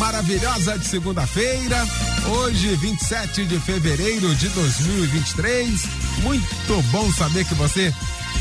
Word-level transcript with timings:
maravilhosa 0.00 0.76
de 0.78 0.86
segunda-feira, 0.86 1.86
hoje 2.26 2.74
27 2.76 3.44
de 3.44 3.60
fevereiro 3.60 4.34
de 4.34 4.48
2023. 4.48 5.84
Muito 6.22 6.82
bom 6.90 7.12
saber 7.12 7.44
que 7.44 7.54
você 7.54 7.92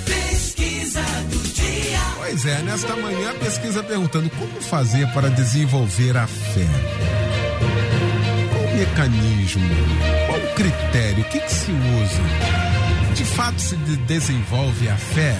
Pesquisa 0.06 1.02
do. 1.32 1.47
Pois 2.30 2.46
é, 2.46 2.62
nesta 2.62 2.94
manhã 2.98 3.32
a 3.32 3.34
pesquisa 3.36 3.82
perguntando 3.82 4.30
como 4.32 4.62
fazer 4.62 5.08
para 5.14 5.30
desenvolver 5.30 6.18
a 6.18 6.28
fé. 6.28 6.68
Qual 8.52 8.76
mecanismo? 8.76 9.64
Qual 10.28 10.54
critério? 10.54 11.24
O 11.24 11.30
que, 11.30 11.40
que 11.40 11.54
se 11.54 11.72
usa? 11.72 13.14
De 13.16 13.24
fato 13.24 13.62
se 13.62 13.78
de 13.78 13.96
desenvolve 13.96 14.90
a 14.90 14.98
fé 14.98 15.38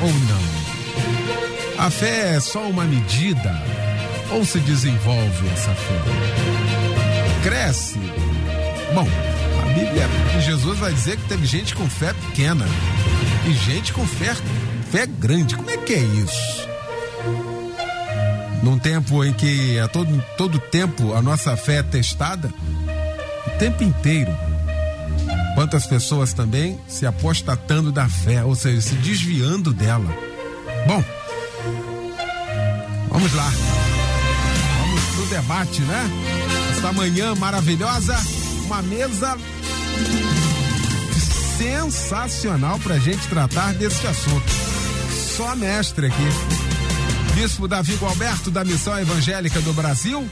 ou 0.00 0.08
não? 0.08 1.84
A 1.84 1.90
fé 1.90 2.36
é 2.36 2.40
só 2.40 2.62
uma 2.62 2.84
medida 2.84 3.54
ou 4.30 4.42
se 4.42 4.58
desenvolve 4.60 5.48
essa 5.52 5.74
fé? 5.74 6.00
Cresce? 7.42 7.98
Bom, 8.94 9.06
a 9.62 9.66
Bíblia 9.66 10.08
Jesus 10.40 10.78
vai 10.78 10.94
dizer 10.94 11.18
que 11.18 11.28
teve 11.28 11.44
gente 11.44 11.74
com 11.74 11.86
fé 11.90 12.14
pequena 12.14 12.64
e 13.46 13.52
gente 13.52 13.92
com 13.92 14.06
fé, 14.06 14.34
fé 14.92 15.06
grande. 15.06 15.56
Como 15.56 15.70
é 15.70 15.76
que 15.78 15.94
é 15.94 15.98
isso? 15.98 16.68
Num 18.62 18.78
tempo 18.78 19.24
em 19.24 19.32
que 19.32 19.78
a 19.80 19.88
todo, 19.88 20.22
todo 20.36 20.58
tempo 20.58 21.14
a 21.14 21.22
nossa 21.22 21.56
fé 21.56 21.78
é 21.78 21.82
testada, 21.82 22.52
o 23.46 23.50
tempo 23.58 23.82
inteiro. 23.82 24.30
Quantas 25.54 25.86
pessoas 25.86 26.32
também 26.34 26.78
se 26.86 27.06
apostatando 27.06 27.90
da 27.90 28.08
fé, 28.08 28.44
ou 28.44 28.54
seja, 28.54 28.80
se 28.82 28.94
desviando 28.96 29.72
dela. 29.72 30.14
Bom, 30.86 31.02
vamos 33.08 33.32
lá. 33.32 33.50
Vamos 34.78 35.04
pro 35.16 35.26
debate, 35.26 35.80
né? 35.82 36.10
Esta 36.72 36.92
manhã 36.92 37.34
maravilhosa, 37.34 38.16
uma 38.66 38.82
mesa 38.82 39.36
sensacional 41.56 42.78
pra 42.78 42.98
gente 42.98 43.26
tratar 43.28 43.72
desse 43.74 44.06
assunto. 44.06 44.71
Só 45.36 45.56
mestre 45.56 46.08
aqui. 46.08 47.34
Bispo 47.34 47.66
Davi 47.66 47.98
Alberto 48.02 48.50
da 48.50 48.62
Missão 48.62 48.98
Evangélica 49.00 49.62
do 49.62 49.72
Brasil, 49.72 50.28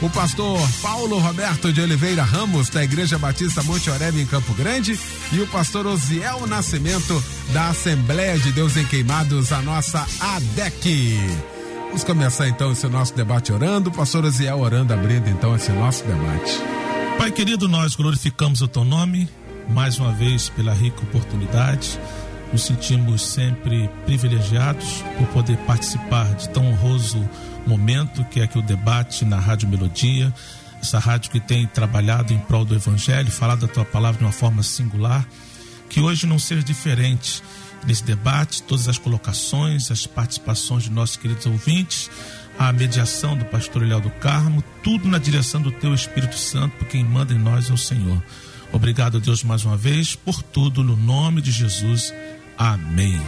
o 0.00 0.08
pastor 0.10 0.60
Paulo 0.80 1.18
Roberto 1.18 1.72
de 1.72 1.80
Oliveira 1.80 2.22
Ramos 2.22 2.68
da 2.68 2.84
Igreja 2.84 3.18
Batista 3.18 3.64
Monte 3.64 3.90
Oreb 3.90 4.20
em 4.20 4.26
Campo 4.26 4.54
Grande 4.54 4.98
e 5.32 5.40
o 5.40 5.46
pastor 5.48 5.86
Osiel 5.86 6.46
Nascimento 6.46 7.22
da 7.52 7.70
Assembleia 7.70 8.38
de 8.38 8.52
Deus 8.52 8.76
em 8.76 8.84
Queimados, 8.84 9.52
a 9.52 9.60
nossa 9.60 10.06
ADEC. 10.20 11.18
Vamos 11.86 12.04
começar 12.04 12.46
então 12.46 12.70
esse 12.70 12.86
nosso 12.86 13.12
debate 13.12 13.52
orando, 13.52 13.90
pastor 13.90 14.24
Osiel 14.24 14.60
orando, 14.60 14.94
abrindo 14.94 15.28
então 15.28 15.56
esse 15.56 15.72
nosso 15.72 16.04
debate. 16.04 16.60
Pai 17.18 17.32
querido, 17.32 17.66
nós 17.66 17.96
glorificamos 17.96 18.60
o 18.62 18.68
teu 18.68 18.84
nome 18.84 19.28
mais 19.68 19.98
uma 19.98 20.12
vez 20.12 20.48
pela 20.48 20.72
rica 20.72 21.02
oportunidade. 21.02 21.98
Nos 22.54 22.66
sentimos 22.66 23.20
sempre 23.20 23.90
privilegiados 24.06 25.02
por 25.18 25.26
poder 25.30 25.56
participar 25.66 26.32
de 26.36 26.48
tão 26.50 26.64
honroso 26.68 27.28
momento 27.66 28.24
que 28.26 28.38
é 28.38 28.44
aqui 28.44 28.56
o 28.56 28.62
debate 28.62 29.24
na 29.24 29.40
Rádio 29.40 29.68
Melodia, 29.68 30.32
essa 30.80 31.00
rádio 31.00 31.32
que 31.32 31.40
tem 31.40 31.66
trabalhado 31.66 32.32
em 32.32 32.38
prol 32.38 32.64
do 32.64 32.76
Evangelho, 32.76 33.28
falado 33.28 33.64
a 33.64 33.68
tua 33.68 33.84
palavra 33.84 34.18
de 34.18 34.24
uma 34.24 34.30
forma 34.30 34.62
singular. 34.62 35.26
Que 35.88 35.98
hoje 35.98 36.28
não 36.28 36.38
seja 36.38 36.62
diferente 36.62 37.42
nesse 37.88 38.04
debate, 38.04 38.62
todas 38.62 38.88
as 38.88 38.98
colocações, 38.98 39.90
as 39.90 40.06
participações 40.06 40.84
de 40.84 40.92
nossos 40.92 41.16
queridos 41.16 41.46
ouvintes, 41.46 42.08
a 42.56 42.72
mediação 42.72 43.36
do 43.36 43.44
pastor 43.46 43.82
Eliel 43.82 44.00
do 44.00 44.10
Carmo, 44.10 44.62
tudo 44.80 45.08
na 45.08 45.18
direção 45.18 45.60
do 45.60 45.72
teu 45.72 45.92
Espírito 45.92 46.38
Santo, 46.38 46.76
porque 46.76 46.98
quem 46.98 47.04
manda 47.04 47.34
em 47.34 47.38
nós 47.38 47.68
é 47.68 47.72
o 47.72 47.76
Senhor. 47.76 48.22
Obrigado, 48.72 49.18
Deus, 49.18 49.42
mais 49.42 49.64
uma 49.64 49.76
vez, 49.76 50.14
por 50.14 50.40
tudo, 50.40 50.84
no 50.84 50.96
nome 50.96 51.40
de 51.40 51.50
Jesus. 51.50 52.14
Amém. 52.56 53.20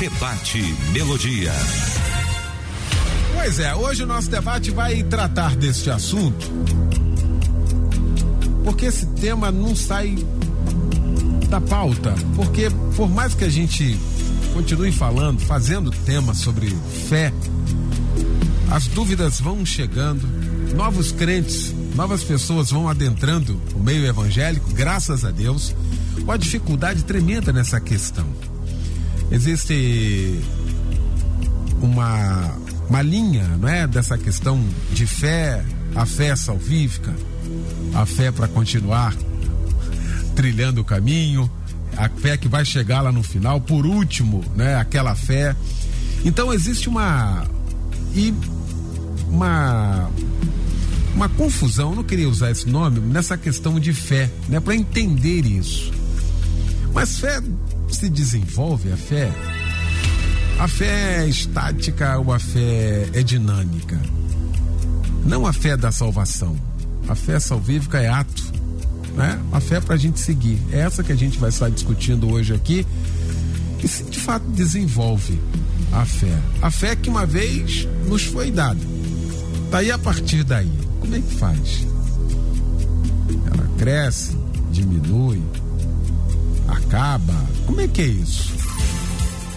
Debate 0.00 0.60
Melodia. 0.92 1.52
Pois 3.34 3.60
é, 3.60 3.74
hoje 3.74 4.02
o 4.02 4.06
nosso 4.06 4.28
debate 4.28 4.70
vai 4.72 5.02
tratar 5.04 5.54
deste 5.54 5.90
assunto, 5.90 6.46
porque 8.64 8.86
esse 8.86 9.06
tema 9.06 9.52
não 9.52 9.76
sai 9.76 10.16
da 11.48 11.60
pauta, 11.60 12.14
porque 12.34 12.68
por 12.96 13.08
mais 13.08 13.34
que 13.34 13.44
a 13.44 13.48
gente 13.48 13.98
continue 14.52 14.90
falando, 14.90 15.40
fazendo 15.40 15.90
tema 15.90 16.34
sobre 16.34 16.68
fé, 17.08 17.32
as 18.70 18.86
dúvidas 18.88 19.40
vão 19.40 19.64
chegando, 19.64 20.26
novos 20.74 21.12
crentes, 21.12 21.72
novas 21.98 22.22
pessoas 22.22 22.70
vão 22.70 22.88
adentrando 22.88 23.60
o 23.74 23.80
meio 23.80 24.06
evangélico, 24.06 24.72
graças 24.72 25.24
a 25.24 25.32
Deus, 25.32 25.74
com 26.24 26.30
a 26.30 26.36
dificuldade 26.36 27.02
tremenda 27.02 27.52
nessa 27.52 27.80
questão. 27.80 28.24
Existe 29.32 30.38
uma, 31.82 32.54
uma 32.88 33.02
linha, 33.02 33.48
não 33.60 33.68
é, 33.68 33.84
dessa 33.84 34.16
questão 34.16 34.64
de 34.92 35.08
fé, 35.08 35.64
a 35.96 36.06
fé 36.06 36.36
salvífica, 36.36 37.12
a 37.92 38.06
fé 38.06 38.30
para 38.30 38.46
continuar 38.46 39.12
trilhando 40.36 40.82
o 40.82 40.84
caminho, 40.84 41.50
a 41.96 42.08
fé 42.08 42.36
que 42.36 42.46
vai 42.46 42.64
chegar 42.64 43.00
lá 43.00 43.10
no 43.10 43.24
final, 43.24 43.60
por 43.60 43.84
último, 43.84 44.44
né, 44.54 44.76
aquela 44.76 45.16
fé. 45.16 45.56
Então 46.24 46.54
existe 46.54 46.88
uma 46.88 47.44
e 48.14 48.32
uma 49.28 50.08
uma 51.18 51.28
confusão, 51.28 51.96
não 51.96 52.04
queria 52.04 52.28
usar 52.28 52.52
esse 52.52 52.68
nome, 52.68 53.00
nessa 53.00 53.36
questão 53.36 53.80
de 53.80 53.92
fé, 53.92 54.30
né, 54.48 54.60
para 54.60 54.76
entender 54.76 55.44
isso. 55.44 55.92
Mas 56.94 57.18
fé 57.18 57.42
se 57.88 58.08
desenvolve 58.08 58.92
a 58.92 58.96
fé? 58.96 59.32
A 60.60 60.68
fé 60.68 61.24
é 61.24 61.28
estática 61.28 62.16
ou 62.18 62.32
a 62.32 62.38
fé 62.38 63.08
é 63.12 63.20
dinâmica? 63.24 64.00
Não 65.26 65.44
a 65.44 65.52
fé 65.52 65.76
da 65.76 65.90
salvação. 65.90 66.56
A 67.08 67.16
fé 67.16 67.40
salvífica 67.40 67.98
é 67.98 68.08
ato, 68.08 68.52
né? 69.16 69.40
A 69.50 69.58
fé 69.58 69.76
é 69.76 69.80
para 69.80 69.96
a 69.96 69.98
gente 69.98 70.20
seguir. 70.20 70.60
É 70.70 70.78
essa 70.78 71.02
que 71.02 71.10
a 71.10 71.16
gente 71.16 71.36
vai 71.36 71.50
estar 71.50 71.68
discutindo 71.68 72.30
hoje 72.30 72.54
aqui. 72.54 72.86
E 73.82 73.88
se 73.88 74.04
de 74.04 74.20
fato 74.20 74.48
desenvolve 74.50 75.36
a 75.90 76.04
fé. 76.04 76.38
A 76.62 76.70
fé 76.70 76.94
que 76.94 77.10
uma 77.10 77.26
vez 77.26 77.88
nos 78.06 78.22
foi 78.22 78.52
dada. 78.52 78.80
Daí 79.70 79.90
a 79.90 79.98
partir 79.98 80.44
daí, 80.44 80.87
como 81.00 81.14
é 81.14 81.20
que 81.20 81.34
faz? 81.34 81.86
Ela 83.46 83.68
cresce, 83.78 84.36
diminui, 84.70 85.42
acaba? 86.68 87.34
Como 87.66 87.80
é 87.80 87.88
que 87.88 88.02
é 88.02 88.06
isso? 88.06 88.52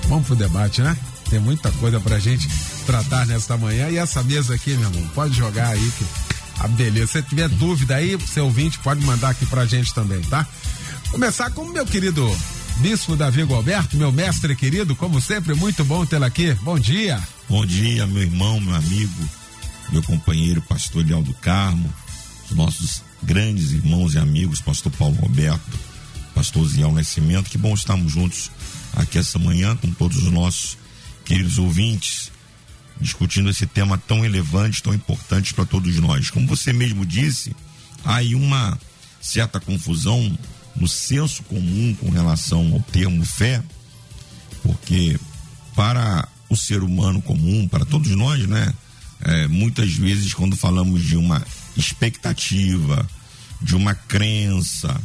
Vamos 0.07 0.27
pro 0.27 0.35
debate, 0.35 0.81
né? 0.81 0.97
Tem 1.29 1.39
muita 1.39 1.71
coisa 1.73 1.99
pra 1.99 2.19
gente 2.19 2.49
tratar 2.85 3.25
nesta 3.25 3.55
manhã. 3.57 3.89
E 3.89 3.97
essa 3.97 4.21
mesa 4.23 4.53
aqui, 4.53 4.71
meu 4.71 4.89
irmão, 4.89 5.07
pode 5.15 5.33
jogar 5.33 5.69
aí 5.69 5.91
que 5.97 6.05
a 6.59 6.67
beleza. 6.67 7.13
Se 7.13 7.23
tiver 7.23 7.47
dúvida 7.49 7.95
aí, 7.95 8.17
seu 8.27 8.45
ouvinte 8.45 8.77
pode 8.79 9.03
mandar 9.05 9.29
aqui 9.29 9.45
pra 9.45 9.65
gente 9.65 9.93
também, 9.93 10.21
tá? 10.21 10.45
Começar 11.09 11.49
com 11.51 11.61
o 11.61 11.71
meu 11.71 11.85
querido 11.85 12.29
Bispo 12.77 13.15
Davi 13.15 13.41
Alberto, 13.41 13.97
meu 13.97 14.11
mestre 14.11 14.55
querido, 14.55 14.95
como 14.95 15.21
sempre, 15.21 15.53
muito 15.53 15.83
bom 15.83 16.05
tê-lo 16.05 16.25
aqui. 16.25 16.53
Bom 16.61 16.79
dia. 16.79 17.19
Bom 17.49 17.65
dia, 17.65 18.07
meu 18.07 18.23
irmão, 18.23 18.59
meu 18.59 18.73
amigo, 18.75 19.29
meu 19.91 20.01
companheiro, 20.01 20.61
pastor 20.61 21.05
Leal 21.05 21.21
do 21.21 21.33
Carmo, 21.33 21.93
os 22.49 22.55
nossos 22.55 23.03
grandes 23.21 23.71
irmãos 23.71 24.13
e 24.13 24.17
amigos, 24.17 24.61
pastor 24.61 24.91
Paulo 24.93 25.15
Roberto, 25.17 25.79
pastor 26.33 26.65
Ziel 26.67 26.91
Nascimento. 26.91 27.49
Que 27.49 27.57
bom 27.57 27.73
estarmos 27.73 28.11
juntos 28.11 28.49
aqui 28.93 29.17
essa 29.17 29.37
manhã 29.37 29.75
com 29.75 29.91
todos 29.91 30.17
os 30.17 30.31
nossos 30.31 30.77
queridos 31.25 31.57
ouvintes, 31.57 32.31
discutindo 32.99 33.49
esse 33.49 33.65
tema 33.65 33.97
tão 33.97 34.21
relevante, 34.21 34.81
tão 34.81 34.93
importante 34.93 35.53
para 35.53 35.65
todos 35.65 35.95
nós. 35.97 36.29
Como 36.29 36.47
você 36.47 36.71
mesmo 36.71 37.05
disse, 37.05 37.55
há 38.03 38.15
aí 38.15 38.33
uma 38.33 38.79
certa 39.19 39.59
confusão 39.59 40.37
no 40.75 40.87
senso 40.87 41.43
comum 41.43 41.93
com 41.99 42.09
relação 42.09 42.73
ao 42.73 42.79
termo 42.79 43.25
fé, 43.25 43.61
porque 44.63 45.19
para 45.75 46.27
o 46.49 46.55
ser 46.55 46.81
humano 46.81 47.21
comum, 47.21 47.67
para 47.67 47.85
todos 47.85 48.09
nós, 48.11 48.47
né? 48.47 48.73
É, 49.23 49.47
muitas 49.47 49.93
vezes, 49.93 50.33
quando 50.33 50.55
falamos 50.55 51.03
de 51.03 51.15
uma 51.15 51.45
expectativa, 51.77 53.07
de 53.61 53.75
uma 53.75 53.93
crença, 53.93 54.99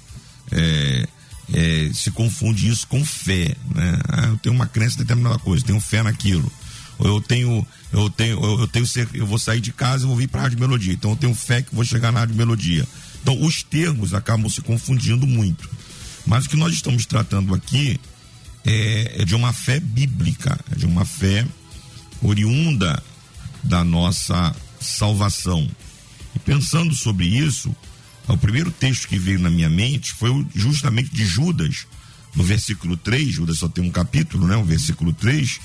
é, 0.51 1.09
é, 1.53 1.91
se 1.93 2.11
confunde 2.11 2.69
isso 2.69 2.87
com 2.87 3.05
fé, 3.05 3.55
né? 3.75 3.99
Ah, 4.09 4.27
eu 4.27 4.39
tenho 4.39 4.55
uma 4.55 4.67
crença 4.67 4.97
em 4.97 4.99
determinada 4.99 5.39
coisa, 5.39 5.65
tenho 5.65 5.81
fé 5.81 6.03
naquilo. 6.03 6.51
Ou 6.99 7.07
eu 7.07 7.21
tenho, 7.21 7.67
eu 7.93 8.09
tenho, 8.09 8.43
eu 8.43 8.67
tenho, 8.67 8.87
eu 9.13 9.27
vou 9.27 9.39
sair 9.39 9.61
de 9.61 9.73
casa 9.73 10.05
e 10.05 10.07
vou 10.07 10.17
vir 10.17 10.29
para 10.29 10.41
a 10.41 10.43
Rádio 10.45 10.59
Melodia. 10.59 10.93
Então 10.93 11.11
eu 11.11 11.17
tenho 11.17 11.35
fé 11.35 11.63
que 11.63 11.75
vou 11.75 11.85
chegar 11.85 12.11
na 12.11 12.21
Rádio 12.21 12.35
Melodia. 12.35 12.87
Então 13.23 13.41
os 13.43 13.63
termos 13.63 14.15
acabam 14.15 14.49
se 14.49 14.63
confundindo 14.63 15.27
muito. 15.27 15.69
Mas 16.27 16.47
o 16.47 16.49
que 16.49 16.57
nós 16.57 16.73
estamos 16.73 17.07
tratando 17.07 17.55
aqui 17.55 18.01
é, 18.65 19.23
é 19.23 19.25
de 19.25 19.35
uma 19.35 19.53
fé 19.53 19.79
bíblica, 19.79 20.59
é 20.73 20.75
de 20.75 20.87
uma 20.87 21.05
fé 21.05 21.47
oriunda 22.23 23.03
da 23.67 23.85
nossa 23.85 24.55
salvação. 24.81 25.69
E 26.35 26.39
pensando 26.39 26.95
sobre 26.95 27.27
isso, 27.27 27.75
o 28.29 28.37
primeiro 28.37 28.71
texto 28.71 29.09
que 29.09 29.19
veio 29.19 29.39
na 29.39 29.51
minha 29.51 29.69
mente 29.69 30.13
foi 30.13 30.47
justamente 30.55 31.11
de 31.11 31.25
Judas, 31.25 31.87
no 32.37 32.45
versículo 32.45 32.97
3, 32.99 33.33
Judas 33.33 33.59
só 33.59 33.69
tem 33.69 33.83
um 33.83 33.91
capítulo, 33.91 34.47
né? 34.47 34.57
O 34.57 34.65
versículo 34.65 35.13
3, 35.13 35.59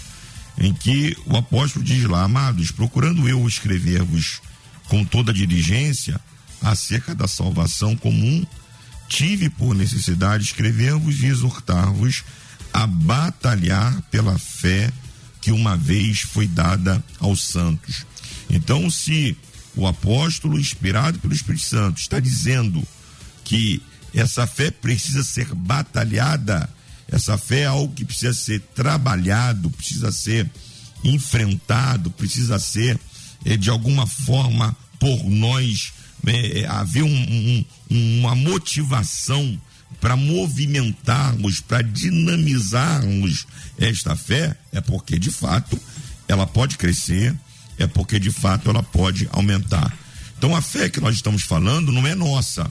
em 0.58 0.74
que 0.74 1.18
o 1.26 1.36
apóstolo 1.36 1.84
diz 1.84 2.04
lá, 2.06 2.24
amados, 2.24 2.72
procurando 2.72 3.28
eu 3.28 3.46
escrever-vos 3.46 4.42
com 4.88 5.04
toda 5.04 5.34
diligência 5.34 6.20
acerca 6.62 7.14
da 7.14 7.28
salvação 7.28 7.96
comum, 7.96 8.46
tive 9.10 9.50
por 9.50 9.76
necessidade 9.76 10.46
escrever-vos 10.46 11.22
e 11.22 11.26
exortar-vos 11.26 12.24
a 12.74 12.88
batalhar 12.88 14.02
pela 14.04 14.38
fé 14.40 14.92
que 15.42 15.52
uma 15.52 15.76
vez 15.76 16.22
foi 16.22 16.48
dada 16.48 17.04
aos 17.20 17.42
santos. 17.44 18.06
Então, 18.50 18.90
se 18.90 19.36
o 19.76 19.88
apóstolo, 19.88 20.60
inspirado 20.60 21.18
pelo 21.20 21.34
Espírito 21.34 21.64
Santo, 21.64 22.00
está 22.00 22.20
dizendo 22.20 22.82
que 23.44 23.82
essa 24.14 24.46
fé 24.46 24.70
precisa 24.70 25.24
ser 25.24 25.54
batalhada, 25.56 26.70
essa 27.08 27.38
fé 27.38 27.62
é 27.62 27.66
algo 27.66 27.94
que 27.94 28.06
precisa 28.06 28.34
ser 28.34 28.62
trabalhado, 28.76 29.70
precisa 29.72 30.12
ser 30.12 30.50
enfrentado, 31.04 32.12
precisa 32.12 32.60
ser 32.60 33.00
eh, 33.44 33.58
de 33.58 33.70
alguma 33.70 34.06
forma 34.06 34.76
por 35.00 35.24
nós 35.26 35.94
eh, 36.28 36.66
haver 36.68 37.04
um, 37.04 37.08
um, 37.10 37.66
uma 38.20 38.36
motivação 38.36 39.60
para 40.02 40.16
movimentarmos, 40.16 41.62
para 41.62 41.84
dinamizarmos 41.84 43.46
esta 43.78 44.16
fé, 44.16 44.58
é 44.74 44.82
porque 44.82 45.20
de 45.20 45.30
fato 45.30 45.80
ela 46.28 46.48
pode 46.48 46.78
crescer, 46.78 47.34
é 47.78 47.86
porque 47.86 48.20
de 48.20 48.32
fato 48.32 48.70
ela 48.70 48.82
pode 48.82 49.30
aumentar. 49.32 49.96
Então 50.38 50.56
a 50.56 50.62
fé 50.62 50.90
que 50.90 51.00
nós 51.00 51.16
estamos 51.16 51.44
falando 51.44 51.92
não 51.92 52.06
é 52.08 52.16
nossa. 52.16 52.70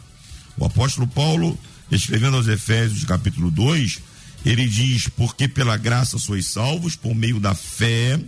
O 0.59 0.65
apóstolo 0.65 1.07
Paulo, 1.07 1.57
escrevendo 1.91 2.37
aos 2.37 2.49
Efésios, 2.49 3.05
capítulo 3.05 3.49
2, 3.49 4.01
ele 4.45 4.67
diz: 4.67 5.09
Porque 5.09 5.47
pela 5.47 5.77
graça 5.77 6.19
sois 6.19 6.47
salvos 6.47 6.97
por 6.97 7.15
meio 7.15 7.39
da 7.39 7.55
fé, 7.55 8.21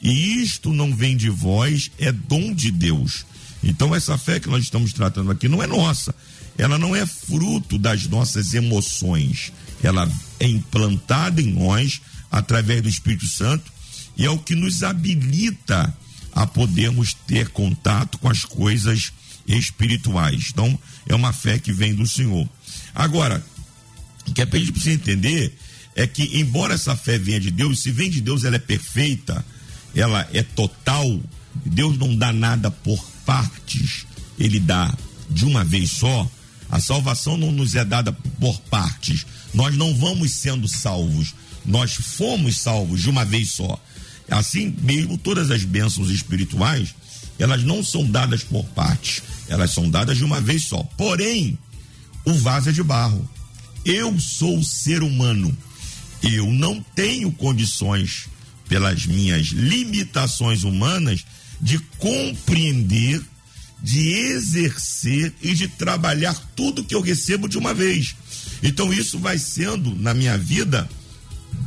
e 0.00 0.42
isto 0.42 0.72
não 0.72 0.96
vem 0.96 1.16
de 1.16 1.28
vós, 1.28 1.90
é 1.98 2.10
dom 2.10 2.54
de 2.54 2.70
Deus. 2.70 3.26
Então 3.62 3.94
essa 3.94 4.18
fé 4.18 4.40
que 4.40 4.48
nós 4.48 4.64
estamos 4.64 4.92
tratando 4.92 5.30
aqui 5.30 5.48
não 5.48 5.62
é 5.62 5.66
nossa. 5.66 6.14
Ela 6.58 6.78
não 6.78 6.94
é 6.94 7.06
fruto 7.06 7.78
das 7.78 8.06
nossas 8.06 8.54
emoções. 8.54 9.52
Ela 9.82 10.10
é 10.38 10.46
implantada 10.46 11.40
em 11.40 11.52
nós 11.52 12.00
através 12.30 12.82
do 12.82 12.88
Espírito 12.88 13.26
Santo 13.26 13.70
e 14.16 14.24
é 14.24 14.30
o 14.30 14.38
que 14.38 14.54
nos 14.54 14.82
habilita 14.82 15.94
a 16.32 16.46
podermos 16.46 17.14
ter 17.26 17.48
contato 17.48 18.18
com 18.18 18.28
as 18.28 18.44
coisas 18.44 19.12
espirituais. 19.46 20.48
Então, 20.50 20.78
é 21.06 21.14
uma 21.14 21.32
fé 21.32 21.58
que 21.58 21.72
vem 21.72 21.94
do 21.94 22.06
Senhor. 22.06 22.48
Agora, 22.94 23.44
o 24.26 24.32
que 24.32 24.42
a 24.42 24.46
gente 24.46 24.72
precisa 24.72 24.94
entender 24.94 25.56
é 25.94 26.06
que, 26.06 26.38
embora 26.38 26.74
essa 26.74 26.96
fé 26.96 27.18
venha 27.18 27.40
de 27.40 27.50
Deus, 27.50 27.80
se 27.80 27.90
vem 27.90 28.08
de 28.08 28.20
Deus, 28.20 28.44
ela 28.44 28.56
é 28.56 28.60
perfeita, 28.60 29.44
ela 29.94 30.28
é 30.32 30.42
total. 30.42 31.20
Deus 31.66 31.98
não 31.98 32.16
dá 32.16 32.32
nada 32.32 32.70
por 32.70 33.11
partes, 33.24 34.06
ele 34.38 34.60
dá 34.60 34.92
de 35.28 35.44
uma 35.44 35.64
vez 35.64 35.90
só. 35.92 36.30
A 36.70 36.80
salvação 36.80 37.36
não 37.36 37.52
nos 37.52 37.74
é 37.74 37.84
dada 37.84 38.12
por 38.12 38.58
partes. 38.62 39.26
Nós 39.52 39.76
não 39.76 39.94
vamos 39.94 40.32
sendo 40.32 40.66
salvos, 40.66 41.34
nós 41.64 41.92
fomos 41.94 42.56
salvos 42.58 43.02
de 43.02 43.10
uma 43.10 43.24
vez 43.24 43.50
só. 43.50 43.78
Assim 44.30 44.74
mesmo, 44.80 45.18
todas 45.18 45.50
as 45.50 45.64
bênçãos 45.64 46.08
espirituais, 46.10 46.94
elas 47.38 47.62
não 47.62 47.84
são 47.84 48.08
dadas 48.08 48.42
por 48.42 48.64
partes, 48.66 49.22
elas 49.48 49.70
são 49.70 49.90
dadas 49.90 50.16
de 50.16 50.24
uma 50.24 50.40
vez 50.40 50.64
só. 50.64 50.82
Porém, 50.96 51.58
o 52.24 52.32
vaso 52.34 52.70
é 52.70 52.72
de 52.72 52.82
barro. 52.82 53.28
Eu 53.84 54.18
sou 54.18 54.62
ser 54.62 55.02
humano. 55.02 55.56
Eu 56.22 56.50
não 56.52 56.80
tenho 56.94 57.32
condições, 57.32 58.28
pelas 58.68 59.04
minhas 59.04 59.48
limitações 59.48 60.62
humanas, 60.62 61.26
de 61.62 61.78
compreender, 61.98 63.22
de 63.80 64.08
exercer 64.08 65.32
e 65.40 65.54
de 65.54 65.68
trabalhar 65.68 66.34
tudo 66.56 66.84
que 66.84 66.94
eu 66.94 67.00
recebo 67.00 67.48
de 67.48 67.56
uma 67.56 67.72
vez. 67.72 68.16
Então, 68.62 68.92
isso 68.92 69.18
vai 69.18 69.38
sendo, 69.38 69.94
na 69.94 70.12
minha 70.12 70.36
vida, 70.36 70.88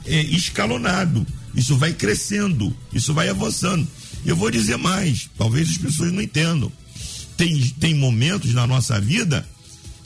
é, 0.06 0.22
escalonado. 0.22 1.26
Isso 1.56 1.78
vai 1.78 1.94
crescendo, 1.94 2.76
isso 2.92 3.14
vai 3.14 3.30
avançando. 3.30 3.88
Eu 4.26 4.36
vou 4.36 4.52
dizer 4.52 4.78
mais, 4.78 5.30
talvez 5.38 5.70
as 5.70 5.78
pessoas 5.78 6.12
não 6.12 6.22
entendam. 6.22 6.70
Tem, 7.38 7.62
tem 7.80 7.94
momentos 7.94 8.54
na 8.54 8.68
nossa 8.68 9.00
vida 9.00 9.48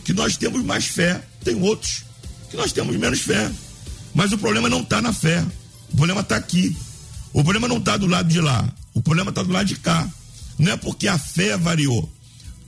que 0.04 0.14
nós 0.14 0.38
temos 0.38 0.64
mais 0.64 0.86
fé, 0.86 1.24
tem 1.44 1.56
outros 1.56 2.04
que 2.52 2.58
nós 2.58 2.72
temos 2.72 2.96
menos 2.96 3.22
fé. 3.22 3.52
Mas 4.14 4.32
o 4.32 4.38
problema 4.38 4.70
não 4.70 4.82
está 4.82 5.02
na 5.02 5.14
fé, 5.14 5.44
o 5.92 5.96
problema 5.96 6.22
está 6.22 6.36
aqui. 6.36 6.76
O 7.32 7.44
problema 7.44 7.68
não 7.68 7.78
está 7.78 7.96
do 7.98 8.08
lado 8.08 8.28
de 8.28 8.42
lá, 8.42 8.68
o 8.94 9.02
problema 9.02 9.30
está 9.30 9.44
do 9.44 9.52
lado 9.52 9.68
de 9.68 9.76
cá. 9.76 10.08
Não 10.58 10.74
é 10.74 10.78
porque 10.78 11.08
a 11.08 11.18
fé 11.18 11.58
variou. 11.58 12.12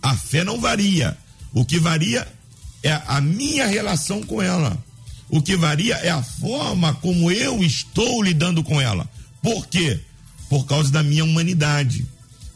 A 0.02 0.16
fé 0.16 0.44
não 0.44 0.60
varia. 0.60 1.18
O 1.54 1.66
que 1.66 1.80
varia 1.80 2.28
é 2.84 2.94
a 3.08 3.20
minha 3.20 3.68
relação 3.68 4.24
com 4.24 4.42
ela. 4.42 4.78
O 5.30 5.42
que 5.42 5.56
varia 5.56 5.96
é 5.96 6.10
a 6.10 6.24
forma 6.24 6.94
como 6.96 7.32
eu 7.32 7.64
estou 7.64 8.22
lidando 8.22 8.64
com 8.64 8.82
ela. 8.82 9.10
Por 9.42 9.68
quê? 9.68 10.00
Por 10.50 10.66
causa 10.66 10.92
da 10.92 11.02
minha 11.02 11.24
humanidade, 11.24 12.06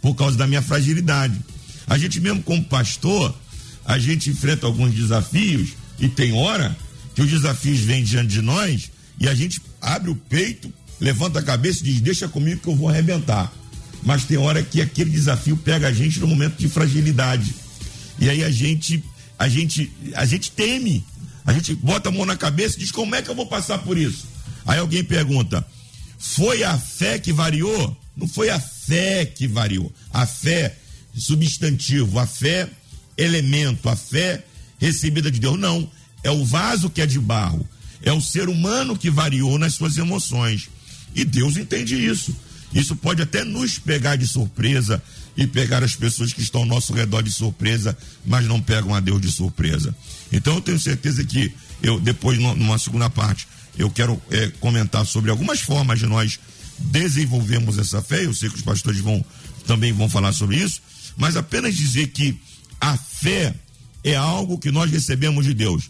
por 0.02 0.16
causa 0.16 0.38
da 0.38 0.48
minha 0.48 0.62
fragilidade. 0.62 1.40
A 1.88 1.98
gente 1.98 2.20
mesmo 2.20 2.44
como 2.44 2.64
pastor, 2.64 3.34
a 3.86 3.98
gente 3.98 4.30
enfrenta 4.30 4.66
alguns 4.66 4.94
desafios 4.94 5.70
e 6.00 6.10
tem 6.10 6.34
hora 6.34 6.76
que 7.14 7.22
os 7.22 7.30
desafios 7.30 7.80
vêm 7.80 8.04
diante 8.04 8.28
de 8.28 8.42
nós 8.42 8.92
e 9.20 9.30
a 9.30 9.36
gente 9.36 9.62
abre 9.82 10.10
o 10.10 10.16
peito, 10.16 10.72
levanta 11.00 11.40
a 11.40 11.44
cabeça 11.44 11.82
e 11.82 11.84
diz: 11.84 12.02
"Deixa 12.02 12.28
comigo 12.28 12.62
que 12.62 12.68
eu 12.68 12.76
vou 12.76 12.90
arrebentar". 12.90 13.52
Mas 14.04 14.26
tem 14.26 14.38
hora 14.38 14.62
que 14.62 14.82
aquele 14.82 15.10
desafio 15.10 15.58
pega 15.58 15.88
a 15.88 15.92
gente 15.92 16.20
no 16.20 16.28
momento 16.28 16.58
de 16.58 16.70
fragilidade. 16.70 17.54
E 18.20 18.30
aí 18.30 18.44
a 18.44 18.52
gente 18.52 19.04
a 19.38 19.50
gente 19.50 19.92
a 20.14 20.26
gente 20.26 20.52
teme 20.52 21.04
a 21.46 21.54
gente 21.54 21.76
bota 21.76 22.10
a 22.10 22.12
mão 22.12 22.26
na 22.26 22.36
cabeça 22.36 22.76
e 22.76 22.80
diz: 22.80 22.92
como 22.92 23.16
é 23.16 23.22
que 23.22 23.30
eu 23.30 23.36
vou 23.36 23.46
passar 23.46 23.78
por 23.80 23.98
isso? 23.98 24.26
Aí 24.66 24.80
alguém 24.80 25.04
pergunta: 25.04 25.66
foi 26.18 26.64
a 26.64 26.78
fé 26.78 27.20
que 27.20 27.32
variou? 27.32 27.96
Não 28.18 28.28
foi 28.28 28.50
a 28.50 28.60
fé 28.60 29.26
que 29.26 29.48
variou. 29.48 29.94
A 30.12 30.26
fé, 30.26 30.76
substantivo, 31.16 32.18
a 32.18 32.26
fé, 32.26 32.70
elemento, 33.18 33.88
a 33.90 33.96
fé 33.96 34.44
recebida 34.80 35.30
de 35.30 35.40
Deus. 35.40 35.60
Não. 35.60 35.90
É 36.24 36.32
o 36.32 36.44
vaso 36.44 36.90
que 36.90 37.02
é 37.02 37.06
de 37.06 37.20
barro. 37.20 37.68
É 38.02 38.12
o 38.12 38.22
ser 38.22 38.50
humano 38.50 38.98
que 38.98 39.12
variou 39.12 39.60
nas 39.60 39.76
suas 39.76 39.98
emoções. 39.98 40.70
E 41.16 41.24
Deus 41.24 41.58
entende 41.58 41.96
isso. 41.96 42.36
Isso 42.74 42.96
pode 42.96 43.22
até 43.22 43.44
nos 43.44 43.80
pegar 43.80 44.18
de 44.18 44.28
surpresa 44.28 45.02
e 45.38 45.48
pegar 45.48 45.84
as 45.84 45.96
pessoas 45.96 46.34
que 46.34 46.42
estão 46.42 46.62
ao 46.62 46.68
nosso 46.68 46.94
redor 46.94 47.22
de 47.22 47.32
surpresa, 47.32 47.98
mas 48.26 48.46
não 48.46 48.62
pegam 48.62 48.94
a 48.94 49.00
Deus 49.00 49.22
de 49.22 49.32
surpresa. 49.32 49.96
Então 50.32 50.56
eu 50.56 50.62
tenho 50.62 50.80
certeza 50.80 51.24
que 51.24 51.54
eu 51.82 52.00
depois 52.00 52.38
numa 52.38 52.78
segunda 52.78 53.10
parte 53.10 53.48
eu 53.78 53.90
quero 53.90 54.22
é, 54.30 54.48
comentar 54.60 55.06
sobre 55.06 55.32
algumas 55.32 55.60
formas 55.60 56.00
de 56.00 56.06
nós 56.06 56.40
desenvolvermos 56.80 57.78
essa 57.78 58.02
fé. 58.02 58.26
Eu 58.26 58.34
sei 58.34 58.50
que 58.50 58.56
os 58.56 58.62
pastores 58.62 59.00
vão 59.00 59.24
também 59.66 59.92
vão 59.92 60.10
falar 60.10 60.32
sobre 60.32 60.58
isso, 60.58 60.82
mas 61.18 61.36
apenas 61.36 61.76
dizer 61.76 62.08
que 62.08 62.40
a 62.80 62.96
fé 62.98 63.54
é 64.04 64.16
algo 64.16 64.60
que 64.60 64.72
nós 64.72 64.92
recebemos 64.92 65.46
de 65.46 65.54
Deus. 65.54 65.90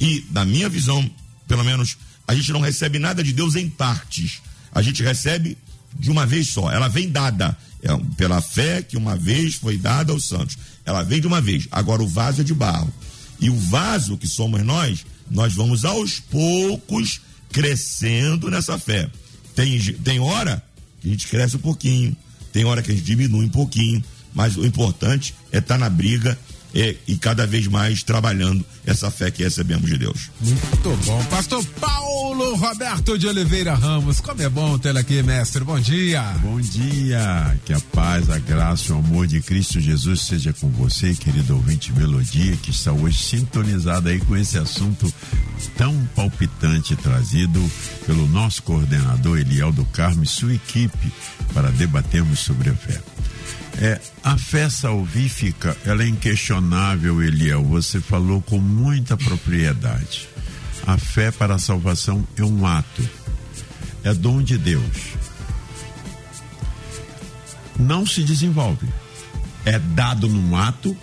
E, 0.00 0.26
na 0.30 0.44
minha 0.44 0.68
visão, 0.68 1.08
pelo 1.46 1.62
menos, 1.62 1.96
a 2.26 2.34
gente 2.34 2.50
não 2.50 2.60
recebe 2.60 2.98
nada 2.98 3.22
de 3.22 3.32
Deus 3.32 3.54
em 3.54 3.68
partes. 3.68 4.42
A 4.72 4.82
gente 4.82 5.02
recebe 5.02 5.56
de 5.98 6.10
uma 6.10 6.26
vez 6.26 6.48
só. 6.48 6.70
Ela 6.70 6.88
vem 6.88 7.08
dada 7.08 7.56
é, 7.82 7.88
pela 8.16 8.40
fé 8.40 8.82
que 8.82 8.96
uma 8.96 9.16
vez 9.16 9.54
foi 9.54 9.76
dada 9.76 10.12
aos 10.12 10.24
santos. 10.24 10.56
Ela 10.84 11.02
vem 11.02 11.20
de 11.20 11.26
uma 11.26 11.40
vez. 11.40 11.68
Agora 11.70 12.02
o 12.02 12.08
vaso 12.08 12.40
é 12.40 12.44
de 12.44 12.54
barro. 12.54 12.92
E 13.38 13.50
o 13.50 13.56
vaso 13.56 14.16
que 14.16 14.26
somos 14.26 14.62
nós, 14.62 15.04
nós 15.30 15.52
vamos 15.52 15.84
aos 15.84 16.20
poucos 16.20 17.20
crescendo 17.50 18.50
nessa 18.50 18.78
fé. 18.78 19.10
Tem, 19.54 19.78
tem 19.78 20.20
hora 20.20 20.62
que 21.00 21.08
a 21.08 21.10
gente 21.10 21.26
cresce 21.26 21.56
um 21.56 21.60
pouquinho, 21.60 22.16
tem 22.52 22.64
hora 22.64 22.82
que 22.82 22.90
a 22.90 22.94
gente 22.94 23.04
diminui 23.04 23.46
um 23.46 23.50
pouquinho, 23.50 24.02
mas 24.32 24.56
o 24.56 24.64
importante 24.64 25.34
é 25.50 25.58
estar 25.58 25.74
tá 25.74 25.78
na 25.78 25.90
briga 25.90 26.38
e, 26.74 26.96
e, 27.06 27.16
cada 27.16 27.46
vez 27.46 27.66
mais 27.66 28.02
trabalhando 28.02 28.64
essa 28.86 29.10
fé 29.10 29.30
que 29.30 29.42
recebemos 29.42 29.88
de 29.88 29.98
Deus. 29.98 30.30
Muito 30.40 31.04
bom. 31.04 31.24
Pastor 31.26 31.64
Paulo 31.80 32.56
Roberto 32.56 33.18
de 33.18 33.26
Oliveira 33.26 33.74
Ramos, 33.74 34.20
como 34.20 34.42
é 34.42 34.48
bom 34.48 34.78
tê-lo 34.78 34.98
aqui, 34.98 35.22
mestre. 35.22 35.62
Bom 35.64 35.78
dia. 35.78 36.22
Bom 36.42 36.60
dia. 36.60 37.56
Que 37.64 37.72
a 37.72 37.80
paz, 37.92 38.30
a 38.30 38.38
graça 38.38 38.88
e 38.88 38.92
o 38.92 38.98
amor 38.98 39.26
de 39.26 39.40
Cristo 39.40 39.80
Jesus 39.80 40.22
seja 40.22 40.52
com 40.52 40.68
você, 40.70 41.14
querido 41.14 41.54
ouvinte 41.54 41.92
Melodia, 41.92 42.56
que 42.56 42.70
está 42.70 42.92
hoje 42.92 43.22
sintonizado 43.22 44.08
aí 44.08 44.18
com 44.20 44.36
esse 44.36 44.58
assunto 44.58 45.12
tão 45.76 45.94
palpitante 46.14 46.96
trazido 46.96 47.62
pelo 48.06 48.26
nosso 48.28 48.62
coordenador 48.62 49.38
Eliel 49.38 49.72
do 49.72 49.84
Carmo 49.86 50.24
e 50.24 50.26
sua 50.26 50.54
equipe 50.54 51.12
para 51.52 51.70
debatermos 51.70 52.40
sobre 52.40 52.70
a 52.70 52.74
fé. 52.74 53.00
É, 53.80 54.00
a 54.22 54.36
fé 54.36 54.68
salvífica, 54.68 55.76
ela 55.84 56.02
é 56.02 56.08
inquestionável, 56.08 57.22
Eliel. 57.22 57.64
Você 57.64 58.00
falou 58.00 58.40
com 58.42 58.58
muita 58.58 59.16
propriedade. 59.16 60.28
A 60.86 60.98
fé 60.98 61.30
para 61.30 61.54
a 61.54 61.58
salvação 61.58 62.26
é 62.36 62.42
um 62.42 62.66
ato, 62.66 63.08
é 64.02 64.12
dom 64.12 64.42
de 64.42 64.58
Deus. 64.58 65.14
Não 67.78 68.04
se 68.04 68.22
desenvolve. 68.22 68.88
É 69.64 69.78
dado 69.78 70.28
num 70.28 70.56
ato, 70.56 70.96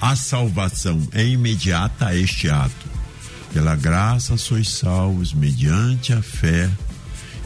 a 0.00 0.16
salvação 0.16 1.00
é 1.12 1.24
imediata 1.24 2.06
a 2.06 2.16
este 2.16 2.50
ato. 2.50 2.90
Pela 3.52 3.76
graça 3.76 4.36
sois 4.36 4.68
salvos 4.68 5.32
mediante 5.32 6.12
a 6.12 6.22
fé 6.22 6.70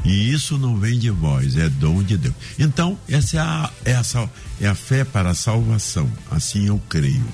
e 0.04 0.30
isso 0.30 0.58
não 0.58 0.76
vem 0.76 0.99
de 0.99 1.11
vós, 1.11 1.56
é 1.56 1.68
dom 1.68 2.02
de 2.02 2.18
Deus. 2.18 2.34
Então, 2.58 2.99
essa 3.08 3.38
é 3.38 3.40
a, 3.40 3.70
é 3.84 4.64
é 4.64 4.68
a 4.68 4.75
fé 4.75 5.02
para 5.02 5.30
a 5.30 5.34
salvação. 5.34 6.11
Assim 6.30 6.66
eu 6.66 6.80
creio. 6.88 7.26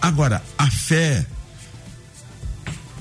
Agora, 0.00 0.42
a 0.56 0.70
fé 0.70 1.26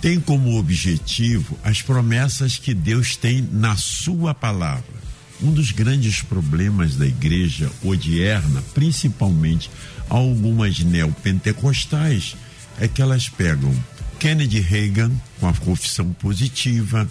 tem 0.02 0.20
como 0.20 0.58
objetivo 0.58 1.58
as 1.64 1.82
promessas 1.82 2.58
que 2.58 2.74
Deus 2.74 3.16
tem 3.16 3.48
na 3.52 3.76
Sua 3.76 4.34
palavra. 4.34 4.96
Um 5.42 5.52
dos 5.52 5.72
grandes 5.72 6.22
problemas 6.22 6.96
da 6.96 7.06
igreja 7.06 7.70
odierna, 7.84 8.64
principalmente 8.74 9.70
algumas 10.10 10.80
neopentecostais, 10.80 12.36
é 12.80 12.88
que 12.88 13.02
elas 13.02 13.30
pegam 13.30 13.74
Kennedy 14.20 14.62
Reagan 14.62 15.12
com 15.40 15.48
a 15.48 15.54
confissão 15.54 16.12
positiva, 16.14 17.08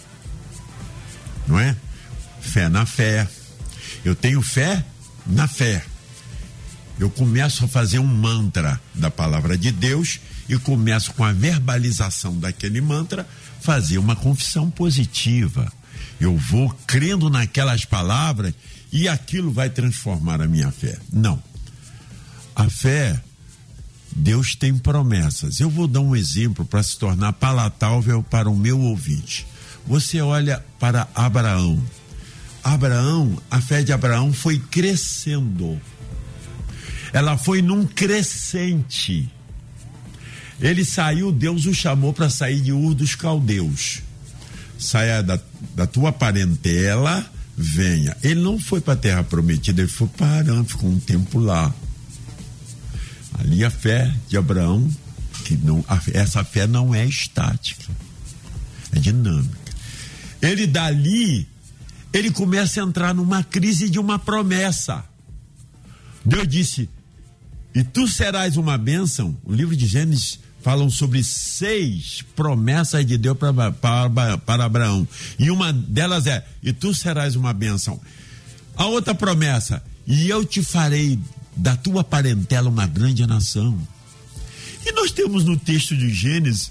não 1.46 1.58
é? 1.58 1.76
Fé 2.40 2.68
na 2.68 2.86
fé. 2.86 3.28
Eu 4.04 4.14
tenho 4.14 4.42
fé 4.42 4.84
na 5.26 5.48
fé. 5.48 5.84
Eu 6.98 7.10
começo 7.10 7.64
a 7.64 7.68
fazer 7.68 7.98
um 7.98 8.06
mantra 8.06 8.80
da 8.94 9.10
palavra 9.10 9.58
de 9.58 9.72
Deus 9.72 10.20
e 10.48 10.56
começo 10.58 11.12
com 11.14 11.24
a 11.24 11.32
verbalização 11.32 12.38
daquele 12.38 12.80
mantra 12.80 13.26
fazer 13.60 13.98
uma 13.98 14.14
confissão 14.14 14.70
positiva. 14.70 15.72
Eu 16.20 16.36
vou 16.36 16.70
crendo 16.86 17.28
naquelas 17.28 17.84
palavras 17.84 18.54
e 18.92 19.08
aquilo 19.08 19.50
vai 19.50 19.68
transformar 19.70 20.40
a 20.40 20.46
minha 20.46 20.70
fé. 20.70 20.98
Não. 21.12 21.42
A 22.54 22.70
fé, 22.70 23.20
Deus 24.14 24.54
tem 24.54 24.78
promessas. 24.78 25.58
Eu 25.58 25.68
vou 25.68 25.88
dar 25.88 26.00
um 26.00 26.14
exemplo 26.14 26.64
para 26.64 26.82
se 26.82 26.96
tornar 26.96 27.32
palatável 27.32 28.22
para 28.22 28.48
o 28.48 28.56
meu 28.56 28.78
ouvinte. 28.78 29.46
Você 29.86 30.20
olha 30.20 30.64
para 30.78 31.08
Abraão. 31.14 31.82
Abraão, 32.62 33.36
a 33.50 33.60
fé 33.60 33.82
de 33.82 33.92
Abraão 33.92 34.32
foi 34.32 34.58
crescendo. 34.58 35.80
Ela 37.12 37.36
foi 37.36 37.60
num 37.60 37.86
crescente. 37.86 39.30
Ele 40.60 40.84
saiu, 40.84 41.30
Deus 41.30 41.66
o 41.66 41.74
chamou 41.74 42.12
para 42.12 42.30
sair 42.30 42.60
de 42.60 42.72
Ur 42.72 42.94
dos 42.94 43.14
Caldeus. 43.14 44.02
Saia 44.78 45.22
da, 45.22 45.38
da 45.74 45.86
tua 45.86 46.12
parentela, 46.12 47.24
venha. 47.56 48.16
Ele 48.22 48.40
não 48.40 48.58
foi 48.58 48.80
para 48.80 48.94
a 48.94 48.96
terra 48.96 49.22
prometida, 49.22 49.82
ele 49.82 49.90
foi 49.90 50.08
para 50.08 50.26
Arã, 50.26 50.64
ficou 50.64 50.88
um 50.88 50.98
tempo 50.98 51.38
lá. 51.38 51.72
Ali 53.38 53.64
a 53.64 53.70
fé 53.70 54.12
de 54.28 54.36
Abraão, 54.36 54.88
que 55.44 55.56
não, 55.56 55.84
a, 55.86 56.00
essa 56.12 56.42
fé 56.42 56.66
não 56.66 56.94
é 56.94 57.04
estática, 57.04 57.92
é 58.92 58.98
dinâmica. 58.98 59.63
Ele 60.44 60.66
dali, 60.66 61.48
ele 62.12 62.30
começa 62.30 62.78
a 62.78 62.84
entrar 62.84 63.14
numa 63.14 63.42
crise 63.42 63.88
de 63.88 63.98
uma 63.98 64.18
promessa. 64.18 65.02
Deus 66.22 66.46
disse: 66.46 66.88
E 67.74 67.82
tu 67.82 68.06
serás 68.06 68.58
uma 68.58 68.76
bênção. 68.76 69.34
O 69.42 69.54
livro 69.54 69.74
de 69.74 69.86
Gênesis 69.86 70.38
falam 70.62 70.90
sobre 70.90 71.24
seis 71.24 72.22
promessas 72.36 73.06
de 73.06 73.16
Deus 73.16 73.38
para, 73.38 74.36
para, 74.36 74.64
Abraão. 74.66 75.08
E 75.38 75.50
uma 75.50 75.72
delas 75.72 76.26
é: 76.26 76.46
E 76.62 76.74
tu 76.74 76.92
serás 76.92 77.36
uma 77.36 77.54
bênção. 77.54 77.98
A 78.76 78.84
outra 78.84 79.14
promessa: 79.14 79.82
E 80.06 80.28
eu 80.28 80.44
te 80.44 80.62
farei 80.62 81.18
da 81.56 81.74
tua 81.74 82.04
parentela 82.04 82.68
uma 82.68 82.86
grande 82.86 83.26
nação. 83.26 83.78
E 84.84 84.92
nós 84.92 85.10
temos 85.10 85.42
no 85.42 85.56
texto 85.56 85.96
de 85.96 86.12
Gênesis, 86.12 86.70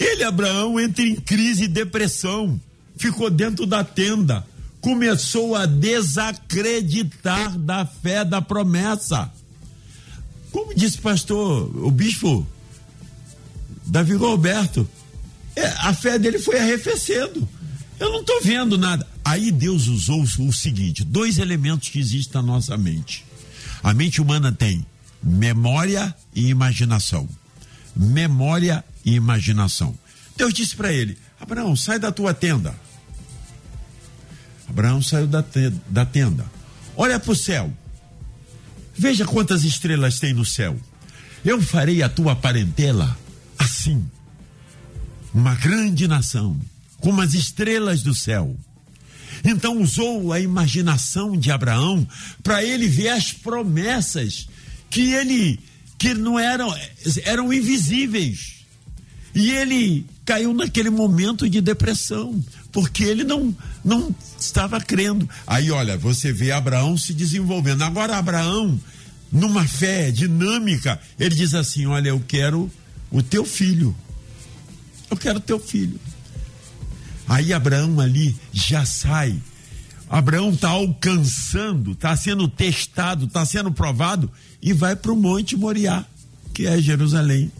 ele, 0.00 0.24
Abraão, 0.24 0.80
entra 0.80 1.04
em 1.04 1.14
crise 1.14 1.64
e 1.64 1.68
depressão 1.68 2.60
ficou 3.02 3.28
dentro 3.28 3.66
da 3.66 3.82
tenda, 3.82 4.46
começou 4.80 5.56
a 5.56 5.66
desacreditar 5.66 7.58
da 7.58 7.84
fé 7.84 8.24
da 8.24 8.40
promessa. 8.40 9.32
Como 10.52 10.74
disse 10.74 10.98
pastor, 10.98 11.70
o 11.84 11.90
bispo 11.90 12.46
Davi 13.84 14.14
Roberto, 14.14 14.88
é, 15.56 15.66
a 15.66 15.92
fé 15.92 16.18
dele 16.18 16.38
foi 16.38 16.58
arrefecendo. 16.60 17.48
Eu 17.98 18.10
não 18.12 18.20
estou 18.20 18.40
vendo 18.42 18.78
nada. 18.78 19.06
Aí 19.24 19.50
Deus 19.50 19.88
usou 19.88 20.22
o 20.22 20.52
seguinte: 20.52 21.04
dois 21.04 21.38
elementos 21.38 21.88
que 21.88 21.98
existem 21.98 22.40
na 22.40 22.46
nossa 22.46 22.76
mente. 22.76 23.24
A 23.82 23.92
mente 23.92 24.20
humana 24.20 24.52
tem 24.52 24.86
memória 25.22 26.14
e 26.34 26.48
imaginação. 26.48 27.28
Memória 27.96 28.84
e 29.04 29.14
imaginação. 29.14 29.96
Deus 30.36 30.54
disse 30.54 30.76
para 30.76 30.92
ele: 30.92 31.18
Abraão, 31.40 31.74
sai 31.74 31.98
da 31.98 32.12
tua 32.12 32.32
tenda. 32.32 32.74
Abraão 34.68 35.02
saiu 35.02 35.26
da, 35.26 35.44
da 35.88 36.04
tenda. 36.04 36.44
Olha 36.96 37.18
para 37.18 37.32
o 37.32 37.36
céu. 37.36 37.72
Veja 38.96 39.24
quantas 39.24 39.64
estrelas 39.64 40.18
tem 40.20 40.32
no 40.32 40.44
céu. 40.44 40.78
Eu 41.44 41.60
farei 41.60 42.02
a 42.02 42.08
tua 42.08 42.36
parentela 42.36 43.16
assim. 43.58 44.04
Uma 45.34 45.54
grande 45.54 46.06
nação, 46.06 46.60
como 46.98 47.20
as 47.20 47.34
estrelas 47.34 48.02
do 48.02 48.14
céu. 48.14 48.54
Então 49.44 49.80
usou 49.80 50.32
a 50.32 50.38
imaginação 50.38 51.36
de 51.36 51.50
Abraão 51.50 52.06
para 52.42 52.62
ele 52.62 52.86
ver 52.86 53.08
as 53.08 53.32
promessas 53.32 54.46
que 54.90 55.12
ele 55.12 55.58
que 55.98 56.14
não 56.14 56.38
eram 56.38 56.74
eram 57.24 57.52
invisíveis. 57.52 58.64
E 59.34 59.50
ele 59.50 60.04
caiu 60.24 60.52
naquele 60.52 60.90
momento 60.90 61.48
de 61.48 61.60
depressão, 61.60 62.44
porque 62.72 63.04
ele 63.04 63.22
não, 63.22 63.54
não 63.84 64.14
estava 64.40 64.80
crendo. 64.80 65.28
Aí, 65.46 65.70
olha, 65.70 65.96
você 65.96 66.32
vê 66.32 66.50
Abraão 66.50 66.96
se 66.96 67.12
desenvolvendo. 67.12 67.82
Agora, 67.82 68.16
Abraão, 68.16 68.80
numa 69.30 69.64
fé 69.68 70.10
dinâmica, 70.10 70.98
ele 71.20 71.34
diz 71.34 71.54
assim: 71.54 71.86
Olha, 71.86 72.08
eu 72.08 72.24
quero 72.26 72.70
o 73.10 73.22
teu 73.22 73.44
filho. 73.44 73.94
Eu 75.10 75.16
quero 75.16 75.38
teu 75.38 75.60
filho. 75.60 76.00
Aí, 77.28 77.52
Abraão 77.52 78.00
ali 78.00 78.34
já 78.52 78.86
sai. 78.86 79.38
Abraão 80.08 80.50
está 80.50 80.70
alcançando, 80.70 81.92
está 81.92 82.14
sendo 82.16 82.46
testado, 82.46 83.26
está 83.26 83.46
sendo 83.46 83.72
provado 83.72 84.30
e 84.60 84.72
vai 84.72 84.94
para 84.94 85.12
o 85.12 85.16
Monte 85.16 85.56
Moriá, 85.56 86.04
que 86.52 86.66
é 86.66 86.78
Jerusalém 86.78 87.50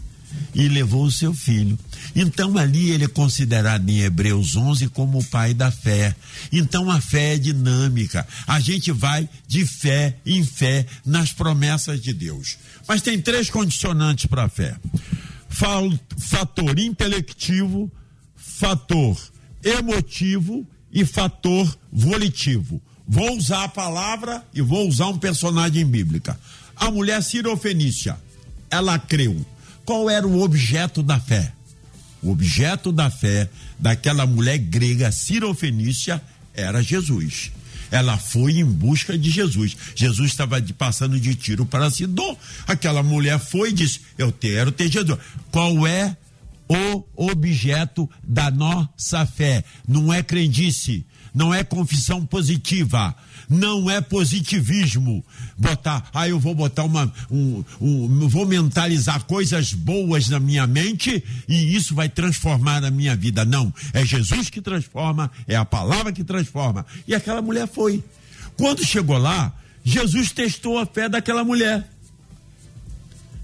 e 0.53 0.67
levou 0.67 1.05
o 1.05 1.11
seu 1.11 1.33
filho. 1.33 1.77
Então 2.15 2.57
ali 2.57 2.91
ele 2.91 3.05
é 3.05 3.07
considerado 3.07 3.89
em 3.89 4.01
Hebreus 4.01 4.55
11 4.55 4.89
como 4.89 5.19
o 5.19 5.23
pai 5.23 5.53
da 5.53 5.71
fé. 5.71 6.15
Então 6.51 6.89
a 6.89 7.01
fé 7.01 7.35
é 7.35 7.37
dinâmica. 7.37 8.27
A 8.45 8.59
gente 8.59 8.91
vai 8.91 9.27
de 9.47 9.65
fé 9.65 10.17
em 10.25 10.43
fé 10.43 10.85
nas 11.05 11.31
promessas 11.31 12.01
de 12.01 12.13
Deus. 12.13 12.57
Mas 12.87 13.01
tem 13.01 13.19
três 13.19 13.49
condicionantes 13.49 14.25
para 14.25 14.43
a 14.43 14.49
fé: 14.49 14.75
fator 15.49 16.77
intelectivo, 16.77 17.91
fator 18.35 19.17
emotivo 19.63 20.67
e 20.91 21.05
fator 21.05 21.75
volitivo. 21.91 22.81
Vou 23.07 23.35
usar 23.37 23.63
a 23.63 23.69
palavra 23.69 24.45
e 24.53 24.61
vou 24.61 24.87
usar 24.87 25.07
um 25.07 25.17
personagem 25.17 25.85
bíblica. 25.85 26.39
A 26.75 26.89
mulher 26.91 27.21
cirofenícia, 27.21 28.17
ela 28.69 28.97
creu. 28.97 29.45
Qual 29.85 30.09
era 30.09 30.25
o 30.25 30.41
objeto 30.41 31.03
da 31.03 31.19
fé? 31.19 31.51
O 32.21 32.31
objeto 32.31 32.91
da 32.91 33.09
fé 33.09 33.49
daquela 33.77 34.25
mulher 34.25 34.57
grega 34.57 35.11
cirofenícia 35.11 36.21
era 36.53 36.81
Jesus. 36.81 37.51
Ela 37.91 38.17
foi 38.17 38.59
em 38.59 38.65
busca 38.65 39.17
de 39.17 39.29
Jesus. 39.29 39.77
Jesus 39.93 40.31
estava 40.31 40.59
passando 40.77 41.19
de 41.19 41.35
tiro 41.35 41.65
para 41.65 41.91
Sidom. 41.91 42.35
Aquela 42.65 43.03
mulher 43.03 43.37
foi 43.39 43.69
e 43.69 43.73
disse: 43.73 44.01
Eu 44.17 44.31
quero 44.31 44.71
ter 44.71 44.91
Jesus. 44.91 45.19
Qual 45.51 45.85
é 45.85 46.15
o 46.67 47.03
objeto 47.15 48.09
da 48.23 48.49
nossa 48.49 49.25
fé? 49.25 49.63
Não 49.87 50.11
é 50.11 50.23
crendice, 50.23 51.05
não 51.35 51.53
é 51.53 51.63
confissão 51.63 52.25
positiva, 52.25 53.15
não 53.49 53.89
é 53.89 54.01
positivismo. 54.01 55.23
Botar, 55.57 56.09
ah, 56.13 56.27
eu 56.27 56.39
vou 56.39 56.55
botar 56.55 56.83
uma, 56.83 57.11
um, 57.29 57.63
um, 57.79 58.27
vou 58.27 58.45
mentalizar 58.45 59.23
coisas 59.25 59.73
boas 59.73 60.29
na 60.29 60.39
minha 60.39 60.65
mente 60.67 61.23
e 61.47 61.75
isso 61.75 61.95
vai 61.95 62.09
transformar 62.09 62.83
a 62.83 62.91
minha 62.91 63.15
vida. 63.15 63.45
Não, 63.45 63.73
é 63.93 64.05
Jesus 64.05 64.49
que 64.49 64.61
transforma, 64.61 65.31
é 65.47 65.55
a 65.55 65.65
palavra 65.65 66.11
que 66.11 66.23
transforma. 66.23 66.85
E 67.07 67.13
aquela 67.13 67.41
mulher 67.41 67.67
foi. 67.67 68.03
Quando 68.57 68.85
chegou 68.85 69.17
lá, 69.17 69.53
Jesus 69.83 70.31
testou 70.31 70.77
a 70.77 70.85
fé 70.85 71.09
daquela 71.09 71.43
mulher. 71.43 71.87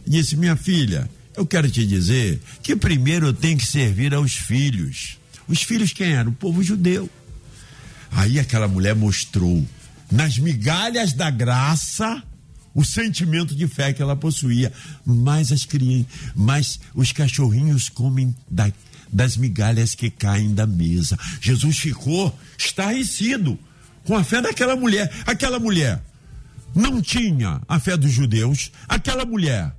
Disse, 0.06 0.36
minha 0.36 0.56
filha, 0.56 1.10
eu 1.36 1.46
quero 1.46 1.70
te 1.70 1.86
dizer 1.86 2.42
que 2.64 2.76
primeiro 2.76 3.28
eu 3.28 3.34
tenho 3.34 3.58
que 3.58 3.66
servir 3.66 4.14
aos 4.14 4.34
filhos. 4.34 5.18
Os 5.48 5.62
filhos 5.62 5.94
quem 5.94 6.14
eram? 6.14 6.32
O 6.32 6.36
povo 6.36 6.64
judeu. 6.64 7.10
Aí 8.12 8.40
aquela 8.40 8.68
mulher 8.68 8.96
mostrou 8.96 9.66
nas 10.12 10.38
migalhas 10.38 11.14
da 11.14 11.30
graça 11.30 12.24
o 12.74 12.84
sentimento 12.86 13.56
de 13.56 13.68
fé 13.68 13.94
que 13.94 14.02
ela 14.02 14.16
possuía. 14.16 14.72
Mas 15.06 15.52
as 15.52 15.66
crianças, 15.66 16.06
mas 16.36 16.80
os 16.94 17.12
cachorrinhos 17.12 17.90
comem 17.90 18.36
da, 18.50 18.72
das 19.12 19.38
migalhas 19.38 19.96
que 19.96 20.10
caem 20.10 20.54
da 20.54 20.66
mesa. 20.68 21.18
Jesus 21.42 21.78
ficou 21.78 22.38
estarrecido 22.58 23.58
com 24.06 24.16
a 24.16 24.24
fé 24.24 24.42
daquela 24.42 24.76
mulher. 24.76 25.12
Aquela 25.26 25.60
mulher 25.60 26.02
não 26.76 27.02
tinha 27.02 27.62
a 27.68 27.80
fé 27.80 27.98
dos 27.98 28.12
judeus, 28.12 28.72
aquela 28.88 29.26
mulher 29.26 29.76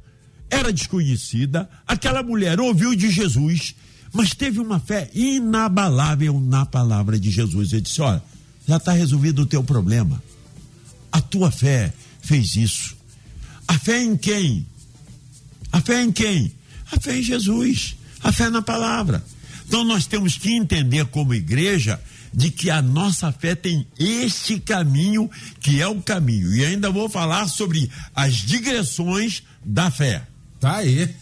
era 0.50 0.72
desconhecida, 0.72 1.70
aquela 1.86 2.22
mulher 2.22 2.58
ouviu 2.58 2.94
de 2.96 3.08
Jesus 3.10 3.74
mas 4.12 4.34
teve 4.34 4.58
uma 4.58 4.80
fé 4.80 5.08
inabalável 5.14 6.40
na 6.40 6.66
palavra 6.66 7.18
de 7.18 7.30
Jesus. 7.30 7.72
Ele 7.72 7.82
disse: 7.82 8.00
Olha, 8.02 8.22
já 8.70 8.76
está 8.76 8.92
resolvido 8.92 9.42
o 9.42 9.46
teu 9.46 9.64
problema. 9.64 10.22
A 11.10 11.20
tua 11.20 11.50
fé 11.50 11.92
fez 12.22 12.54
isso. 12.54 12.96
A 13.66 13.76
fé 13.76 14.00
em 14.00 14.16
quem? 14.16 14.64
A 15.72 15.80
fé 15.80 16.04
em 16.04 16.12
quem? 16.12 16.52
A 16.92 17.00
fé 17.00 17.18
em 17.18 17.22
Jesus. 17.22 17.96
A 18.22 18.30
fé 18.30 18.48
na 18.48 18.62
palavra. 18.62 19.24
Então 19.66 19.82
nós 19.82 20.06
temos 20.06 20.36
que 20.36 20.52
entender 20.52 21.04
como 21.06 21.34
igreja 21.34 22.00
de 22.32 22.48
que 22.48 22.70
a 22.70 22.80
nossa 22.80 23.32
fé 23.32 23.56
tem 23.56 23.84
este 23.98 24.60
caminho 24.60 25.28
que 25.58 25.80
é 25.80 25.88
o 25.88 26.00
caminho. 26.00 26.54
E 26.54 26.64
ainda 26.64 26.90
vou 26.90 27.08
falar 27.08 27.48
sobre 27.48 27.90
as 28.14 28.34
digressões 28.34 29.42
da 29.64 29.90
fé. 29.90 30.22
Tá 30.60 30.76
aí. 30.76 31.12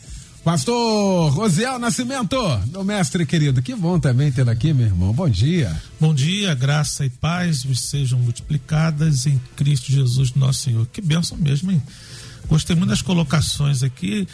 Pastor 0.49 1.31
Rosiel 1.35 1.79
Nascimento, 1.79 2.39
meu 2.73 2.83
mestre 2.83 3.27
querido, 3.27 3.61
que 3.61 3.75
bom 3.75 4.01
também 4.01 4.33
tê-lo 4.33 4.49
aqui, 4.49 4.73
meu 4.73 4.87
irmão. 4.87 5.13
Bom 5.13 5.29
dia. 5.29 5.79
Bom 6.01 6.15
dia, 6.15 6.55
graça 6.55 7.05
e 7.05 7.11
paz 7.11 7.65
vos 7.65 7.81
sejam 7.83 8.19
multiplicadas 8.19 9.27
em 9.27 9.39
Cristo 9.57 9.93
Jesus, 9.93 10.33
nosso 10.33 10.63
Senhor. 10.63 10.87
Que 10.87 11.03
bênção 11.03 11.37
mesmo, 11.37 11.71
hein? 11.71 11.83
Gostei 12.49 12.75
muito 12.75 12.89
das 12.89 13.03
colocações 13.03 13.83
aqui. 13.83 14.27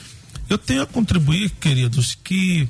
Eu 0.48 0.56
tenho 0.56 0.82
a 0.82 0.86
contribuir, 0.86 1.50
queridos, 1.50 2.14
que 2.14 2.68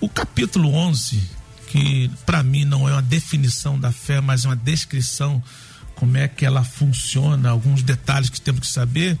o 0.00 0.08
capítulo 0.08 0.72
11, 0.72 1.20
que 1.66 2.10
para 2.24 2.42
mim 2.42 2.64
não 2.64 2.88
é 2.88 2.92
uma 2.92 3.02
definição 3.02 3.78
da 3.78 3.92
fé, 3.92 4.22
mas 4.22 4.46
é 4.46 4.48
uma 4.48 4.56
descrição 4.56 5.42
como 5.96 6.16
é 6.16 6.26
que 6.28 6.46
ela 6.46 6.64
funciona, 6.64 7.50
alguns 7.50 7.82
detalhes 7.82 8.30
que 8.30 8.40
temos 8.40 8.60
que 8.60 8.68
saber, 8.68 9.18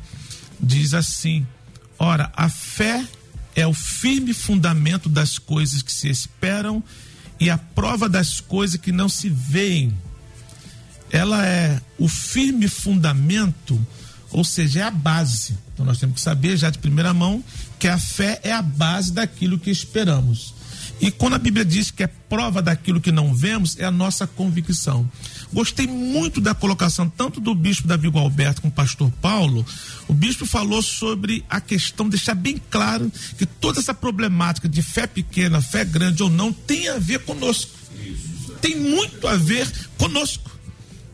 diz 0.58 0.94
assim: 0.94 1.46
Ora, 1.98 2.32
a 2.34 2.48
fé 2.48 3.06
é 3.54 3.66
o 3.66 3.74
firme 3.74 4.32
fundamento 4.32 5.08
das 5.08 5.38
coisas 5.38 5.82
que 5.82 5.92
se 5.92 6.08
esperam 6.08 6.82
e 7.38 7.50
a 7.50 7.58
prova 7.58 8.08
das 8.08 8.40
coisas 8.40 8.80
que 8.80 8.92
não 8.92 9.08
se 9.08 9.28
veem. 9.28 9.96
Ela 11.10 11.46
é 11.46 11.80
o 11.98 12.08
firme 12.08 12.68
fundamento, 12.68 13.80
ou 14.30 14.44
seja, 14.44 14.80
é 14.80 14.82
a 14.82 14.90
base. 14.90 15.56
Então 15.72 15.84
nós 15.86 15.98
temos 15.98 16.16
que 16.16 16.20
saber 16.20 16.56
já 16.56 16.70
de 16.70 16.78
primeira 16.78 17.14
mão 17.14 17.42
que 17.78 17.86
a 17.86 17.98
fé 17.98 18.40
é 18.42 18.52
a 18.52 18.62
base 18.62 19.12
daquilo 19.12 19.58
que 19.58 19.70
esperamos. 19.70 20.53
E 21.00 21.10
quando 21.10 21.34
a 21.34 21.38
Bíblia 21.38 21.64
diz 21.64 21.90
que 21.90 22.02
é 22.02 22.06
prova 22.06 22.62
daquilo 22.62 23.00
que 23.00 23.12
não 23.12 23.34
vemos, 23.34 23.78
é 23.78 23.84
a 23.84 23.90
nossa 23.90 24.26
convicção. 24.26 25.10
Gostei 25.52 25.86
muito 25.86 26.40
da 26.40 26.54
colocação 26.54 27.08
tanto 27.08 27.40
do 27.40 27.54
bispo 27.54 27.86
Davi 27.86 28.10
Alberto 28.14 28.62
como 28.62 28.72
do 28.72 28.74
pastor 28.74 29.10
Paulo. 29.20 29.66
O 30.08 30.14
bispo 30.14 30.46
falou 30.46 30.82
sobre 30.82 31.44
a 31.48 31.60
questão, 31.60 32.08
deixar 32.08 32.34
bem 32.34 32.60
claro 32.70 33.10
que 33.36 33.46
toda 33.46 33.80
essa 33.80 33.94
problemática 33.94 34.68
de 34.68 34.82
fé 34.82 35.06
pequena, 35.06 35.60
fé 35.60 35.84
grande 35.84 36.22
ou 36.22 36.30
não, 36.30 36.52
tem 36.52 36.88
a 36.88 36.98
ver 36.98 37.20
conosco. 37.20 37.72
Tem 38.60 38.76
muito 38.76 39.26
a 39.26 39.36
ver 39.36 39.70
conosco. 39.98 40.50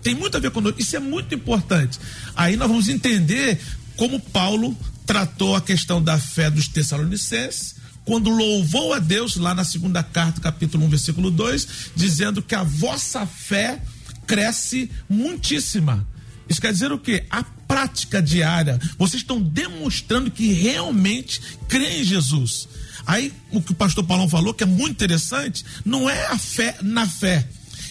Tem 0.03 0.15
muito 0.15 0.37
a 0.37 0.41
ver 0.41 0.51
conosco. 0.51 0.81
Isso 0.81 0.97
é 0.97 1.01
muito 1.01 1.35
importante. 1.35 1.99
Aí 2.37 2.57
nós 2.57 2.69
vamos 2.69 2.89
entender 2.89 3.61
como 3.97 4.21
Paulo 4.21 4.77
tratou 5.05 5.57
a 5.57 5.61
questão 5.61 6.03
da 6.03 6.19
fé 6.19 6.51
dos 6.51 6.69
Tessalonicenses 6.69 7.80
quando 8.11 8.29
louvou 8.29 8.93
a 8.93 8.99
Deus 8.99 9.37
lá 9.37 9.55
na 9.55 9.63
segunda 9.63 10.03
carta, 10.03 10.41
capítulo 10.41 10.85
1, 10.87 10.89
versículo 10.89 11.31
2, 11.31 11.93
dizendo 11.95 12.43
que 12.43 12.57
a 12.57 12.65
vossa 12.65 13.25
fé 13.25 13.81
cresce 14.27 14.91
muitíssima. 15.09 16.05
Isso 16.49 16.61
quer 16.61 16.73
dizer 16.73 16.91
o 16.91 16.99
quê? 16.99 17.25
A 17.31 17.45
prática 17.45 18.21
diária. 18.21 18.81
Vocês 18.99 19.23
estão 19.23 19.41
demonstrando 19.41 20.29
que 20.29 20.53
realmente 20.53 21.41
creem 21.69 22.01
em 22.01 22.05
Jesus. 22.05 22.67
Aí, 23.07 23.33
o 23.53 23.63
que 23.63 23.71
o 23.71 23.77
pastor 23.77 24.03
Paulão 24.03 24.29
falou, 24.29 24.53
que 24.53 24.65
é 24.65 24.67
muito 24.67 24.91
interessante, 24.91 25.65
não 25.85 26.11
é 26.11 26.27
a 26.27 26.37
fé 26.37 26.79
na 26.83 27.07
fé. 27.07 27.47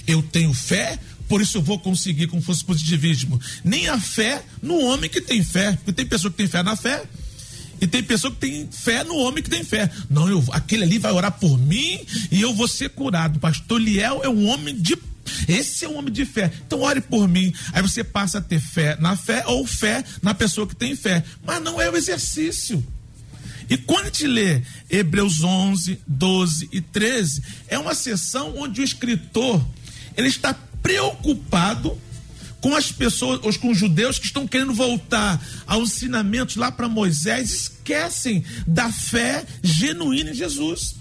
Eu 0.05 0.21
tenho 0.21 0.53
fé, 0.53 0.99
por 1.29 1.41
isso 1.41 1.59
eu 1.59 1.61
vou 1.61 1.79
conseguir, 1.79 2.27
como 2.27 2.41
fosse 2.41 2.65
positivismo. 2.65 3.39
Nem 3.63 3.87
a 3.87 3.97
fé 3.97 4.43
no 4.61 4.81
homem 4.83 5.09
que 5.09 5.21
tem 5.21 5.41
fé. 5.41 5.77
Porque 5.77 5.93
tem 5.93 6.05
pessoa 6.05 6.29
que 6.29 6.35
tem 6.35 6.47
fé 6.49 6.61
na 6.61 6.75
fé, 6.75 7.05
e 7.81 7.87
tem 7.87 8.03
pessoa 8.03 8.31
que 8.33 8.39
tem 8.39 8.67
fé 8.71 9.03
no 9.03 9.15
homem 9.15 9.43
que 9.43 9.49
tem 9.49 9.63
fé. 9.63 9.89
Não, 10.09 10.27
eu, 10.29 10.43
aquele 10.51 10.83
ali 10.83 10.97
vai 10.97 11.11
orar 11.11 11.31
por 11.31 11.57
mim 11.57 11.99
e 12.31 12.41
eu 12.41 12.53
vou 12.53 12.67
ser 12.67 12.89
curado. 12.89 13.39
Pastor 13.39 13.79
Liel 13.79 14.21
é 14.23 14.29
um 14.29 14.47
homem 14.47 14.75
de 14.75 14.97
esse 15.47 15.85
é 15.85 15.89
um 15.89 15.97
homem 15.97 16.11
de 16.11 16.25
fé. 16.25 16.51
Então 16.65 16.81
ore 16.81 17.01
por 17.01 17.27
mim. 17.27 17.53
Aí 17.71 17.81
você 17.81 18.03
passa 18.03 18.39
a 18.39 18.41
ter 18.41 18.59
fé 18.59 18.97
na 18.99 19.15
fé 19.15 19.43
ou 19.45 19.65
fé 19.65 20.03
na 20.21 20.33
pessoa 20.33 20.67
que 20.67 20.75
tem 20.75 20.95
fé. 20.95 21.23
Mas 21.45 21.61
não 21.61 21.79
é 21.79 21.89
o 21.89 21.95
exercício. 21.95 22.83
E 23.69 23.77
quando 23.77 24.01
a 24.01 24.05
gente 24.05 24.25
lê 24.25 24.63
Hebreus 24.89 25.43
11, 25.43 25.99
12 26.07 26.69
e 26.71 26.81
13, 26.81 27.43
é 27.67 27.77
uma 27.77 27.93
sessão 27.93 28.55
onde 28.57 28.81
o 28.81 28.83
escritor 28.83 29.63
ele 30.17 30.27
está 30.27 30.55
preocupado 30.81 31.95
com 32.61 32.75
as 32.75 32.91
pessoas, 32.91 33.57
com 33.57 33.71
os 33.71 33.77
judeus 33.77 34.19
que 34.19 34.25
estão 34.25 34.47
querendo 34.47 34.73
voltar 34.73 35.41
aos 35.65 35.91
ensinamentos 35.95 36.55
lá 36.55 36.71
para 36.71 36.89
Moisés, 36.89 37.51
esquecem 37.51 38.43
da 38.67 38.91
fé 38.91 39.45
genuína 39.63 40.31
em 40.31 40.35
Jesus. 40.35 40.95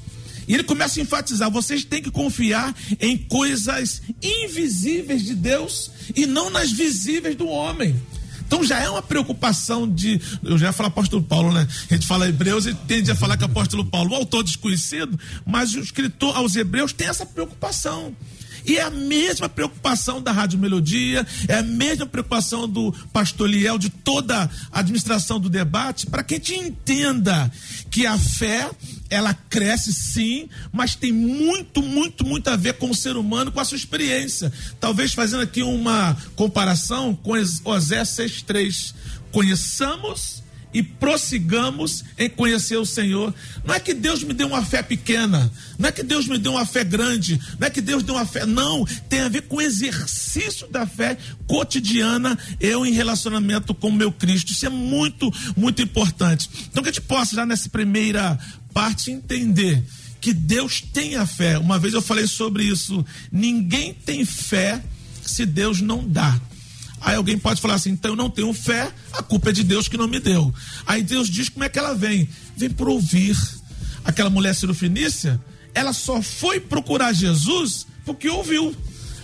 E 0.47 0.55
ele 0.55 0.65
começa 0.65 0.99
a 0.99 1.03
enfatizar: 1.03 1.51
vocês 1.51 1.85
têm 1.85 2.03
que 2.03 2.11
confiar 2.11 2.75
em 2.99 3.17
coisas 3.17 4.03
invisíveis 4.23 5.23
de 5.25 5.35
Deus 5.35 5.91
e 6.17 6.27
não 6.27 6.51
nas 6.51 6.73
visíveis 6.73 7.37
do 7.37 7.47
homem. 7.47 7.95
Então 8.49 8.65
já 8.65 8.81
é 8.81 8.89
uma 8.89 9.03
preocupação 9.03 9.87
de. 9.87 10.19
Eu 10.43 10.57
já 10.57 10.69
ia 10.69 10.73
falar 10.73 10.89
apóstolo 10.89 11.23
Paulo, 11.23 11.53
né? 11.53 11.69
A 11.91 11.95
gente 11.95 12.07
fala 12.07 12.27
hebreus 12.27 12.65
e 12.65 12.73
tende 12.75 13.11
a 13.11 13.15
falar 13.15 13.37
que 13.37 13.45
é 13.45 13.47
apóstolo 13.47 13.85
Paulo, 13.85 14.13
o 14.13 14.15
autor 14.15 14.43
desconhecido, 14.43 15.21
mas 15.45 15.75
o 15.75 15.81
escritor 15.81 16.35
aos 16.35 16.57
hebreus 16.57 16.95
tem 16.95 17.09
essa 17.09 17.27
preocupação. 17.27 18.17
E 18.69 18.77
é 18.77 18.83
a 18.83 18.91
mesma 18.91 19.49
preocupação 19.49 20.21
da 20.21 20.31
Rádio 20.31 20.59
Melodia, 20.59 21.27
é 21.49 21.55
a 21.55 21.63
mesma 21.63 22.05
preocupação 22.05 22.69
do 22.69 22.93
pastor 23.11 23.49
Liel, 23.49 23.79
de 23.79 23.89
toda 23.89 24.49
a 24.71 24.79
administração 24.79 25.41
do 25.41 25.49
debate, 25.49 26.07
para 26.07 26.23
que 26.23 26.35
a 26.35 26.37
gente 26.37 26.55
entenda 26.55 27.51
que 27.91 28.05
a 28.05 28.19
fé, 28.19 28.71
ela 29.09 29.33
cresce 29.33 29.91
sim, 29.95 30.51
mas 30.71 30.95
tem 30.95 31.11
muito, 31.11 31.81
muito, 31.83 32.27
muito 32.27 32.49
a 32.49 32.57
ver 32.57 32.75
com 32.75 32.91
o 32.91 32.95
ser 32.95 33.17
humano, 33.17 33.51
com 33.51 33.59
a 33.59 33.65
sua 33.65 33.77
experiência. 33.77 34.53
Talvez 34.79 35.15
fazendo 35.15 35.43
aqui 35.43 35.63
uma 35.63 36.15
comparação 36.37 37.15
com 37.15 37.33
Osés 37.33 38.09
6,3. 38.11 38.95
Conheçamos 39.33 40.43
e 40.73 40.83
prossigamos 40.83 42.05
em 42.19 42.29
conhecer 42.29 42.77
o 42.77 42.85
Senhor. 42.85 43.35
Não 43.65 43.75
é 43.75 43.81
que 43.81 43.95
Deus 43.95 44.23
me 44.23 44.35
deu 44.35 44.49
uma 44.49 44.65
fé 44.65 44.83
pequena, 44.83 45.51
não 45.79 45.89
é 45.89 45.93
que 45.93 46.03
Deus 46.03 46.27
me 46.27 46.39
deu 46.39 46.53
uma 46.53 46.67
fé 46.67 46.85
grande, 46.85 47.41
não 47.59 47.67
é 47.67 47.71
que 47.71 47.81
Deus 47.81 48.03
deu 48.03 48.15
uma 48.15 48.27
fé, 48.27 48.45
não, 48.45 48.85
tem 49.09 49.21
a 49.21 49.29
ver 49.29 49.43
com 49.43 49.57
o 49.57 49.63
exercício 49.63 50.69
da 50.69 50.87
fé 50.87 51.17
cotidiana, 51.47 52.39
eu 52.61 52.85
em 52.85 52.93
relacionamento 52.93 53.75
com 53.75 53.89
o 53.89 53.93
meu 53.93 54.13
Cristo. 54.13 54.53
Isso 54.53 54.67
é 54.67 54.71
muito, 54.71 55.33
muito 55.57 55.83
importante. 55.83 56.49
Então 56.71 56.83
que 56.83 56.91
a 56.91 56.93
gente 56.93 57.03
possa 57.03 57.35
já 57.35 57.47
nessa 57.47 57.69
primeira 57.69 58.39
parte 58.73 59.11
entender 59.11 59.83
que 60.21 60.33
Deus 60.33 60.81
tem 60.81 61.17
a 61.17 61.27
fé. 61.27 61.59
Uma 61.59 61.79
vez 61.79 61.95
eu 61.95 62.03
falei 62.03 62.27
sobre 62.27 62.65
isso, 62.65 63.05
ninguém 63.33 63.95
tem 63.95 64.25
fé 64.25 64.83
se 65.25 65.47
Deus 65.47 65.81
não 65.81 66.07
dá. 66.07 66.41
Aí 67.01 67.17
alguém 67.17 67.39
pode 67.39 67.61
falar 67.61 67.75
assim: 67.75 67.91
então 67.91 68.13
eu 68.13 68.17
não 68.17 68.31
tenho 68.31 68.53
fé, 68.53 68.93
a 69.13 69.23
culpa 69.23 69.51
é 69.51 69.53
de 69.53 69.63
Deus 69.65 69.89
que 69.89 69.97
não 69.97 70.09
me 70.09 70.21
deu. 70.21 70.53
Aí 70.87 71.03
Deus 71.03 71.29
diz 71.29 71.49
como 71.49 71.65
é 71.65 71.69
que 71.69 71.79
ela 71.79 71.95
vem: 71.95 72.29
vem 72.57 72.71
por 72.71 72.89
ouvir. 72.89 73.37
Aquela 74.05 74.31
mulher 74.31 74.55
cirofinícia, 74.55 75.39
ela 75.75 75.93
só 75.93 76.23
foi 76.23 76.61
procurar 76.61 77.13
Jesus 77.13 77.87
porque 78.05 78.29
ouviu. 78.29 78.75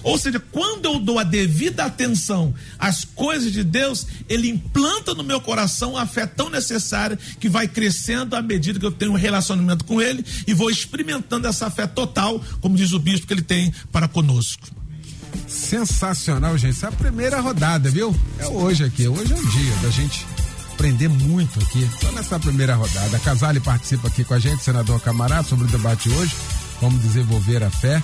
Ou 0.03 0.19
seja, 0.19 0.39
quando 0.39 0.85
eu 0.85 0.99
dou 1.01 1.19
a 1.19 1.25
devida 1.25 1.87
atenção 1.87 2.55
às 2.79 3.05
coisas 3.05 3.51
de 3.51 3.65
Deus, 3.65 4.07
Ele 4.29 4.51
implanta 4.51 5.15
no 5.15 5.25
meu 5.25 5.41
coração 5.41 5.97
a 5.97 6.07
fé 6.07 6.27
tão 6.27 6.51
necessária 6.51 7.19
que 7.41 7.49
vai 7.49 7.67
crescendo 7.67 8.37
à 8.37 8.43
medida 8.43 8.79
que 8.79 8.85
eu 8.85 8.93
tenho 8.93 9.13
um 9.13 9.17
relacionamento 9.17 9.85
com 9.87 10.03
Ele 10.03 10.23
e 10.47 10.53
vou 10.53 10.69
experimentando 10.69 11.49
essa 11.49 11.71
fé 11.71 11.87
total, 11.87 12.39
como 12.61 12.77
diz 12.77 12.93
o 12.93 12.99
bispo, 12.99 13.27
que 13.27 13.33
Ele 13.33 13.43
tem 13.43 13.73
para 13.91 14.07
conosco. 14.07 14.84
Sensacional, 15.49 16.57
gente. 16.57 16.77
Essa 16.77 16.87
é 16.87 16.89
a 16.89 16.93
primeira 16.93 17.41
rodada, 17.41 17.91
viu? 17.91 18.15
É 18.39 18.47
hoje 18.47 18.85
aqui. 18.85 19.09
Hoje 19.09 19.33
é 19.33 19.37
um 19.37 19.47
dia 19.47 19.75
da 19.83 19.91
gente 19.91 20.27
aprender 20.73 21.09
muito 21.09 21.61
aqui. 21.61 21.89
Só 22.01 22.11
nessa 22.13 22.39
primeira 22.39 22.75
rodada. 22.75 23.19
Casale 23.21 23.61
participa 23.61 24.09
aqui 24.09 24.25
com 24.25 24.35
a 24.35 24.39
gente, 24.39 24.63
senador 24.63 25.01
Camarada, 25.01 25.45
sobre 25.45 25.67
o 25.67 25.69
debate 25.69 26.09
hoje. 26.11 26.35
Como 26.81 26.99
desenvolver 26.99 27.63
a 27.63 27.71
fé. 27.71 28.03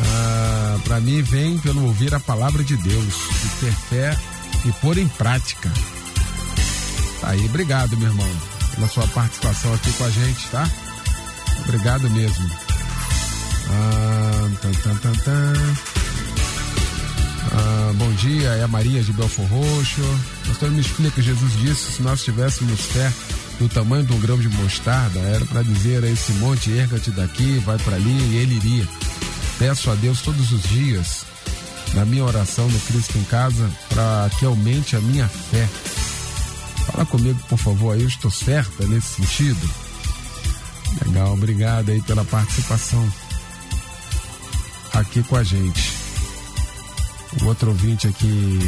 Ah, 0.00 0.78
Para 0.84 1.00
mim, 1.00 1.22
vem 1.22 1.58
pelo 1.58 1.84
ouvir 1.86 2.14
a 2.14 2.20
palavra 2.20 2.62
de 2.64 2.76
Deus 2.76 3.14
e 3.44 3.48
ter 3.60 3.72
fé 3.72 4.18
e 4.64 4.72
pôr 4.72 4.98
em 4.98 5.08
prática. 5.08 5.70
Tá 7.20 7.30
aí, 7.30 7.44
obrigado, 7.46 7.96
meu 7.96 8.08
irmão, 8.08 8.28
pela 8.74 8.88
sua 8.88 9.06
participação 9.08 9.72
aqui 9.74 9.92
com 9.92 10.04
a 10.04 10.10
gente, 10.10 10.48
tá? 10.48 10.68
Obrigado 11.64 12.10
mesmo. 12.10 12.71
Ah, 13.70 14.48
tan, 14.60 14.72
tan, 14.72 15.12
tan. 15.12 15.52
Ah, 17.54 17.92
bom 17.96 18.12
dia, 18.14 18.48
é 18.50 18.62
a 18.62 18.68
Maria 18.68 19.02
de 19.02 19.12
Belfor 19.12 19.44
Roxo. 19.46 20.20
Pastor, 20.46 20.70
me 20.70 20.80
explica, 20.80 21.20
Jesus 21.20 21.52
disse, 21.58 21.92
se 21.92 22.02
nós 22.02 22.22
tivéssemos 22.22 22.80
fé 22.80 23.12
do 23.58 23.68
tamanho 23.68 24.04
de 24.04 24.12
um 24.12 24.20
grão 24.20 24.38
de 24.38 24.48
mostarda, 24.48 25.18
era 25.20 25.44
para 25.44 25.62
dizer 25.62 26.02
a 26.02 26.08
esse 26.08 26.32
monte, 26.32 26.70
erga-te 26.70 27.10
daqui, 27.10 27.58
vai 27.58 27.78
para 27.78 27.96
ali, 27.96 28.10
e 28.10 28.36
ele 28.36 28.56
iria. 28.56 28.88
Peço 29.58 29.90
a 29.90 29.94
Deus 29.94 30.22
todos 30.22 30.50
os 30.50 30.62
dias, 30.62 31.24
na 31.94 32.04
minha 32.04 32.24
oração 32.24 32.68
no 32.68 32.80
Cristo 32.80 33.18
em 33.18 33.24
Casa, 33.24 33.70
para 33.90 34.30
que 34.38 34.44
aumente 34.44 34.96
a 34.96 35.00
minha 35.00 35.28
fé. 35.28 35.68
Fala 36.86 37.04
comigo, 37.04 37.38
por 37.48 37.58
favor, 37.58 37.94
aí 37.94 38.02
eu 38.02 38.08
estou 38.08 38.30
certa 38.30 38.86
nesse 38.86 39.16
sentido. 39.16 39.70
Legal, 41.06 41.32
obrigado 41.32 41.90
aí 41.90 42.00
pela 42.02 42.24
participação 42.24 43.10
aqui 44.92 45.22
com 45.22 45.36
a 45.36 45.42
gente. 45.42 45.92
O 47.40 47.46
outro 47.46 47.70
ouvinte 47.70 48.06
aqui. 48.06 48.58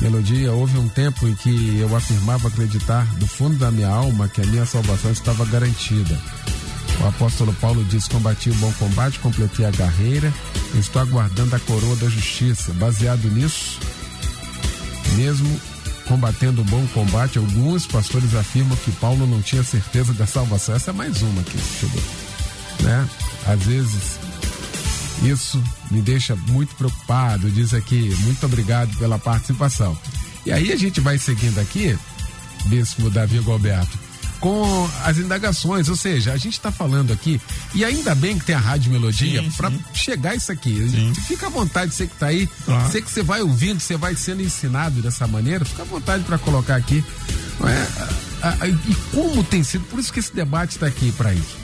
Melodia, 0.00 0.52
houve 0.52 0.78
um 0.78 0.88
tempo 0.88 1.28
em 1.28 1.34
que 1.34 1.78
eu 1.78 1.94
afirmava 1.94 2.48
acreditar 2.48 3.04
do 3.16 3.26
fundo 3.26 3.56
da 3.56 3.70
minha 3.70 3.88
alma 3.88 4.28
que 4.28 4.40
a 4.40 4.46
minha 4.46 4.66
salvação 4.66 5.12
estava 5.12 5.44
garantida. 5.44 6.18
O 7.00 7.06
apóstolo 7.06 7.52
Paulo 7.54 7.84
diz: 7.84 8.08
Combati 8.08 8.50
o 8.50 8.54
bom 8.54 8.72
combate, 8.72 9.18
completei 9.18 9.64
a 9.64 9.72
carreira, 9.72 10.32
estou 10.74 11.02
aguardando 11.02 11.54
a 11.54 11.60
coroa 11.60 11.96
da 11.96 12.08
justiça. 12.08 12.72
Baseado 12.74 13.30
nisso, 13.30 13.78
mesmo 15.16 15.60
combatendo 16.06 16.62
o 16.62 16.64
bom 16.64 16.84
combate, 16.88 17.38
alguns 17.38 17.86
pastores 17.86 18.34
afirmam 18.34 18.76
que 18.76 18.90
Paulo 18.92 19.26
não 19.26 19.40
tinha 19.40 19.62
certeza 19.62 20.12
da 20.12 20.26
salvação. 20.26 20.74
Essa 20.74 20.90
é 20.90 20.94
mais 20.94 21.22
uma 21.22 21.42
que 21.42 21.58
chegou. 21.58 22.02
Né? 22.80 23.08
Às 23.46 23.62
vezes 23.62 24.18
isso 25.24 25.62
me 25.90 26.00
deixa 26.00 26.34
muito 26.36 26.74
preocupado. 26.74 27.50
Diz 27.50 27.72
aqui, 27.74 28.14
muito 28.20 28.44
obrigado 28.46 28.96
pela 28.98 29.18
participação. 29.18 29.96
E 30.44 30.52
aí 30.52 30.72
a 30.72 30.76
gente 30.76 31.00
vai 31.00 31.18
seguindo 31.18 31.58
aqui, 31.60 31.96
Bispo 32.66 33.08
Davi 33.10 33.38
Galberto, 33.40 33.98
com 34.40 34.90
as 35.04 35.18
indagações, 35.18 35.88
ou 35.88 35.94
seja, 35.94 36.32
a 36.32 36.36
gente 36.36 36.54
está 36.54 36.72
falando 36.72 37.12
aqui, 37.12 37.40
e 37.72 37.84
ainda 37.84 38.12
bem 38.12 38.36
que 38.36 38.44
tem 38.46 38.56
a 38.56 38.58
Rádio 38.58 38.90
Melodia 38.90 39.40
para 39.56 39.70
chegar 39.94 40.34
isso 40.34 40.50
aqui. 40.50 40.88
Sim. 40.90 41.14
Fica 41.28 41.46
à 41.46 41.48
vontade, 41.50 41.94
você 41.94 42.08
que 42.08 42.14
está 42.14 42.26
aí, 42.26 42.48
Claro. 42.64 42.90
você 42.90 43.00
que 43.00 43.08
você 43.08 43.22
vai 43.22 43.40
ouvindo, 43.40 43.78
você 43.78 43.96
vai 43.96 44.16
sendo 44.16 44.42
ensinado 44.42 45.00
dessa 45.00 45.28
maneira, 45.28 45.64
fica 45.64 45.82
à 45.82 45.84
vontade 45.84 46.24
para 46.24 46.38
colocar 46.38 46.74
aqui. 46.74 47.04
É? 47.64 48.68
E 48.68 48.94
como 49.14 49.44
tem 49.44 49.62
sido, 49.62 49.84
por 49.84 50.00
isso 50.00 50.12
que 50.12 50.18
esse 50.18 50.34
debate 50.34 50.72
está 50.72 50.86
aqui 50.88 51.12
para 51.12 51.32
isso. 51.32 51.61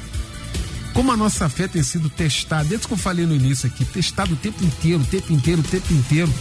Como 0.99 1.13
a 1.13 1.17
nossa 1.17 1.49
fé 1.49 1.69
tem 1.69 1.81
sido 1.81 2.11
testada, 2.11 2.65
desde 2.65 2.89
que 2.89 2.93
eu 2.93 2.99
falei 2.99 3.25
no 3.25 3.33
início 3.33 3.69
aqui, 3.69 3.85
testada 3.85 4.33
o 4.33 4.37
tempo 4.37 4.65
inteiro, 4.65 5.01
o 5.01 5.07
tempo 5.07 5.33
inteiro, 5.33 5.61
o 5.61 5.65
tempo 5.65 5.95
inteiro. 5.95 6.35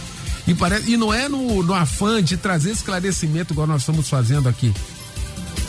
E, 0.48 0.52
parece, 0.52 0.90
e 0.90 0.96
não 0.96 1.14
é 1.14 1.28
no, 1.28 1.62
no 1.62 1.72
afã 1.72 2.20
de 2.20 2.36
trazer 2.36 2.72
esclarecimento 2.72 3.52
igual 3.52 3.68
nós 3.68 3.82
estamos 3.82 4.08
fazendo 4.08 4.48
aqui. 4.48 4.74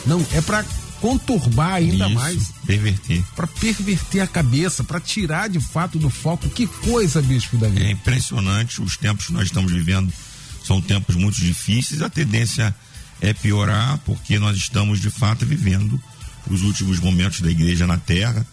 Não, 0.08 0.26
é 0.34 0.42
para 0.42 0.66
conturbar 1.00 1.74
ainda 1.76 2.08
Isso, 2.08 2.16
mais, 2.16 2.52
Perverter. 2.66 3.24
para 3.36 3.46
perverter 3.46 4.22
a 4.22 4.28
cabeça, 4.28 4.84
para 4.84 5.00
tirar 5.00 5.50
de 5.50 5.60
fato 5.60 6.00
do 6.00 6.10
foco. 6.10 6.50
Que 6.50 6.66
coisa, 6.66 7.22
Bispo 7.22 7.58
É 7.58 7.60
Davi. 7.60 7.92
impressionante 7.92 8.82
os 8.82 8.98
tempos 8.98 9.28
que 9.28 9.34
nós 9.34 9.44
estamos 9.44 9.72
vivendo. 9.72 10.12
São 10.66 10.82
tempos 10.82 11.16
muito 11.16 11.40
difíceis. 11.40 12.02
A 12.02 12.10
tendência 12.10 12.76
é 13.22 13.34
piorar, 13.34 14.00
porque 14.00 14.40
nós 14.40 14.58
estamos 14.58 15.00
de 15.00 15.12
fato 15.12 15.46
vivendo 15.46 16.02
os 16.50 16.64
últimos 16.64 17.00
momentos 17.00 17.42
da 17.42 17.52
igreja 17.52 17.86
na 17.86 18.00
terra. 18.00 18.44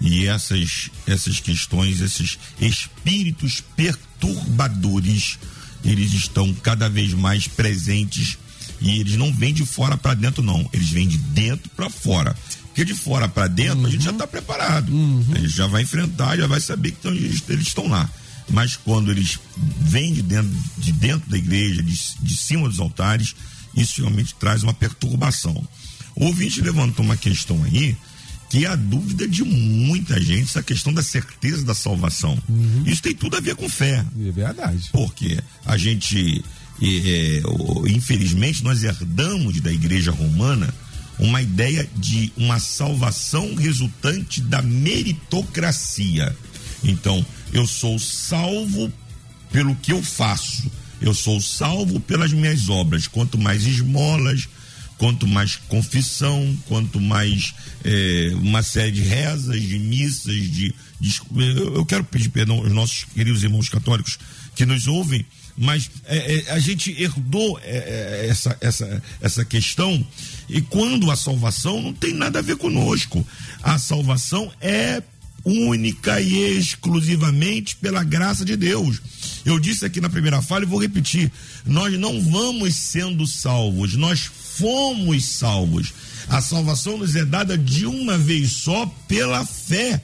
E 0.00 0.26
essas, 0.26 0.90
essas 1.06 1.38
questões, 1.40 2.00
esses 2.00 2.38
espíritos 2.60 3.62
perturbadores, 3.76 5.38
eles 5.84 6.12
estão 6.12 6.52
cada 6.54 6.88
vez 6.88 7.12
mais 7.14 7.46
presentes 7.46 8.38
e 8.80 8.98
eles 9.00 9.16
não 9.16 9.32
vêm 9.32 9.54
de 9.54 9.64
fora 9.64 9.96
para 9.96 10.14
dentro, 10.14 10.42
não. 10.42 10.68
Eles 10.72 10.90
vêm 10.90 11.06
de 11.06 11.16
dentro 11.18 11.70
para 11.70 11.88
fora. 11.88 12.36
Porque 12.66 12.84
de 12.84 12.94
fora 12.94 13.28
para 13.28 13.46
dentro 13.46 13.86
a 13.86 13.90
gente 13.90 14.02
já 14.04 14.10
está 14.10 14.26
preparado. 14.26 14.92
A 15.32 15.38
gente 15.38 15.48
já 15.54 15.66
vai 15.66 15.82
enfrentar, 15.82 16.36
já 16.36 16.46
vai 16.46 16.60
saber 16.60 16.90
que 16.90 17.00
tão- 17.02 17.12
eles, 17.14 17.42
eles 17.48 17.68
estão 17.68 17.86
lá. 17.86 18.10
Mas 18.50 18.76
quando 18.76 19.10
eles 19.10 19.38
vêm 19.80 20.12
de 20.12 20.22
dentro, 20.22 20.50
de 20.76 20.92
dentro 20.92 21.30
da 21.30 21.38
igreja, 21.38 21.82
de, 21.82 21.98
de 22.20 22.36
cima 22.36 22.68
dos 22.68 22.80
altares, 22.80 23.34
isso 23.76 24.00
realmente 24.02 24.34
traz 24.34 24.62
uma 24.62 24.74
perturbação. 24.74 25.66
O 26.16 26.26
ouvinte 26.26 26.60
levantou 26.60 27.04
uma 27.04 27.16
questão 27.16 27.62
aí 27.64 27.96
que 28.50 28.64
é 28.64 28.68
a 28.68 28.76
dúvida 28.76 29.26
de 29.26 29.42
muita 29.42 30.20
gente, 30.20 30.44
essa 30.44 30.62
questão 30.62 30.92
da 30.92 31.02
certeza 31.02 31.64
da 31.64 31.74
salvação. 31.74 32.38
Isso 32.86 33.02
tem 33.02 33.14
tudo 33.14 33.36
a 33.36 33.40
ver 33.40 33.54
com 33.56 33.68
fé. 33.68 34.04
É 34.20 34.30
verdade. 34.30 34.88
Porque 34.92 35.38
a 35.66 35.76
gente, 35.76 36.44
o- 37.44 37.86
infelizmente, 37.88 38.62
nós 38.62 38.82
herdamos 38.84 39.60
da 39.60 39.72
igreja 39.72 40.10
romana 40.12 40.72
uma 41.18 41.40
ideia 41.40 41.88
de 41.96 42.32
uma 42.36 42.58
salvação 42.58 43.54
resultante 43.54 44.40
da 44.40 44.60
meritocracia. 44.62 46.36
Então, 46.82 47.24
eu 47.52 47.66
sou 47.66 47.98
salvo 47.98 48.92
pelo 49.50 49.74
que 49.76 49.92
eu 49.92 50.02
faço. 50.02 50.70
Eu 51.00 51.14
sou 51.14 51.40
salvo 51.40 52.00
pelas 52.00 52.32
minhas 52.32 52.68
obras. 52.68 53.06
Quanto 53.06 53.38
mais 53.38 53.64
esmolas, 53.66 54.48
quanto 54.98 55.26
mais 55.26 55.56
confissão, 55.68 56.56
quanto 56.66 57.00
mais 57.00 57.54
eh, 57.84 58.30
uma 58.34 58.62
série 58.62 58.92
de 58.92 59.02
rezas, 59.02 59.60
de 59.60 59.78
missas, 59.78 60.34
de, 60.34 60.74
de- 61.00 61.14
eu 61.74 61.84
quero 61.84 62.04
pedir 62.04 62.28
perdão 62.30 62.58
aos 62.58 62.72
nossos 62.72 63.04
queridos 63.14 63.42
irmãos 63.42 63.68
católicos 63.68 64.18
que 64.54 64.64
nos 64.64 64.86
ouvem, 64.86 65.24
mas 65.56 65.90
eh, 66.06 66.44
eh, 66.46 66.52
a 66.52 66.58
gente 66.58 66.90
herdou 67.00 67.58
essa, 67.62 68.56
essa, 68.60 69.02
essa 69.20 69.44
questão 69.44 70.04
e 70.48 70.60
quando 70.60 71.10
a 71.10 71.16
salvação 71.16 71.80
não 71.82 71.92
tem 71.92 72.14
nada 72.14 72.38
a 72.38 72.42
ver 72.42 72.56
conosco. 72.56 73.26
A 73.62 73.78
salvação 73.78 74.52
é 74.60 75.02
única 75.44 76.20
e 76.20 76.58
exclusivamente 76.58 77.76
pela 77.76 78.02
graça 78.02 78.44
de 78.44 78.56
Deus. 78.56 79.00
Eu 79.44 79.58
disse 79.60 79.84
aqui 79.84 80.00
na 80.00 80.08
primeira 80.08 80.40
fala 80.40 80.64
e 80.64 80.68
vou 80.68 80.80
repetir: 80.80 81.30
nós 81.66 81.98
não 81.98 82.20
vamos 82.20 82.74
sendo 82.74 83.26
salvos, 83.26 83.94
nós 83.94 84.20
fomos 84.58 85.24
salvos. 85.24 85.92
A 86.28 86.40
salvação 86.40 86.96
nos 86.96 87.14
é 87.14 87.24
dada 87.24 87.58
de 87.58 87.86
uma 87.86 88.16
vez 88.16 88.52
só 88.52 88.86
pela 89.06 89.44
fé 89.44 90.02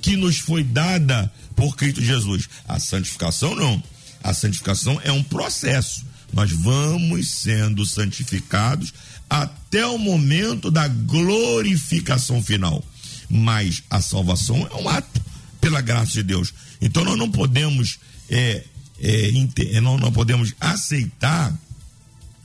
que 0.00 0.16
nos 0.16 0.38
foi 0.38 0.64
dada 0.64 1.30
por 1.54 1.76
Cristo 1.76 2.02
Jesus. 2.02 2.48
A 2.66 2.78
santificação 2.78 3.54
não. 3.54 3.82
A 4.22 4.32
santificação 4.32 4.98
é 5.04 5.12
um 5.12 5.22
processo. 5.22 6.06
Nós 6.32 6.50
vamos 6.50 7.28
sendo 7.28 7.84
santificados 7.84 8.92
até 9.28 9.86
o 9.86 9.98
momento 9.98 10.70
da 10.70 10.88
glorificação 10.88 12.42
final. 12.42 12.82
Mas 13.28 13.82
a 13.90 14.00
salvação 14.00 14.68
é 14.70 14.74
um 14.76 14.88
ato 14.88 15.20
pela 15.60 15.80
graça 15.80 16.12
de 16.12 16.22
Deus. 16.22 16.52
Então 16.80 17.04
nós 17.04 17.18
não 17.18 17.30
podemos 17.30 17.98
é, 18.30 18.64
é, 19.00 19.30
é, 19.72 19.80
não, 19.80 19.96
não 19.96 20.12
podemos 20.12 20.54
aceitar 20.60 21.56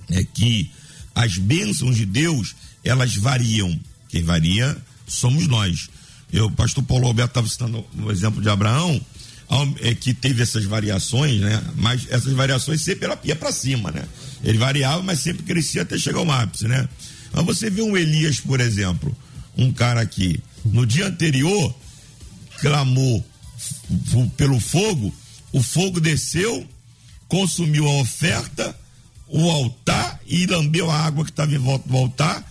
é, 0.10 0.24
que 0.24 0.70
as 1.16 1.38
bênçãos 1.38 1.96
de 1.96 2.06
Deus 2.06 2.56
elas 2.84 3.16
variam. 3.16 3.78
Quem 4.10 4.24
varia 4.24 4.78
somos 5.08 5.48
nós. 5.48 5.90
Eu, 6.32 6.50
pastor 6.52 6.84
Paulo 6.84 7.08
Alberto 7.08 7.32
estava 7.32 7.48
citando 7.48 7.86
o 7.98 8.12
exemplo 8.12 8.42
de 8.42 8.50
Abraão, 8.50 9.00
é, 9.82 9.94
que 9.94 10.14
teve 10.14 10.42
essas 10.42 10.66
variações, 10.66 11.40
né? 11.40 11.64
Mas 11.76 12.08
essas 12.10 12.34
variações 12.34 12.82
sempre 12.82 13.06
ela 13.06 13.20
ia 13.24 13.36
para 13.36 13.52
cima, 13.52 13.92
né? 13.92 14.04
Ele 14.44 14.58
variava, 14.58 15.02
mas 15.04 15.20
sempre 15.20 15.44
crescia 15.44 15.84
até 15.84 15.98
chegar 15.98 16.20
ao 16.20 16.32
ápice, 16.32 16.68
né? 16.68 16.88
Mas 17.32 17.46
você 17.46 17.70
vê 17.70 17.82
um 17.82 17.96
Elias, 17.96 18.40
por 18.40 18.60
exemplo, 18.60 19.16
um 19.58 19.72
cara 19.72 20.06
que 20.06 20.40
no 20.66 20.86
dia 20.86 21.08
anterior 21.08 21.76
clamou 22.60 23.26
pelo 24.38 24.60
fogo, 24.60 25.14
o 25.52 25.62
fogo 25.62 26.00
desceu, 26.00 26.68
consumiu 27.28 27.88
a 27.88 28.02
oferta, 28.02 28.76
o 29.28 29.50
altar 29.50 30.20
e 30.26 30.46
lambeu 30.46 30.90
a 30.90 31.00
água 31.00 31.26
que 31.26 31.32
estava 31.32 31.54
em 31.54 31.58
volta 31.58 31.88
do 31.88 31.98
altar, 31.98 32.44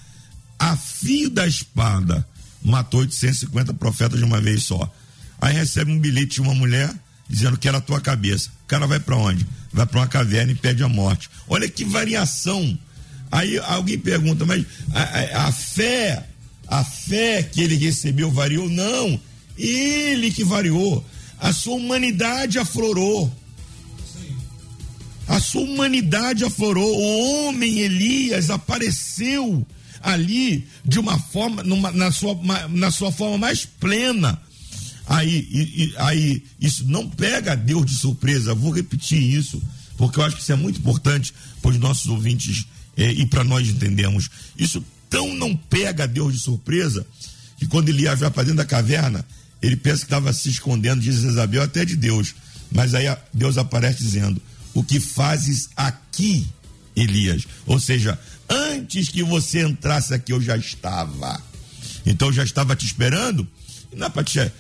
a 0.58 0.76
fio 0.76 1.30
da 1.30 1.46
espada 1.46 2.26
matou 2.62 3.00
850 3.00 3.74
profetas 3.74 4.18
de 4.18 4.24
uma 4.24 4.40
vez 4.40 4.64
só. 4.64 4.92
Aí 5.40 5.54
recebe 5.54 5.90
um 5.90 5.98
bilhete 5.98 6.34
de 6.34 6.40
uma 6.40 6.54
mulher 6.54 6.94
dizendo 7.28 7.56
que 7.56 7.66
era 7.66 7.78
a 7.78 7.80
tua 7.80 8.00
cabeça. 8.00 8.50
O 8.64 8.66
cara 8.66 8.86
vai 8.86 9.00
para 9.00 9.16
onde? 9.16 9.46
Vai 9.72 9.86
para 9.86 10.00
uma 10.00 10.06
caverna 10.06 10.52
e 10.52 10.54
pede 10.54 10.82
a 10.82 10.88
morte. 10.88 11.28
Olha 11.48 11.68
que 11.68 11.84
variação. 11.84 12.78
Aí 13.30 13.58
alguém 13.58 13.98
pergunta, 13.98 14.44
mas 14.44 14.64
a, 14.92 15.00
a, 15.00 15.48
a 15.48 15.52
fé, 15.52 16.28
a 16.72 16.82
fé 16.82 17.42
que 17.42 17.60
ele 17.60 17.76
recebeu 17.76 18.30
variou? 18.30 18.66
Não, 18.66 19.20
ele 19.58 20.30
que 20.30 20.42
variou. 20.42 21.04
A 21.38 21.52
sua 21.52 21.74
humanidade 21.74 22.58
aflorou. 22.58 23.30
A 25.28 25.38
sua 25.38 25.60
humanidade 25.60 26.44
aflorou. 26.44 26.90
O 26.96 27.48
homem 27.48 27.80
Elias 27.80 28.48
apareceu 28.48 29.66
ali 30.00 30.66
de 30.82 30.98
uma 30.98 31.18
forma, 31.18 31.62
numa, 31.62 31.90
na, 31.90 32.10
sua, 32.10 32.40
na 32.70 32.90
sua 32.90 33.12
forma 33.12 33.36
mais 33.36 33.66
plena. 33.66 34.40
Aí, 35.06 35.92
aí, 35.98 36.42
isso 36.58 36.88
não 36.88 37.06
pega 37.06 37.54
Deus 37.54 37.84
de 37.84 37.96
surpresa. 37.96 38.54
Vou 38.54 38.72
repetir 38.72 39.22
isso, 39.22 39.62
porque 39.98 40.18
eu 40.18 40.24
acho 40.24 40.36
que 40.36 40.42
isso 40.42 40.52
é 40.52 40.56
muito 40.56 40.78
importante 40.78 41.34
para 41.60 41.72
os 41.72 41.78
nossos 41.78 42.06
ouvintes 42.06 42.64
eh, 42.96 43.12
e 43.12 43.26
para 43.26 43.44
nós 43.44 43.68
entendermos. 43.68 44.30
Isso 44.56 44.82
tão 45.12 45.34
não 45.34 45.54
pega 45.54 46.08
Deus 46.08 46.32
de 46.32 46.40
surpresa 46.40 47.06
que 47.58 47.66
quando 47.66 47.90
ele 47.90 48.02
ia 48.02 48.16
para 48.16 48.42
dentro 48.42 48.56
da 48.56 48.64
caverna, 48.64 49.24
ele 49.60 49.76
pensa 49.76 49.98
que 49.98 50.06
estava 50.06 50.32
se 50.32 50.48
escondendo 50.48 51.02
de 51.02 51.10
Isabel 51.10 51.62
até 51.62 51.84
de 51.84 51.94
Deus. 51.94 52.34
Mas 52.72 52.94
aí 52.94 53.04
Deus 53.32 53.58
aparece 53.58 53.98
dizendo: 54.02 54.40
O 54.72 54.82
que 54.82 54.98
fazes 54.98 55.68
aqui, 55.76 56.48
Elias? 56.96 57.46
Ou 57.66 57.78
seja, 57.78 58.18
antes 58.48 59.10
que 59.10 59.22
você 59.22 59.62
entrasse 59.62 60.14
aqui, 60.14 60.32
eu 60.32 60.40
já 60.40 60.56
estava. 60.56 61.40
Então 62.06 62.28
eu 62.28 62.32
já 62.32 62.42
estava 62.42 62.74
te 62.74 62.86
esperando. 62.86 63.46
Não 63.94 64.06
é 64.06 64.10
para 64.10 64.24
te, 64.24 64.40
é 64.40 64.50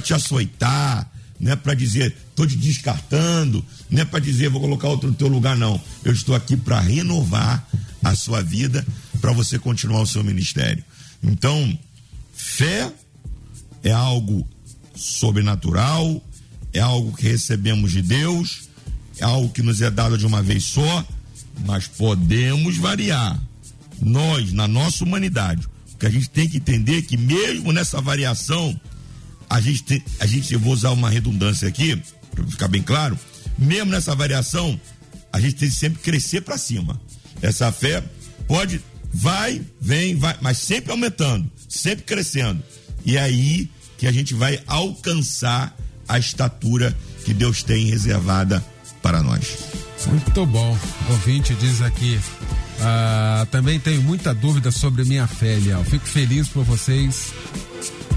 te 0.00 0.12
açoitar, 0.12 1.10
não 1.40 1.52
é 1.52 1.56
para 1.56 1.72
dizer, 1.72 2.14
estou 2.28 2.46
te 2.46 2.54
descartando, 2.54 3.64
não 3.90 4.02
é 4.02 4.04
para 4.04 4.20
dizer, 4.20 4.50
vou 4.50 4.60
colocar 4.60 4.88
outro 4.88 5.08
no 5.08 5.14
teu 5.14 5.26
lugar, 5.26 5.56
não. 5.56 5.80
Eu 6.04 6.12
estou 6.12 6.34
aqui 6.34 6.54
para 6.54 6.78
renovar 6.80 7.66
a 8.02 8.14
sua 8.14 8.42
vida, 8.42 8.86
para 9.24 9.32
você 9.32 9.58
continuar 9.58 10.02
o 10.02 10.06
seu 10.06 10.22
ministério. 10.22 10.84
Então, 11.22 11.78
fé 12.34 12.92
é 13.82 13.90
algo 13.90 14.46
sobrenatural, 14.94 16.22
é 16.74 16.80
algo 16.80 17.16
que 17.16 17.26
recebemos 17.26 17.90
de 17.90 18.02
Deus, 18.02 18.68
é 19.18 19.24
algo 19.24 19.48
que 19.48 19.62
nos 19.62 19.80
é 19.80 19.90
dado 19.90 20.18
de 20.18 20.26
uma 20.26 20.42
vez 20.42 20.64
só, 20.64 21.08
mas 21.64 21.88
podemos 21.88 22.76
variar. 22.76 23.40
Nós, 23.98 24.52
na 24.52 24.68
nossa 24.68 25.02
humanidade, 25.02 25.66
o 25.94 25.96
que 25.96 26.04
a 26.04 26.10
gente 26.10 26.28
tem 26.28 26.46
que 26.46 26.58
entender 26.58 26.98
é 26.98 27.02
que 27.02 27.16
mesmo 27.16 27.72
nessa 27.72 28.02
variação, 28.02 28.78
a 29.48 29.58
gente 29.58 29.84
tem, 29.84 30.04
a 30.20 30.26
gente, 30.26 30.52
eu 30.52 30.60
vou 30.60 30.74
usar 30.74 30.90
uma 30.90 31.08
redundância 31.08 31.66
aqui, 31.66 31.96
para 32.30 32.46
ficar 32.46 32.68
bem 32.68 32.82
claro, 32.82 33.18
mesmo 33.56 33.90
nessa 33.90 34.14
variação, 34.14 34.78
a 35.32 35.40
gente 35.40 35.54
tem 35.54 35.70
que 35.70 35.74
sempre 35.74 36.02
crescer 36.02 36.42
para 36.42 36.58
cima. 36.58 37.00
Essa 37.40 37.72
fé 37.72 38.04
pode, 38.46 38.82
vai, 39.14 39.62
vem, 39.80 40.16
vai, 40.16 40.36
mas 40.40 40.58
sempre 40.58 40.90
aumentando, 40.90 41.50
sempre 41.68 42.04
crescendo. 42.04 42.62
E 43.04 43.16
é 43.16 43.22
aí 43.22 43.70
que 43.96 44.06
a 44.06 44.12
gente 44.12 44.34
vai 44.34 44.60
alcançar 44.66 45.74
a 46.08 46.18
estatura 46.18 46.94
que 47.24 47.32
Deus 47.32 47.62
tem 47.62 47.86
reservada 47.86 48.64
para 49.00 49.22
nós. 49.22 49.56
Muito 50.06 50.44
bom. 50.44 50.76
O 51.08 51.12
ouvinte 51.12 51.54
diz 51.54 51.80
aqui. 51.80 52.20
Ah, 52.80 53.46
também 53.50 53.78
tenho 53.78 54.02
muita 54.02 54.34
dúvida 54.34 54.70
sobre 54.70 55.04
minha 55.04 55.26
fé, 55.26 55.54
Eliel. 55.54 55.84
Fico 55.84 56.06
feliz 56.06 56.48
por 56.48 56.64
vocês 56.64 57.32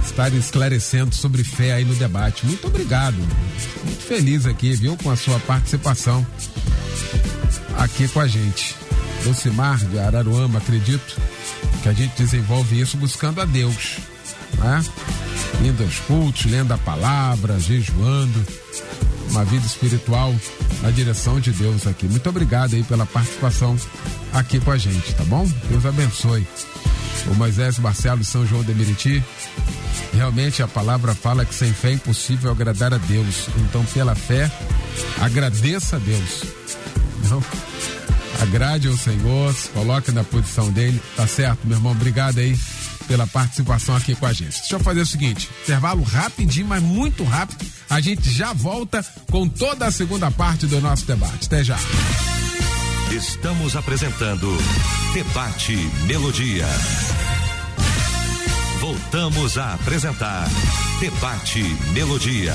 estarem 0.05 0.39
esclarecendo 0.39 1.13
sobre 1.13 1.43
fé 1.43 1.73
aí 1.73 1.85
no 1.85 1.95
debate. 1.95 2.45
Muito 2.45 2.67
obrigado. 2.67 3.17
Muito 3.85 4.01
feliz 4.01 4.45
aqui, 4.45 4.73
viu, 4.73 4.97
com 4.97 5.11
a 5.11 5.15
sua 5.15 5.39
participação 5.41 6.25
aqui 7.77 8.07
com 8.07 8.19
a 8.19 8.27
gente. 8.27 8.86
Lucimar 9.25 9.77
de 9.77 9.99
Araruama, 9.99 10.59
acredito 10.59 11.19
que 11.83 11.89
a 11.89 11.93
gente 11.93 12.15
desenvolve 12.17 12.79
isso 12.79 12.97
buscando 12.97 13.41
a 13.41 13.45
Deus, 13.45 13.97
né? 14.57 14.83
Indo 15.63 15.83
aos 15.83 15.99
cultos, 15.99 16.45
lendo 16.45 16.73
a 16.73 16.77
palavra, 16.77 17.59
jejuando, 17.59 18.45
uma 19.29 19.43
vida 19.43 19.65
espiritual 19.65 20.33
na 20.81 20.91
direção 20.91 21.39
de 21.39 21.51
Deus 21.51 21.85
aqui. 21.87 22.07
Muito 22.07 22.29
obrigado 22.29 22.75
aí 22.75 22.83
pela 22.83 23.05
participação 23.05 23.77
aqui 24.33 24.59
com 24.59 24.71
a 24.71 24.77
gente, 24.77 25.13
tá 25.13 25.23
bom? 25.25 25.49
Deus 25.69 25.85
abençoe. 25.85 26.47
O 27.27 27.35
Moisés 27.35 27.77
Marcelo 27.79 28.23
São 28.23 28.45
João 28.45 28.63
de 28.63 28.73
Meriti. 28.73 29.23
Realmente 30.13 30.63
a 30.63 30.67
palavra 30.67 31.13
fala 31.13 31.45
que 31.45 31.53
sem 31.53 31.73
fé 31.73 31.89
é 31.89 31.93
impossível 31.93 32.51
agradar 32.51 32.93
a 32.93 32.97
Deus. 32.97 33.49
Então, 33.57 33.83
pela 33.85 34.15
fé, 34.15 34.49
agradeça 35.19 35.97
a 35.97 35.99
Deus. 35.99 36.43
Não? 37.29 37.43
Agrade 38.41 38.87
ao 38.87 38.97
Senhor, 38.97 39.53
se 39.53 39.69
coloque 39.69 40.11
na 40.11 40.23
posição 40.23 40.71
dele. 40.71 41.01
Tá 41.15 41.27
certo, 41.27 41.65
meu 41.65 41.77
irmão? 41.77 41.91
Obrigado 41.91 42.39
aí 42.39 42.57
pela 43.07 43.25
participação 43.25 43.95
aqui 43.95 44.13
com 44.15 44.25
a 44.25 44.33
gente. 44.33 44.59
Deixa 44.59 44.75
eu 44.75 44.79
fazer 44.79 45.01
o 45.01 45.05
seguinte: 45.05 45.49
intervalo 45.63 46.03
rapidinho, 46.03 46.67
mas 46.67 46.83
muito 46.83 47.23
rápido. 47.23 47.65
A 47.89 47.99
gente 47.99 48.29
já 48.29 48.53
volta 48.53 49.03
com 49.31 49.47
toda 49.47 49.85
a 49.85 49.91
segunda 49.91 50.29
parte 50.29 50.67
do 50.67 50.79
nosso 50.81 51.05
debate. 51.05 51.47
Até 51.47 51.63
já. 51.63 51.77
Estamos 53.11 53.75
apresentando 53.75 54.55
Debate 55.13 55.75
Melodia. 56.05 56.67
Voltamos 58.79 59.57
a 59.57 59.73
apresentar 59.73 60.47
Debate 60.99 61.63
Melodia. 61.93 62.53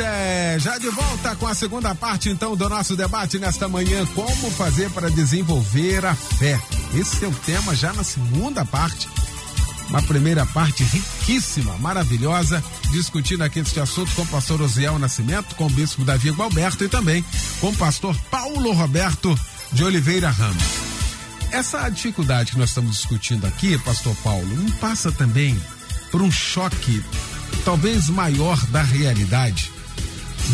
É, 0.00 0.56
já 0.60 0.78
de 0.78 0.88
volta 0.90 1.34
com 1.36 1.46
a 1.46 1.54
segunda 1.54 1.94
parte 1.94 2.30
então 2.30 2.54
do 2.54 2.68
nosso 2.68 2.94
debate 2.94 3.38
nesta 3.38 3.68
manhã, 3.68 4.06
como 4.14 4.50
fazer 4.52 4.90
para 4.90 5.10
desenvolver 5.10 6.06
a 6.06 6.14
fé. 6.14 6.60
Esse 6.94 7.24
é 7.24 7.28
o 7.28 7.32
tema 7.32 7.74
já 7.74 7.92
na 7.92 8.04
segunda 8.04 8.64
parte 8.64 9.08
uma 9.88 10.02
primeira 10.02 10.44
parte 10.44 10.84
riquíssima, 10.84 11.76
maravilhosa, 11.78 12.62
discutindo 12.90 13.42
aqui 13.42 13.60
este 13.60 13.80
assunto 13.80 14.14
com 14.14 14.22
o 14.22 14.26
pastor 14.26 14.60
Osiel 14.60 14.98
Nascimento, 14.98 15.54
com 15.54 15.66
o 15.66 15.70
bispo 15.70 16.04
Davi 16.04 16.30
Gualberto 16.30 16.84
e 16.84 16.88
também 16.88 17.24
com 17.60 17.68
o 17.68 17.76
pastor 17.76 18.14
Paulo 18.30 18.72
Roberto 18.72 19.38
de 19.72 19.84
Oliveira 19.84 20.30
Ramos. 20.30 20.62
Essa 21.50 21.88
dificuldade 21.88 22.52
que 22.52 22.58
nós 22.58 22.68
estamos 22.68 22.96
discutindo 22.96 23.46
aqui, 23.46 23.78
pastor 23.78 24.14
Paulo, 24.16 24.46
não 24.54 24.70
passa 24.72 25.10
também 25.10 25.58
por 26.10 26.20
um 26.20 26.30
choque 26.30 27.02
talvez 27.64 28.08
maior 28.10 28.58
da 28.66 28.82
realidade, 28.82 29.72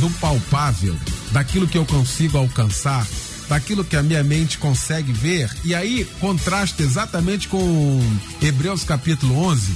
do 0.00 0.10
palpável, 0.18 0.96
daquilo 1.32 1.68
que 1.68 1.78
eu 1.78 1.84
consigo 1.84 2.38
alcançar, 2.38 3.06
daquilo 3.48 3.84
que 3.84 3.96
a 3.96 4.02
minha 4.02 4.22
mente 4.24 4.58
consegue 4.58 5.12
ver. 5.12 5.50
E 5.64 5.74
aí 5.74 6.04
contrasta 6.20 6.82
exatamente 6.82 7.48
com 7.48 8.00
Hebreus 8.40 8.84
capítulo 8.84 9.36
11, 9.36 9.72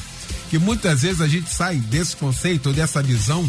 que 0.51 0.59
muitas 0.59 1.03
vezes 1.03 1.21
a 1.21 1.29
gente 1.29 1.53
sai 1.53 1.77
desse 1.77 2.17
conceito, 2.17 2.73
dessa 2.73 3.03
visão, 3.03 3.49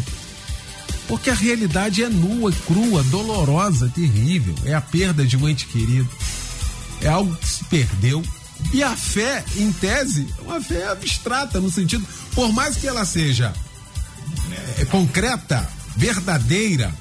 porque 1.08 1.30
a 1.30 1.34
realidade 1.34 2.04
é 2.04 2.08
nua, 2.08 2.52
crua, 2.66 3.02
dolorosa, 3.04 3.88
terrível. 3.88 4.54
É 4.64 4.74
a 4.74 4.80
perda 4.80 5.24
de 5.24 5.36
um 5.36 5.48
ente 5.48 5.66
querido. 5.66 6.08
É 7.00 7.08
algo 7.08 7.34
que 7.34 7.48
se 7.48 7.64
perdeu. 7.64 8.22
E 8.72 8.82
a 8.82 8.94
fé, 8.94 9.44
em 9.56 9.72
tese, 9.72 10.28
é 10.38 10.42
uma 10.42 10.60
fé 10.60 10.86
abstrata, 10.86 11.58
no 11.60 11.70
sentido, 11.70 12.06
por 12.34 12.52
mais 12.52 12.76
que 12.76 12.86
ela 12.86 13.04
seja 13.04 13.52
é, 14.78 14.84
concreta, 14.84 15.68
verdadeira, 15.96 16.92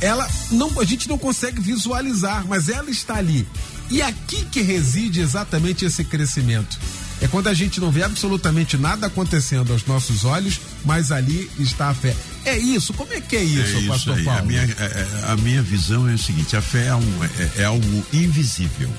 ela 0.00 0.28
não, 0.50 0.80
a 0.80 0.84
gente 0.84 1.08
não 1.08 1.16
consegue 1.16 1.60
visualizar, 1.60 2.44
mas 2.46 2.68
ela 2.68 2.90
está 2.90 3.16
ali. 3.16 3.46
E 3.90 4.02
aqui 4.02 4.44
que 4.46 4.60
reside 4.60 5.20
exatamente 5.20 5.84
esse 5.84 6.04
crescimento. 6.04 6.78
É 7.20 7.28
quando 7.28 7.46
a 7.46 7.54
gente 7.54 7.78
não 7.78 7.92
vê 7.92 8.02
absolutamente 8.02 8.76
nada 8.76 9.06
acontecendo 9.06 9.72
aos 9.72 9.86
nossos 9.86 10.24
olhos, 10.24 10.60
mas 10.84 11.12
ali 11.12 11.48
está 11.56 11.90
a 11.90 11.94
fé. 11.94 12.16
É 12.44 12.58
isso? 12.58 12.92
Como 12.94 13.12
é 13.12 13.20
que 13.20 13.36
é 13.36 13.44
isso, 13.44 13.76
é 13.76 13.78
isso 13.78 13.88
pastor 13.88 14.18
aí. 14.18 14.24
Paulo? 14.24 14.40
A 14.40 14.42
minha, 14.42 14.62
é, 14.62 14.66
é, 14.66 15.24
a 15.28 15.36
minha 15.36 15.62
visão 15.62 16.08
é 16.08 16.14
o 16.14 16.18
seguinte: 16.18 16.56
a 16.56 16.60
fé 16.60 16.86
é, 16.86 16.94
um, 16.96 17.24
é, 17.24 17.50
é 17.58 17.64
algo 17.64 18.06
invisível, 18.12 18.90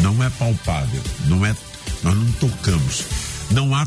não 0.00 0.22
é 0.22 0.30
palpável, 0.30 1.02
não 1.26 1.44
é, 1.44 1.56
nós 2.04 2.14
não 2.14 2.30
tocamos. 2.32 3.04
Não 3.50 3.74
há 3.74 3.86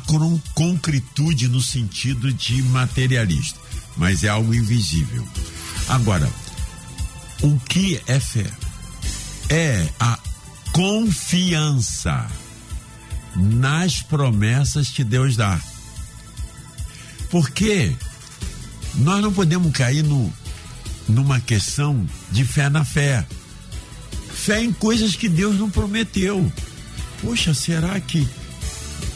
concretude 0.54 1.48
no 1.48 1.62
sentido 1.62 2.34
de 2.34 2.64
materialista, 2.64 3.60
mas 3.96 4.24
é 4.24 4.30
algo 4.30 4.54
invisível. 4.54 5.26
Agora, 5.88 6.30
o 7.42 7.60
que 7.60 8.02
é 8.08 8.20
fé? 8.20 8.50
É 9.50 9.88
a 10.00 10.18
confiança 10.72 12.28
nas 13.36 14.02
promessas 14.02 14.90
que 14.90 15.04
Deus 15.04 15.36
dá. 15.36 15.60
Porque 17.30 17.96
nós 18.96 19.22
não 19.22 19.32
podemos 19.32 19.72
cair 19.72 20.04
no, 20.04 20.32
numa 21.08 21.40
questão 21.40 22.06
de 22.32 22.44
fé 22.44 22.70
na 22.70 22.84
fé. 22.84 23.26
Fé 24.34 24.64
em 24.64 24.74
coisas 24.74 25.16
que 25.16 25.30
Deus 25.30 25.58
não 25.58 25.70
prometeu. 25.70 26.52
Poxa, 27.22 27.54
será 27.54 28.00
que 28.00 28.28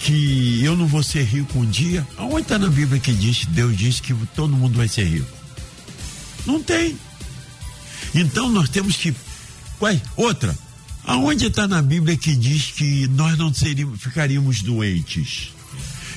que 0.05 0.63
eu 0.63 0.77
não 0.77 0.85
vou 0.85 1.01
ser 1.01 1.23
rico 1.23 1.57
um 1.57 1.65
dia? 1.65 2.07
Aonde 2.15 2.43
está 2.43 2.59
na 2.59 2.69
Bíblia 2.69 2.99
que 2.99 3.11
diz, 3.11 3.45
Deus 3.45 3.75
diz 3.75 3.99
que 3.99 4.13
todo 4.35 4.55
mundo 4.55 4.77
vai 4.77 4.87
ser 4.87 5.03
rico? 5.03 5.27
Não 6.45 6.61
tem. 6.61 6.95
Então 8.13 8.51
nós 8.51 8.69
temos 8.69 8.95
que. 8.97 9.15
Ué, 9.81 9.99
outra. 10.15 10.55
Aonde 11.05 11.47
está 11.47 11.67
na 11.67 11.81
Bíblia 11.81 12.15
que 12.15 12.35
diz 12.35 12.65
que 12.65 13.07
nós 13.07 13.35
não 13.35 13.51
seríamos, 13.51 13.99
ficaríamos 13.99 14.61
doentes? 14.61 15.53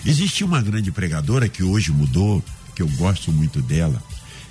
Existe 0.04 0.44
uma 0.44 0.60
grande 0.60 0.92
pregadora 0.92 1.48
que 1.48 1.62
hoje 1.62 1.90
mudou, 1.90 2.44
que 2.74 2.82
eu 2.82 2.88
gosto 2.88 3.32
muito 3.32 3.62
dela. 3.62 4.02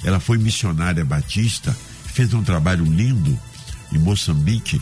Ela 0.03 0.19
foi 0.19 0.39
missionária 0.39 1.05
batista, 1.05 1.77
fez 2.11 2.33
um 2.33 2.43
trabalho 2.43 2.85
lindo 2.85 3.39
em 3.93 3.99
Moçambique. 3.99 4.81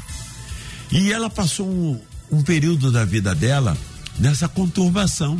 E 0.91 1.11
ela 1.11 1.29
passou 1.29 1.67
um, 1.67 1.99
um 2.31 2.41
período 2.41 2.89
da 2.89 3.03
vida 3.03 3.35
dela 3.35 3.77
nessa 4.19 4.47
conturbação, 4.47 5.39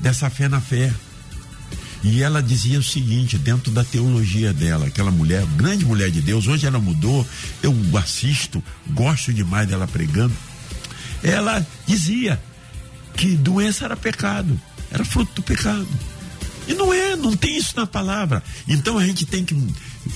dessa 0.00 0.28
fé 0.30 0.48
na 0.48 0.60
fé. 0.60 0.92
E 2.02 2.22
ela 2.22 2.42
dizia 2.42 2.78
o 2.78 2.82
seguinte, 2.82 3.38
dentro 3.38 3.72
da 3.72 3.82
teologia 3.82 4.52
dela, 4.52 4.86
aquela 4.86 5.10
mulher, 5.10 5.44
grande 5.56 5.86
mulher 5.86 6.10
de 6.10 6.20
Deus, 6.20 6.46
hoje 6.46 6.66
ela 6.66 6.78
mudou, 6.78 7.26
eu 7.62 7.74
assisto, 7.96 8.62
gosto 8.90 9.32
demais 9.32 9.66
dela 9.66 9.88
pregando. 9.88 10.34
Ela 11.22 11.66
dizia 11.86 12.40
que 13.16 13.34
doença 13.34 13.86
era 13.86 13.96
pecado, 13.96 14.60
era 14.90 15.04
fruto 15.04 15.36
do 15.36 15.42
pecado. 15.42 15.88
E 16.68 16.74
não 16.74 16.92
é, 16.92 17.16
não 17.16 17.34
tem 17.34 17.56
isso 17.56 17.74
na 17.76 17.86
palavra. 17.86 18.42
Então 18.68 18.98
a 18.98 19.06
gente 19.06 19.24
tem 19.24 19.44
que 19.44 19.56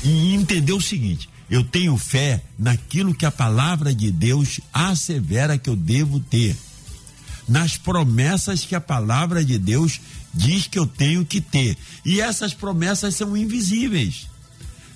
entender 0.04 0.72
o 0.72 0.80
seguinte: 0.80 1.28
eu 1.50 1.64
tenho 1.64 1.96
fé 1.96 2.42
naquilo 2.58 3.14
que 3.14 3.24
a 3.24 3.30
palavra 3.30 3.94
de 3.94 4.10
Deus 4.10 4.60
assevera 4.72 5.58
que 5.58 5.70
eu 5.70 5.76
devo 5.76 6.20
ter, 6.20 6.56
nas 7.48 7.76
promessas 7.76 8.64
que 8.64 8.74
a 8.74 8.80
palavra 8.80 9.44
de 9.44 9.58
Deus 9.58 10.00
diz 10.34 10.66
que 10.66 10.78
eu 10.78 10.86
tenho 10.86 11.24
que 11.24 11.40
ter. 11.40 11.76
E 12.04 12.20
essas 12.20 12.52
promessas 12.52 13.14
são 13.14 13.36
invisíveis. 13.36 14.28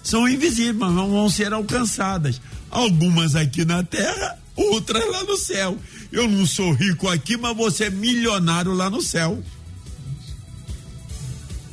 São 0.02 0.28
invisíveis, 0.28 0.76
mas 0.76 0.92
vão 0.92 1.30
ser 1.30 1.52
alcançadas. 1.52 2.40
Algumas 2.70 3.34
aqui 3.34 3.64
na 3.64 3.82
terra, 3.82 4.38
outras 4.56 5.10
lá 5.10 5.24
no 5.24 5.36
céu. 5.36 5.78
Eu 6.10 6.28
não 6.28 6.46
sou 6.46 6.72
rico 6.72 7.08
aqui, 7.08 7.36
mas 7.36 7.56
você 7.56 7.84
é 7.84 7.90
milionário 7.90 8.72
lá 8.72 8.90
no 8.90 9.00
céu. 9.00 9.42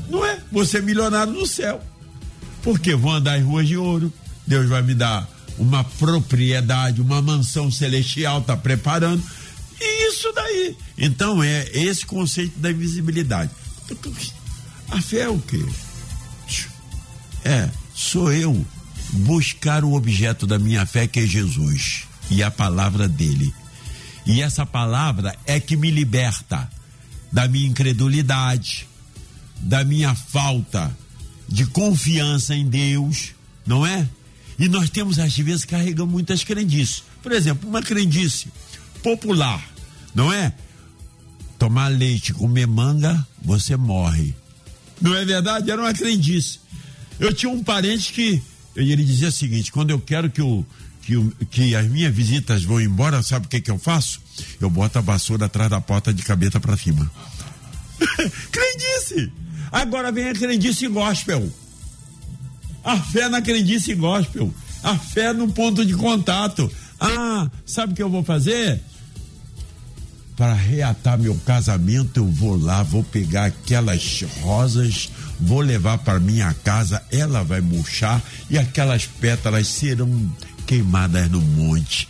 Não 0.09 0.25
é? 0.25 0.39
Você 0.51 0.77
é 0.77 0.81
milionário 0.81 1.33
no 1.33 1.45
céu. 1.45 1.81
Porque 2.63 2.95
vou 2.95 3.11
andar 3.11 3.37
em 3.37 3.43
ruas 3.43 3.67
de 3.67 3.77
ouro. 3.77 4.11
Deus 4.45 4.67
vai 4.67 4.81
me 4.81 4.95
dar 4.95 5.29
uma 5.57 5.83
propriedade, 5.83 7.01
uma 7.01 7.21
mansão 7.21 7.69
celestial, 7.69 8.39
está 8.39 8.55
preparando. 8.55 9.21
Isso 10.09 10.31
daí. 10.33 10.75
Então 10.97 11.43
é 11.43 11.69
esse 11.73 12.05
conceito 12.05 12.57
da 12.59 12.71
invisibilidade. 12.71 13.51
A 14.89 15.01
fé 15.01 15.21
é 15.21 15.29
o 15.29 15.39
quê? 15.39 15.63
É, 17.43 17.69
sou 17.93 18.31
eu 18.31 18.65
buscar 19.11 19.83
o 19.83 19.93
objeto 19.93 20.45
da 20.45 20.59
minha 20.59 20.85
fé 20.85 21.07
que 21.07 21.19
é 21.19 21.25
Jesus 21.25 22.03
e 22.29 22.43
a 22.43 22.51
palavra 22.51 23.07
dele. 23.07 23.53
E 24.25 24.41
essa 24.41 24.65
palavra 24.65 25.35
é 25.45 25.59
que 25.59 25.75
me 25.75 25.89
liberta 25.89 26.69
da 27.31 27.47
minha 27.47 27.67
incredulidade, 27.67 28.87
da 29.59 29.83
minha 29.83 30.13
falta 30.15 30.95
de 31.47 31.65
confiança 31.65 32.55
em 32.55 32.67
Deus, 32.67 33.31
não 33.65 33.85
é? 33.85 34.07
E 34.57 34.67
nós 34.67 34.89
temos 34.89 35.17
às 35.17 35.35
vezes 35.37 35.65
carregamos 35.65 36.11
muitas 36.11 36.43
crendices. 36.43 37.03
Por 37.23 37.31
exemplo, 37.31 37.67
uma 37.69 37.81
crendice 37.81 38.49
popular, 39.01 39.63
não 40.13 40.31
é? 40.31 40.53
Tomar 41.57 41.89
leite, 41.89 42.33
comer 42.33 42.67
manga, 42.67 43.25
você 43.41 43.75
morre. 43.75 44.33
Não 45.01 45.15
é 45.15 45.25
verdade? 45.25 45.69
Era 45.69 45.81
uma 45.81 45.93
crendice. 45.93 46.59
Eu 47.19 47.33
tinha 47.33 47.51
um 47.51 47.63
parente 47.63 48.13
que 48.13 48.41
ele 48.75 49.03
dizia 49.03 49.29
o 49.29 49.31
seguinte: 49.31 49.71
quando 49.71 49.89
eu 49.89 49.99
quero 49.99 50.29
que, 50.29 50.41
o, 50.41 50.65
que, 51.01 51.17
o, 51.17 51.31
que 51.49 51.75
as 51.75 51.87
minhas 51.87 52.13
visitas 52.13 52.63
vão 52.63 52.79
embora, 52.79 53.21
sabe 53.21 53.45
o 53.45 53.49
que, 53.49 53.61
que 53.61 53.71
eu 53.71 53.77
faço? 53.77 54.21
Eu 54.59 54.69
boto 54.69 54.97
a 54.97 55.01
vassoura 55.01 55.45
atrás 55.45 55.69
da 55.69 55.81
porta 55.81 56.13
de 56.13 56.23
cabeça 56.23 56.59
para 56.59 56.77
cima. 56.77 57.09
crendice! 58.51 59.31
Agora 59.71 60.11
vem 60.11 60.29
a 60.29 60.33
crendice 60.33 60.87
gospel. 60.87 61.51
A 62.83 62.97
fé 62.97 63.27
na 63.27 63.41
crendice 63.41 63.93
gospel. 63.93 64.53
A 64.81 64.97
fé 64.97 65.33
no 65.33 65.51
ponto 65.51 65.85
de 65.85 65.93
contato. 65.93 66.71
Ah, 66.99 67.49
sabe 67.65 67.93
o 67.93 67.95
que 67.95 68.03
eu 68.03 68.09
vou 68.09 68.23
fazer? 68.23 68.81
Para 70.39 70.53
reatar 70.53 71.19
meu 71.19 71.35
casamento, 71.45 72.21
eu 72.21 72.25
vou 72.25 72.57
lá, 72.57 72.81
vou 72.81 73.03
pegar 73.03 73.47
aquelas 73.47 74.23
rosas, 74.39 75.11
vou 75.37 75.59
levar 75.59 75.97
para 75.97 76.17
minha 76.17 76.53
casa, 76.63 77.03
ela 77.11 77.43
vai 77.43 77.59
murchar 77.59 78.23
e 78.49 78.57
aquelas 78.57 79.05
pétalas 79.05 79.67
serão 79.67 80.33
queimadas 80.65 81.29
no 81.29 81.41
monte. 81.41 82.07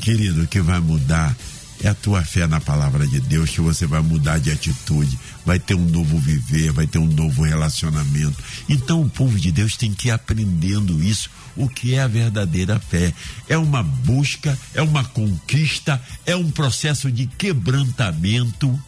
Querido, 0.00 0.44
o 0.44 0.46
que 0.46 0.62
vai 0.62 0.80
mudar 0.80 1.36
é 1.82 1.88
a 1.88 1.94
tua 1.94 2.24
fé 2.24 2.46
na 2.46 2.58
palavra 2.58 3.06
de 3.06 3.20
Deus, 3.20 3.50
que 3.50 3.60
você 3.60 3.86
vai 3.86 4.00
mudar 4.00 4.38
de 4.38 4.50
atitude, 4.50 5.18
vai 5.44 5.58
ter 5.58 5.74
um 5.74 5.84
novo 5.84 6.16
viver, 6.16 6.72
vai 6.72 6.86
ter 6.86 6.98
um 6.98 7.06
novo 7.06 7.42
relacionamento. 7.42 8.42
Então 8.66 9.02
o 9.02 9.10
povo 9.10 9.38
de 9.38 9.52
Deus 9.52 9.76
tem 9.76 9.92
que 9.92 10.08
ir 10.08 10.12
aprendendo 10.12 11.02
isso 11.02 11.28
o 11.56 11.68
que 11.68 11.94
é 11.94 12.00
a 12.00 12.08
verdadeira 12.08 12.78
fé. 12.78 13.12
É 13.48 13.56
uma 13.56 13.82
busca, 13.82 14.58
é 14.74 14.82
uma 14.82 15.04
conquista, 15.04 16.00
é 16.24 16.34
um 16.34 16.50
processo 16.50 17.10
de 17.10 17.26
quebrantamento, 17.26 18.78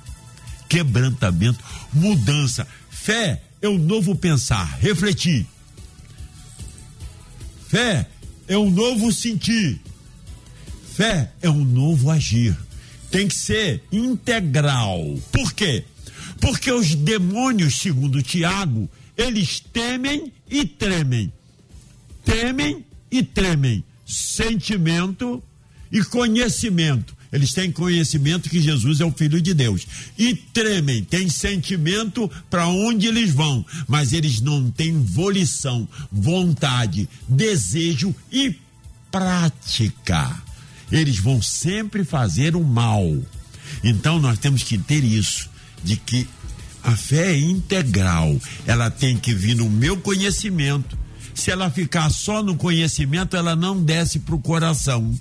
quebrantamento, 0.69 1.63
mudança. 1.93 2.67
Fé 2.91 3.43
é 3.61 3.69
o 3.69 3.79
novo 3.79 4.15
pensar, 4.15 4.79
refletir. 4.81 5.47
Fé 7.69 8.09
é 8.47 8.57
um 8.57 8.71
novo 8.71 9.13
sentir. 9.13 9.81
Fé 10.95 11.33
é 11.43 11.51
um 11.51 11.65
novo 11.65 12.11
agir. 12.11 12.57
Tem 13.11 13.29
que 13.29 13.35
ser 13.35 13.83
integral. 13.91 15.19
Por 15.33 15.53
quê? 15.53 15.85
Porque 16.41 16.71
os 16.71 16.95
demônios, 16.95 17.77
segundo 17.77 18.23
Tiago, 18.23 18.89
eles 19.17 19.61
temem 19.61 20.33
e 20.51 20.65
tremem 20.65 21.33
temem 22.25 22.85
e 23.11 23.23
tremem. 23.23 23.85
Sentimento 24.07 25.43
e 25.91 26.03
conhecimento. 26.03 27.15
Eles 27.35 27.53
têm 27.53 27.73
conhecimento 27.73 28.49
que 28.49 28.61
Jesus 28.61 29.01
é 29.01 29.05
o 29.05 29.11
Filho 29.11 29.41
de 29.41 29.53
Deus. 29.53 29.87
E 30.17 30.37
tremem, 30.37 31.03
têm 31.03 31.29
sentimento 31.29 32.31
para 32.49 32.69
onde 32.69 33.09
eles 33.09 33.33
vão, 33.33 33.67
mas 33.89 34.13
eles 34.13 34.41
não 34.41 34.71
têm 34.71 35.03
volição, 35.03 35.89
vontade, 36.13 37.09
desejo 37.29 38.15
e 38.31 38.55
prática. 39.11 40.43
Eles 40.93 41.19
vão 41.19 41.43
sempre 41.43 42.05
fazer 42.05 42.55
o 42.55 42.63
mal. 42.63 43.05
Então 43.83 44.21
nós 44.21 44.39
temos 44.39 44.63
que 44.63 44.79
ter 44.79 45.03
isso, 45.03 45.51
de 45.83 45.97
que 45.97 46.29
a 46.85 46.95
fé 46.95 47.33
é 47.33 47.39
integral. 47.39 48.41
Ela 48.65 48.91
tem 48.91 49.17
que 49.17 49.35
vir 49.35 49.57
no 49.57 49.69
meu 49.69 49.97
conhecimento, 49.97 50.97
se 51.35 51.51
ela 51.51 51.71
ficar 51.71 52.11
só 52.11 52.43
no 52.43 52.57
conhecimento, 52.57 53.37
ela 53.37 53.57
não 53.57 53.83
desce 53.83 54.19
para 54.21 54.35
o 54.35 54.41
coração. 54.41 55.13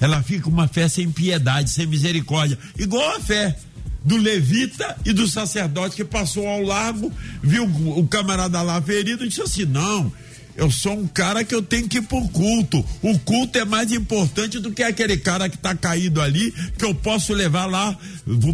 Ela 0.00 0.22
fica 0.22 0.48
uma 0.48 0.66
fé 0.66 0.88
sem 0.88 1.10
piedade, 1.10 1.70
sem 1.70 1.86
misericórdia, 1.86 2.58
igual 2.78 3.16
a 3.16 3.20
fé 3.20 3.56
do 4.04 4.16
levita 4.16 4.96
e 5.04 5.12
do 5.12 5.26
sacerdote 5.26 5.96
que 5.96 6.04
passou 6.04 6.46
ao 6.48 6.62
largo, 6.62 7.12
viu 7.42 7.64
o 7.64 8.06
camarada 8.06 8.62
lá 8.62 8.80
ferido 8.80 9.24
e 9.24 9.28
disse 9.28 9.42
assim: 9.42 9.66
não, 9.66 10.10
Eu 10.56 10.70
sou 10.70 10.94
um 10.94 11.06
cara 11.06 11.44
que 11.44 11.54
eu 11.54 11.62
tenho 11.62 11.88
que 11.88 11.98
ir 11.98 12.02
pro 12.02 12.26
culto. 12.28 12.84
O 13.02 13.18
culto 13.20 13.58
é 13.58 13.64
mais 13.64 13.92
importante 13.92 14.58
do 14.58 14.72
que 14.72 14.82
aquele 14.82 15.16
cara 15.16 15.48
que 15.48 15.58
tá 15.58 15.74
caído 15.74 16.20
ali, 16.20 16.52
que 16.78 16.84
eu 16.84 16.94
posso 16.94 17.32
levar 17.32 17.66
lá, 17.66 17.96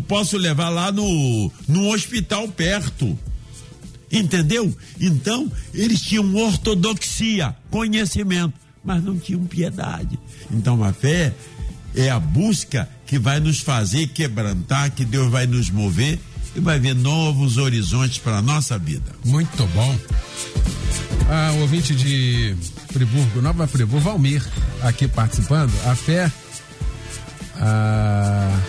posso 0.09 0.37
levar 0.37 0.69
lá 0.69 0.91
no, 0.91 1.53
no 1.69 1.89
hospital 1.89 2.49
perto. 2.49 3.19
Entendeu? 4.11 4.75
Então, 5.01 5.51
eles 5.75 6.01
tinham 6.01 6.35
ortodoxia, 6.35 7.55
conhecimento, 7.71 8.55
mas 8.85 9.03
não 9.03 9.19
tinham 9.19 9.45
piedade. 9.45 10.19
Então, 10.51 10.83
a 10.85 10.93
fé 10.93 11.35
é 11.95 12.11
a 12.11 12.21
busca 12.21 12.89
que 13.07 13.19
vai 13.19 13.41
nos 13.41 13.61
fazer 13.61 14.09
quebrantar, 14.09 14.91
que 14.91 15.05
Deus 15.05 15.31
vai 15.31 15.47
nos 15.47 15.71
mover 15.71 16.19
e 16.55 16.61
vai 16.61 16.79
ver 16.79 16.95
novos 16.95 17.57
horizontes 17.57 18.19
para 18.19 18.39
a 18.39 18.43
nossa 18.43 18.79
vida. 18.79 19.13
Muito 19.25 19.67
bom. 19.69 19.99
Ah, 21.29 21.53
ouvinte 21.61 21.95
de 21.95 22.55
Friburgo, 22.93 23.43
Nova 23.43 23.67
Friburgo, 23.67 24.01
Valmir, 24.01 24.45
aqui 24.83 25.09
participando. 25.09 25.73
A 25.85 25.95
fé 25.95 26.31
ah, 27.59 28.61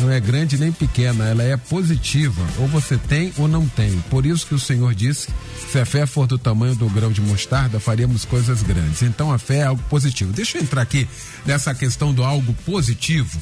não 0.00 0.10
é 0.10 0.20
grande 0.20 0.58
nem 0.58 0.72
pequena, 0.72 1.26
ela 1.28 1.42
é 1.42 1.56
positiva. 1.56 2.42
Ou 2.58 2.68
você 2.68 2.96
tem 2.96 3.32
ou 3.36 3.48
não 3.48 3.66
tem. 3.66 3.98
Por 4.10 4.26
isso 4.26 4.46
que 4.46 4.54
o 4.54 4.58
Senhor 4.58 4.94
disse: 4.94 5.28
se 5.70 5.78
a 5.78 5.86
fé 5.86 6.06
for 6.06 6.26
do 6.26 6.38
tamanho 6.38 6.74
do 6.74 6.88
grão 6.88 7.10
de 7.10 7.20
mostarda, 7.20 7.80
faríamos 7.80 8.24
coisas 8.24 8.62
grandes. 8.62 9.02
Então 9.02 9.32
a 9.32 9.38
fé 9.38 9.58
é 9.58 9.64
algo 9.64 9.82
positivo. 9.88 10.32
Deixa 10.32 10.58
eu 10.58 10.62
entrar 10.62 10.82
aqui 10.82 11.08
nessa 11.44 11.74
questão 11.74 12.12
do 12.12 12.24
algo 12.24 12.54
positivo. 12.64 13.40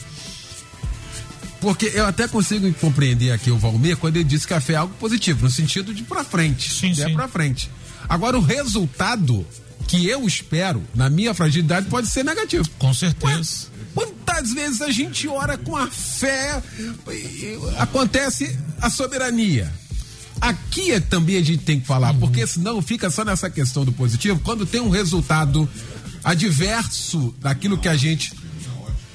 Porque 1.60 1.90
eu 1.94 2.04
até 2.04 2.28
consigo 2.28 2.70
compreender 2.74 3.32
aqui 3.32 3.50
o 3.50 3.56
Valmir 3.56 3.96
quando 3.96 4.16
ele 4.16 4.24
disse 4.24 4.46
que 4.46 4.52
a 4.52 4.60
fé 4.60 4.74
é 4.74 4.76
algo 4.76 4.94
positivo, 5.00 5.44
no 5.44 5.50
sentido 5.50 5.94
de 5.94 6.02
para 6.02 6.22
frente. 6.22 6.70
Sim, 6.70 6.90
é 6.90 7.06
sim. 7.06 7.14
para 7.14 7.26
frente. 7.26 7.70
Agora, 8.06 8.36
o 8.36 8.42
resultado 8.42 9.46
que 9.86 10.06
eu 10.06 10.26
espero, 10.26 10.82
na 10.94 11.08
minha 11.08 11.32
fragilidade, 11.32 11.86
pode 11.86 12.06
ser 12.08 12.22
negativo. 12.22 12.68
Com 12.78 12.92
certeza. 12.92 13.66
Ué, 13.68 13.73
quantas 13.94 14.52
vezes 14.52 14.80
a 14.82 14.90
gente 14.90 15.28
ora 15.28 15.56
com 15.56 15.76
a 15.76 15.86
fé, 15.86 16.62
acontece 17.78 18.58
a 18.80 18.90
soberania. 18.90 19.72
Aqui 20.40 20.92
é, 20.92 21.00
também 21.00 21.36
a 21.36 21.42
gente 21.42 21.64
tem 21.64 21.80
que 21.80 21.86
falar, 21.86 22.12
porque 22.14 22.46
senão 22.46 22.82
fica 22.82 23.10
só 23.10 23.24
nessa 23.24 23.48
questão 23.48 23.84
do 23.84 23.92
positivo, 23.92 24.40
quando 24.44 24.66
tem 24.66 24.80
um 24.80 24.90
resultado 24.90 25.68
adverso 26.22 27.34
daquilo 27.40 27.78
que 27.78 27.88
a 27.88 27.96
gente 27.96 28.32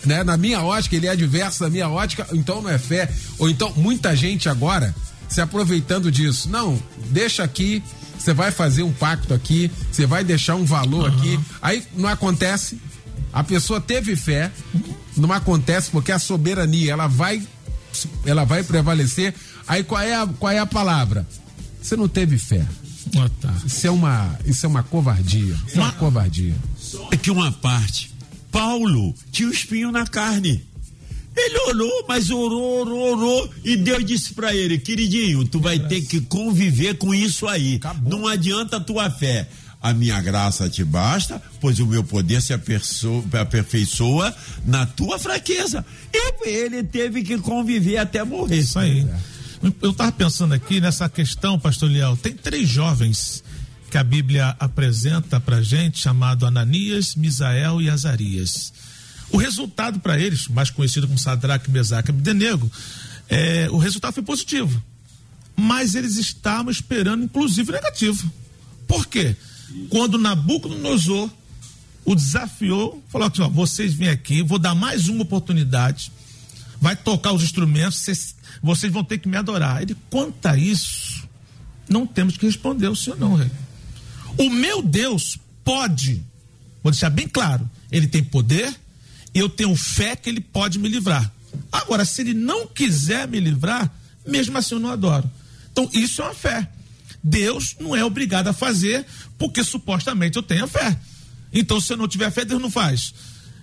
né? 0.05 0.23
Na 0.23 0.37
minha 0.37 0.61
ótica, 0.61 0.95
ele 0.95 1.07
é 1.07 1.11
adverso 1.11 1.59
da 1.59 1.69
minha 1.69 1.89
ótica, 1.89 2.25
então 2.33 2.61
não 2.61 2.69
é 2.69 2.77
fé. 2.77 3.11
Ou 3.37 3.49
então, 3.49 3.73
muita 3.75 4.15
gente 4.15 4.47
agora 4.47 4.95
se 5.27 5.41
aproveitando 5.41 6.11
disso. 6.11 6.49
Não, 6.49 6.81
deixa 7.11 7.43
aqui, 7.43 7.83
você 8.17 8.33
vai 8.33 8.51
fazer 8.51 8.83
um 8.83 8.91
pacto 8.91 9.33
aqui, 9.33 9.71
você 9.91 10.05
vai 10.05 10.23
deixar 10.23 10.55
um 10.55 10.65
valor 10.65 11.09
aqui. 11.09 11.39
Aí 11.61 11.83
não 11.95 12.09
acontece. 12.09 12.79
A 13.31 13.43
pessoa 13.43 13.79
teve 13.79 14.15
fé, 14.15 14.51
não 15.15 15.31
acontece 15.31 15.91
porque 15.91 16.11
a 16.11 16.19
soberania, 16.19 16.91
ela 16.91 17.07
vai 17.07 17.41
ela 18.25 18.43
vai 18.43 18.63
prevalecer. 18.63 19.33
Aí 19.67 19.83
qual 19.83 20.01
é 20.01 20.15
a, 20.15 20.27
qual 20.27 20.51
é 20.51 20.59
a 20.59 20.65
palavra? 20.65 21.27
Você 21.81 21.95
não 21.95 22.07
teve 22.07 22.37
fé. 22.37 22.65
Ah, 23.17 23.29
tá. 23.41 23.53
Isso 23.65 23.87
é 23.87 23.91
uma, 23.91 24.37
isso 24.45 24.65
é 24.65 24.69
uma 24.69 24.83
covardia. 24.83 25.55
Isso 25.67 25.77
é 25.77 25.81
uma 25.81 25.91
covardia. 25.93 26.55
Aqui 27.11 27.31
uma 27.31 27.51
parte. 27.51 28.11
Paulo 28.51 29.13
tinha 29.31 29.47
um 29.47 29.51
espinho 29.51 29.91
na 29.91 30.05
carne. 30.05 30.67
Ele 31.35 31.57
orou, 31.69 32.05
mas 32.07 32.29
orou, 32.29 32.81
orou, 32.81 33.11
orou. 33.13 33.49
E 33.63 33.77
Deus 33.77 34.03
disse 34.05 34.33
para 34.33 34.53
ele: 34.53 34.77
queridinho, 34.77 35.45
tu 35.45 35.59
vai 35.59 35.79
ter 35.79 36.01
que 36.01 36.19
conviver 36.21 36.97
com 36.97 37.13
isso 37.13 37.47
aí. 37.47 37.75
Acabou. 37.75 38.09
Não 38.09 38.27
adianta 38.27 38.77
a 38.77 38.79
tua 38.79 39.09
fé. 39.09 39.47
A 39.81 39.93
minha 39.93 40.19
graça 40.21 40.69
te 40.69 40.83
basta, 40.83 41.41
pois 41.61 41.79
o 41.79 41.87
meu 41.87 42.03
poder 42.03 42.41
se 42.41 42.53
aperfeiçoa, 42.53 44.35
na 44.65 44.85
tua 44.85 45.17
fraqueza. 45.17 45.85
E 46.13 46.47
ele 46.47 46.83
teve 46.83 47.23
que 47.23 47.37
conviver 47.37 47.97
até 47.97 48.23
morrer. 48.23 48.59
Isso 48.59 48.77
aí. 48.77 49.07
Eu 49.81 49.91
estava 49.91 50.11
pensando 50.11 50.53
aqui 50.53 50.81
nessa 50.81 51.07
questão, 51.07 51.57
pastor 51.57 51.89
Liel. 51.89 52.17
Tem 52.17 52.33
três 52.33 52.67
jovens 52.67 53.43
que 53.89 53.97
a 53.97 54.03
Bíblia 54.03 54.55
apresenta 54.59 55.39
pra 55.39 55.61
gente, 55.61 55.99
chamado 55.99 56.45
Ananias, 56.45 57.15
Misael 57.15 57.81
e 57.81 57.89
Azarias. 57.89 58.71
O 59.31 59.37
resultado 59.37 59.99
para 59.99 60.19
eles, 60.19 60.47
mais 60.47 60.69
conhecido 60.69 61.07
como 61.07 61.19
Sadraque, 61.19 61.71
Mesaque 61.71 62.09
e 62.09 62.11
Abdenego, 62.11 62.69
é, 63.27 63.67
o 63.71 63.77
resultado 63.77 64.13
foi 64.13 64.23
positivo. 64.23 64.81
Mas 65.55 65.95
eles 65.95 66.17
estavam 66.17 66.71
esperando, 66.71 67.23
inclusive, 67.23 67.71
negativo. 67.71 68.31
Por 68.87 69.05
quê? 69.07 69.35
Quando 69.89 70.17
Nabucodonosor 70.17 71.29
o 72.05 72.15
desafiou, 72.15 73.03
falou 73.09 73.27
assim: 73.27 73.41
ó, 73.41 73.49
vocês 73.49 73.93
vêm 73.93 74.09
aqui, 74.09 74.41
vou 74.41 74.59
dar 74.59 74.73
mais 74.73 75.07
uma 75.07 75.23
oportunidade, 75.23 76.11
vai 76.81 76.95
tocar 76.95 77.33
os 77.33 77.43
instrumentos, 77.43 77.99
vocês, 77.99 78.35
vocês 78.61 78.91
vão 78.91 79.03
ter 79.03 79.19
que 79.19 79.27
me 79.27 79.37
adorar. 79.37 79.81
Ele, 79.81 79.95
quanto 80.09 80.45
a 80.45 80.57
isso, 80.57 81.27
não 81.87 82.05
temos 82.05 82.37
que 82.37 82.45
responder 82.45 82.87
o 82.87 82.95
senhor, 82.95 83.17
não, 83.19 83.35
rei. 83.35 83.51
O 84.37 84.49
meu 84.49 84.81
Deus 84.81 85.37
pode, 85.63 86.23
vou 86.81 86.91
deixar 86.91 87.09
bem 87.09 87.27
claro, 87.27 87.69
ele 87.91 88.07
tem 88.07 88.23
poder, 88.23 88.73
eu 89.33 89.49
tenho 89.49 89.75
fé 89.75 90.15
que 90.15 90.29
ele 90.29 90.41
pode 90.41 90.79
me 90.79 90.89
livrar. 90.89 91.31
Agora, 91.71 92.05
se 92.05 92.21
ele 92.21 92.33
não 92.33 92.67
quiser 92.67 93.27
me 93.27 93.39
livrar, 93.39 93.91
mesmo 94.25 94.57
assim 94.57 94.75
eu 94.75 94.79
não 94.79 94.89
adoro. 94.89 95.29
Então, 95.71 95.89
isso 95.93 96.21
é 96.21 96.25
uma 96.25 96.33
fé. 96.33 96.69
Deus 97.23 97.75
não 97.79 97.95
é 97.95 98.03
obrigado 98.03 98.47
a 98.47 98.53
fazer 98.53 99.05
porque 99.37 99.63
supostamente 99.63 100.37
eu 100.37 100.43
tenho 100.43 100.67
fé. 100.67 100.97
Então, 101.51 101.79
se 101.81 101.91
eu 101.91 101.97
não 101.97 102.07
tiver 102.07 102.31
fé, 102.31 102.45
Deus 102.45 102.61
não 102.61 102.69
faz. 102.69 103.13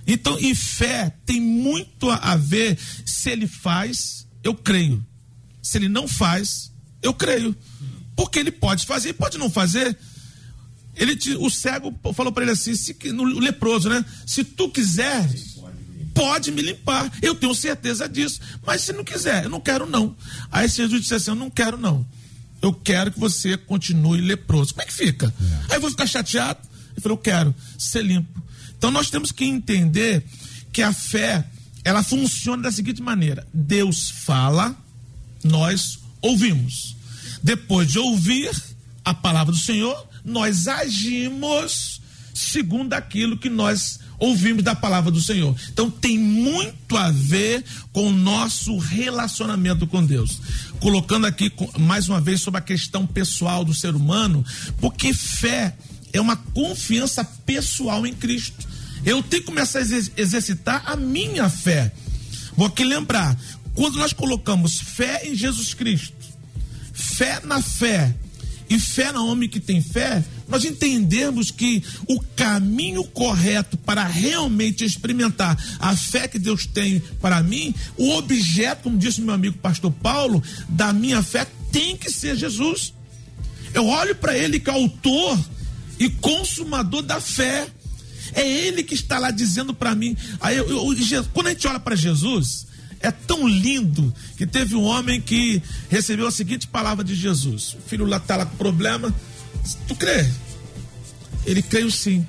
Então, 0.07 0.39
e 0.39 0.55
fé 0.55 1.13
tem 1.25 1.41
muito 1.41 2.11
a 2.11 2.37
ver 2.37 2.79
se 3.05 3.31
ele 3.31 3.47
faz, 3.47 4.27
eu 4.43 4.55
creio. 4.55 5.05
Se 5.63 5.79
ele 5.79 5.89
não 5.89 6.07
faz, 6.07 6.71
eu 7.03 7.13
creio. 7.13 7.57
Porque 8.15 8.39
ele 8.39 8.53
pode 8.53 8.87
fazer 8.87 9.11
e 9.11 9.15
pode 9.15 9.37
não 9.37 9.51
fazer. 9.51 9.97
Ele 10.95 11.19
o 11.39 11.51
cego 11.51 11.95
falou 12.15 12.33
para 12.33 12.45
ele 12.45 12.53
assim, 12.53 12.75
se, 12.75 12.97
no, 13.13 13.25
o 13.25 13.39
leproso, 13.39 13.89
né? 13.89 14.05
Se 14.25 14.43
tu 14.43 14.71
quiseres, 14.71 15.57
pode 16.15 16.51
me 16.51 16.63
limpar. 16.63 17.13
Eu 17.21 17.35
tenho 17.35 17.55
certeza 17.55 18.09
disso. 18.09 18.41
Mas 18.65 18.83
se 18.83 18.93
não 18.93 19.05
quiser, 19.05 19.45
eu 19.45 19.51
não 19.51 19.61
quero 19.61 19.87
não. 19.87 20.17
Aí 20.51 20.69
Jesus 20.69 21.03
disse 21.03 21.15
assim, 21.15 21.31
eu 21.31 21.35
não 21.35 21.51
quero 21.51 21.77
não. 21.77 22.07
Eu 22.61 22.73
quero 22.73 23.13
que 23.13 23.21
você 23.21 23.57
continue 23.57 24.21
leproso. 24.21 24.75
Como 24.75 24.83
é 24.83 24.87
que 24.87 24.93
fica? 24.93 25.33
Aí 25.69 25.77
eu 25.77 25.81
vou 25.81 25.91
ficar 25.91 26.07
chateado. 26.07 26.61
Ele 26.93 27.01
falou, 27.01 27.19
eu 27.19 27.23
quero 27.23 27.55
ser 27.79 28.03
limpo. 28.03 28.43
Então 28.77 28.91
nós 28.91 29.11
temos 29.11 29.33
que 29.33 29.45
entender 29.45 30.25
que 30.73 30.83
a 30.83 30.93
fé, 30.93 31.45
ela 31.85 32.03
funciona 32.03 32.65
da 32.65 32.73
seguinte 32.73 33.03
maneira: 33.03 33.47
Deus 33.53 34.11
fala, 34.11 34.77
nós 35.45 35.99
ouvimos. 36.21 36.97
Depois 37.43 37.93
de 37.93 37.99
ouvir 37.99 38.51
a 39.05 39.15
palavra 39.15 39.53
do 39.53 39.59
Senhor, 39.59 40.09
nós 40.25 40.67
agimos 40.67 42.01
segundo 42.35 42.93
aquilo 42.93 43.39
que 43.39 43.49
nós 43.49 44.01
ouvimos 44.19 44.63
da 44.63 44.75
palavra 44.75 45.11
do 45.11 45.21
Senhor. 45.21 45.55
Então 45.73 45.91
tem 45.91 46.19
muito 46.19 46.97
a 46.97 47.11
ver 47.11 47.65
com 47.93 48.09
o 48.09 48.13
nosso 48.13 48.77
relacionamento 48.79 49.87
com 49.87 50.05
Deus. 50.05 50.41
Colocando 50.81 51.27
aqui 51.27 51.53
mais 51.79 52.09
uma 52.09 52.21
vez 52.21 52.41
sobre 52.41 52.59
a 52.59 52.63
questão 52.63 53.07
pessoal 53.07 53.65
do 53.65 53.75
ser 53.75 53.95
humano, 53.95 54.45
porque 54.81 55.13
fé 55.13 55.77
é 56.13 56.21
uma 56.21 56.37
confiança 56.37 57.25
pessoal 57.25 58.07
em 58.07 58.15
Cristo. 58.15 58.67
Eu 59.05 59.23
tenho 59.23 59.43
que 59.43 59.49
começar 59.49 59.79
a 59.79 59.83
exer- 59.83 60.13
exercitar 60.17 60.83
a 60.87 60.97
minha 60.97 61.49
fé. 61.49 61.93
Vou 62.57 62.67
aqui 62.67 62.85
lembrar, 62.85 63.39
quando 63.75 63.99
nós 63.99 64.13
colocamos 64.13 64.81
fé 64.81 65.23
em 65.29 65.35
Jesus 65.35 65.75
Cristo, 65.75 66.17
fé 66.93 67.41
na 67.45 67.61
fé 67.61 68.15
e 68.69 68.81
fé 68.81 69.13
no 69.13 69.27
homem 69.27 69.49
que 69.49 69.61
tem 69.61 69.83
fé, 69.83 70.25
nós 70.49 70.65
entendemos 70.65 71.51
que 71.51 71.83
o 72.09 72.21
caminho 72.37 73.03
correto 73.05 73.77
para 73.77 74.05
realmente 74.05 74.85
experimentar 74.85 75.57
a 75.79 75.97
fé 75.97 76.29
que 76.29 76.39
Deus 76.39 76.67
tem 76.67 77.01
para 77.21 77.43
mim, 77.43 77.75
o 77.97 78.11
objeto, 78.13 78.85
como 78.85 78.99
disse 78.99 79.21
meu 79.21 79.35
amigo 79.35 79.59
pastor 79.59 79.91
Paulo, 79.91 80.43
da 80.69 80.93
minha 80.93 81.23
fé 81.23 81.47
tem 81.73 81.97
que 81.97 82.11
ser 82.11 82.37
Jesus. 82.37 82.93
Eu 83.75 83.87
olho 83.87 84.15
para 84.15 84.37
ele 84.37 84.61
que 84.61 84.71
é 84.71 84.73
autor 84.73 85.39
e 85.99 86.09
consumador 86.09 87.03
da 87.03 87.21
fé. 87.21 87.67
É 88.35 88.47
ele 88.47 88.83
que 88.83 88.95
está 88.95 89.19
lá 89.19 89.31
dizendo 89.31 89.73
para 89.75 89.95
mim. 89.95 90.17
Aí 90.41 90.57
eu- 90.57 90.69
eu- 90.69 91.27
quando 91.33 91.47
a 91.49 91.51
gente 91.51 91.67
olha 91.67 91.79
para 91.81 91.95
Jesus, 91.95 92.67
é 93.01 93.11
tão 93.11 93.47
lindo 93.47 94.13
que 94.37 94.47
teve 94.47 94.75
um 94.75 94.83
homem 94.83 95.21
que 95.21 95.63
recebeu 95.89 96.27
a 96.27 96.31
seguinte 96.31 96.67
palavra 96.67 97.05
de 97.05 97.15
Jesus: 97.15 97.75
o 97.75 97.89
filho 97.89 98.05
lá 98.05 98.17
está 98.17 98.37
lá 98.37 98.47
com 98.47 98.57
problema. 98.57 99.15
Tu 99.87 99.95
crê? 99.95 100.29
Ele 101.45 101.63
creu 101.63 101.91
sim. 101.91 102.27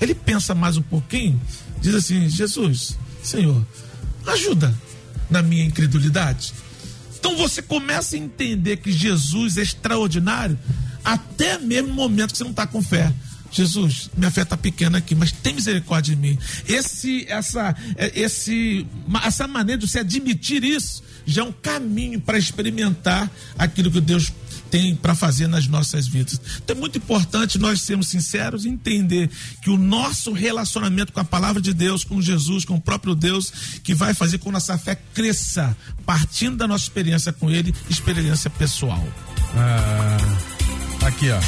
Ele 0.00 0.14
pensa 0.14 0.54
mais 0.54 0.76
um 0.76 0.82
pouquinho, 0.82 1.40
diz 1.80 1.94
assim: 1.94 2.28
Jesus, 2.28 2.98
Senhor, 3.22 3.64
ajuda 4.26 4.74
na 5.30 5.42
minha 5.42 5.64
incredulidade. 5.64 6.52
Então 7.18 7.36
você 7.36 7.62
começa 7.62 8.14
a 8.14 8.18
entender 8.18 8.76
que 8.76 8.92
Jesus 8.92 9.56
é 9.56 9.62
extraordinário 9.62 10.58
até 11.04 11.58
mesmo 11.58 11.88
no 11.88 11.94
momento 11.94 12.32
que 12.32 12.38
você 12.38 12.44
não 12.44 12.50
está 12.50 12.66
com 12.66 12.82
fé. 12.82 13.12
Jesus, 13.50 14.10
minha 14.16 14.30
fé 14.30 14.42
está 14.42 14.56
pequena 14.56 14.98
aqui, 14.98 15.14
mas 15.14 15.32
tem 15.32 15.54
misericórdia 15.54 16.14
de 16.14 16.20
mim. 16.20 16.38
Esse, 16.68 17.24
essa, 17.28 17.74
esse, 18.14 18.86
essa 19.24 19.46
maneira 19.46 19.80
de 19.80 19.88
você 19.88 20.00
admitir 20.00 20.62
isso 20.64 21.02
já 21.24 21.42
é 21.42 21.44
um 21.44 21.52
caminho 21.52 22.20
para 22.20 22.38
experimentar 22.38 23.30
aquilo 23.56 23.90
que 23.90 24.00
Deus 24.00 24.32
tem 24.70 24.94
para 24.94 25.14
fazer 25.14 25.46
nas 25.46 25.66
nossas 25.66 26.06
vidas. 26.06 26.40
Então 26.62 26.76
é 26.76 26.78
muito 26.78 26.98
importante 26.98 27.58
nós 27.58 27.82
sermos 27.82 28.08
sinceros 28.08 28.64
e 28.64 28.68
entender 28.68 29.30
que 29.62 29.70
o 29.70 29.78
nosso 29.78 30.32
relacionamento 30.32 31.12
com 31.12 31.20
a 31.20 31.24
palavra 31.24 31.60
de 31.60 31.72
Deus, 31.72 32.04
com 32.04 32.20
Jesus, 32.20 32.64
com 32.64 32.74
o 32.74 32.80
próprio 32.80 33.14
Deus, 33.14 33.52
que 33.82 33.94
vai 33.94 34.14
fazer 34.14 34.38
com 34.38 34.48
que 34.48 34.52
nossa 34.52 34.76
fé 34.78 34.96
cresça, 35.14 35.76
partindo 36.04 36.56
da 36.56 36.68
nossa 36.68 36.84
experiência 36.84 37.32
com 37.32 37.50
Ele, 37.50 37.74
experiência 37.88 38.50
pessoal. 38.50 39.06
Ah, 39.54 41.06
aqui, 41.06 41.30
ó. 41.30 41.40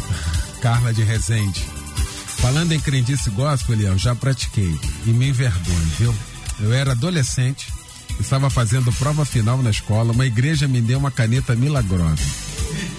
Carla 0.60 0.92
de 0.92 1.02
Rezende. 1.02 1.62
Falando 2.38 2.72
em 2.72 2.80
crendice 2.80 3.30
gospel, 3.30 3.74
Eliel, 3.74 3.98
já 3.98 4.14
pratiquei 4.14 4.78
e 5.06 5.10
me 5.10 5.28
envergonho, 5.28 5.86
viu? 5.98 6.14
Eu 6.60 6.72
era 6.72 6.92
adolescente 6.92 7.66
Estava 8.20 8.50
fazendo 8.50 8.92
prova 8.92 9.24
final 9.24 9.62
na 9.62 9.70
escola, 9.70 10.12
uma 10.12 10.26
igreja 10.26 10.66
me 10.66 10.80
deu 10.80 10.98
uma 10.98 11.10
caneta 11.10 11.54
milagrosa. 11.54 12.22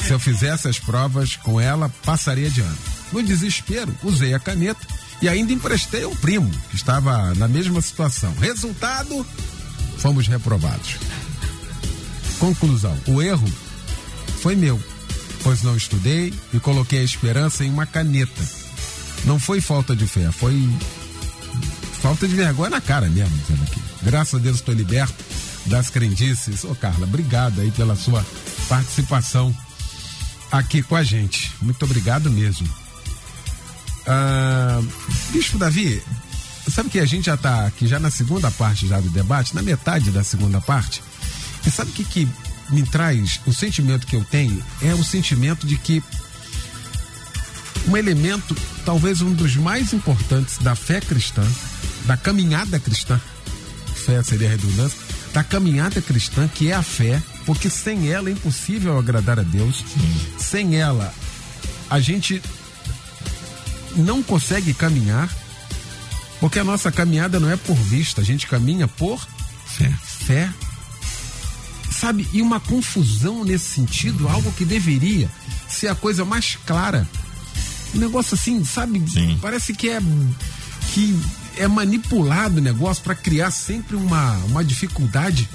Se 0.06 0.12
eu 0.14 0.20
fizesse 0.20 0.68
as 0.68 0.80
provas 0.80 1.36
com 1.36 1.60
ela, 1.60 1.90
passaria 2.06 2.50
de 2.50 2.62
ano. 2.62 2.78
No 3.12 3.22
desespero, 3.24 3.94
usei 4.04 4.34
a 4.34 4.40
caneta 4.40 4.86
e 5.22 5.28
ainda 5.28 5.52
emprestei 5.52 6.04
ao 6.04 6.16
primo, 6.16 6.50
que 6.70 6.76
estava 6.76 7.34
na 7.36 7.48
mesma 7.48 7.82
situação. 7.82 8.34
Resultado: 8.40 9.26
fomos 9.98 10.28
reprovados. 10.28 10.96
Conclusão: 12.40 12.98
o 13.08 13.22
erro 13.22 13.48
foi 14.42 14.56
meu, 14.56 14.82
pois 15.44 15.64
não 15.64 15.76
estudei 15.76 16.34
e 16.54 16.60
coloquei 16.60 17.00
a 17.00 17.04
esperança 17.04 17.66
em 17.66 17.70
uma 17.70 17.86
caneta. 17.86 18.44
Não 19.26 19.40
foi 19.40 19.60
falta 19.60 19.96
de 19.96 20.08
fé, 20.08 20.32
foi 20.32 20.70
falta 22.02 22.28
de 22.28 22.36
vergonha 22.36 22.70
na 22.70 22.82
cara 22.82 23.10
mesmo, 23.10 23.36
dizendo 23.38 23.64
aqui. 23.64 23.87
Graças 24.08 24.36
a 24.36 24.38
Deus 24.38 24.56
estou 24.56 24.74
liberto 24.74 25.22
das 25.66 25.90
crendices. 25.90 26.64
Ô 26.64 26.74
Carla, 26.74 27.06
obrigado 27.06 27.60
aí 27.60 27.70
pela 27.72 27.94
sua 27.94 28.26
participação 28.70 29.54
aqui 30.50 30.82
com 30.82 30.96
a 30.96 31.04
gente. 31.04 31.52
Muito 31.62 31.84
obrigado 31.84 32.32
mesmo. 32.32 32.66
Ah, 34.08 34.82
Bispo 35.34 35.58
Davi, 35.58 36.02
sabe 36.74 36.90
que 36.90 37.02
a 37.02 37.06
gente 37.06 37.26
já 37.26 37.36
está 37.36 37.66
aqui 37.68 37.86
já 37.86 38.00
na 38.00 38.10
segunda 38.10 38.50
parte 38.50 38.88
já 38.88 38.98
do 39.02 39.10
debate, 39.10 39.54
na 39.54 39.62
metade 39.62 40.10
da 40.10 40.24
segunda 40.24 40.62
parte. 40.62 41.04
E 41.66 41.70
sabe 41.70 41.92
o 41.92 41.94
que, 41.94 42.06
que 42.06 42.30
me 42.70 42.84
traz 42.84 43.42
o 43.46 43.54
sentimento 43.54 44.08
que 44.08 44.16
eu 44.16 44.24
tenho? 44.24 44.64
É 44.82 44.94
o 44.94 45.04
sentimento 45.04 45.68
de 45.68 45.78
que 45.78 46.02
um 47.90 47.98
elemento, 47.98 48.56
talvez 48.86 49.22
um 49.22 49.34
dos 49.34 49.58
mais 49.58 49.92
importantes 49.92 50.60
da 50.60 50.76
fé 50.76 51.02
cristã, 51.02 51.46
da 52.06 52.16
caminhada 52.16 52.80
cristã, 52.80 53.20
fé 54.08 54.24
seria 54.24 54.50
redundância, 54.50 54.98
da 55.34 55.44
caminhada 55.44 56.02
cristã, 56.02 56.48
que 56.48 56.72
é 56.72 56.74
a 56.74 56.82
fé, 56.82 57.22
porque 57.46 57.70
sem 57.70 58.10
ela 58.10 58.30
é 58.30 58.32
impossível 58.32 58.98
agradar 58.98 59.38
a 59.38 59.44
Deus. 59.44 59.84
Sem 60.38 60.78
ela, 60.78 61.14
a 61.90 62.00
gente 62.00 62.42
não 63.98 64.24
consegue 64.24 64.74
caminhar, 64.74 65.30
porque 66.40 66.58
a 66.58 66.64
nossa 66.64 66.90
caminhada 66.90 67.38
não 67.38 67.52
é 67.52 67.58
por 67.58 67.76
vista, 67.76 68.22
a 68.22 68.24
gente 68.24 68.48
caminha 68.48 68.88
por 68.88 69.28
fé. 69.66 69.94
Fé. 70.26 70.50
Sabe, 71.92 72.28
e 72.32 72.42
uma 72.42 72.60
confusão 72.60 73.44
nesse 73.44 73.66
sentido, 73.66 74.30
algo 74.30 74.52
que 74.54 74.64
deveria 74.64 75.30
ser 75.68 75.90
a 75.90 75.96
coisa 75.96 76.24
mais 76.24 76.58
clara. 76.66 77.08
Um 77.94 78.00
negócio 78.00 78.36
assim, 78.36 78.64
sabe? 78.64 79.04
Sim. 79.10 79.38
Parece 79.42 79.74
que 79.74 79.90
é 79.90 80.00
que 80.94 81.20
é 81.60 81.68
manipulado 81.68 82.58
o 82.58 82.62
negócio 82.62 83.04
para 83.04 83.16
criar 83.16 83.52
sempre 83.52 83.96
uma, 83.96 84.34
uma 84.46 84.64
dificuldade. 84.64 85.50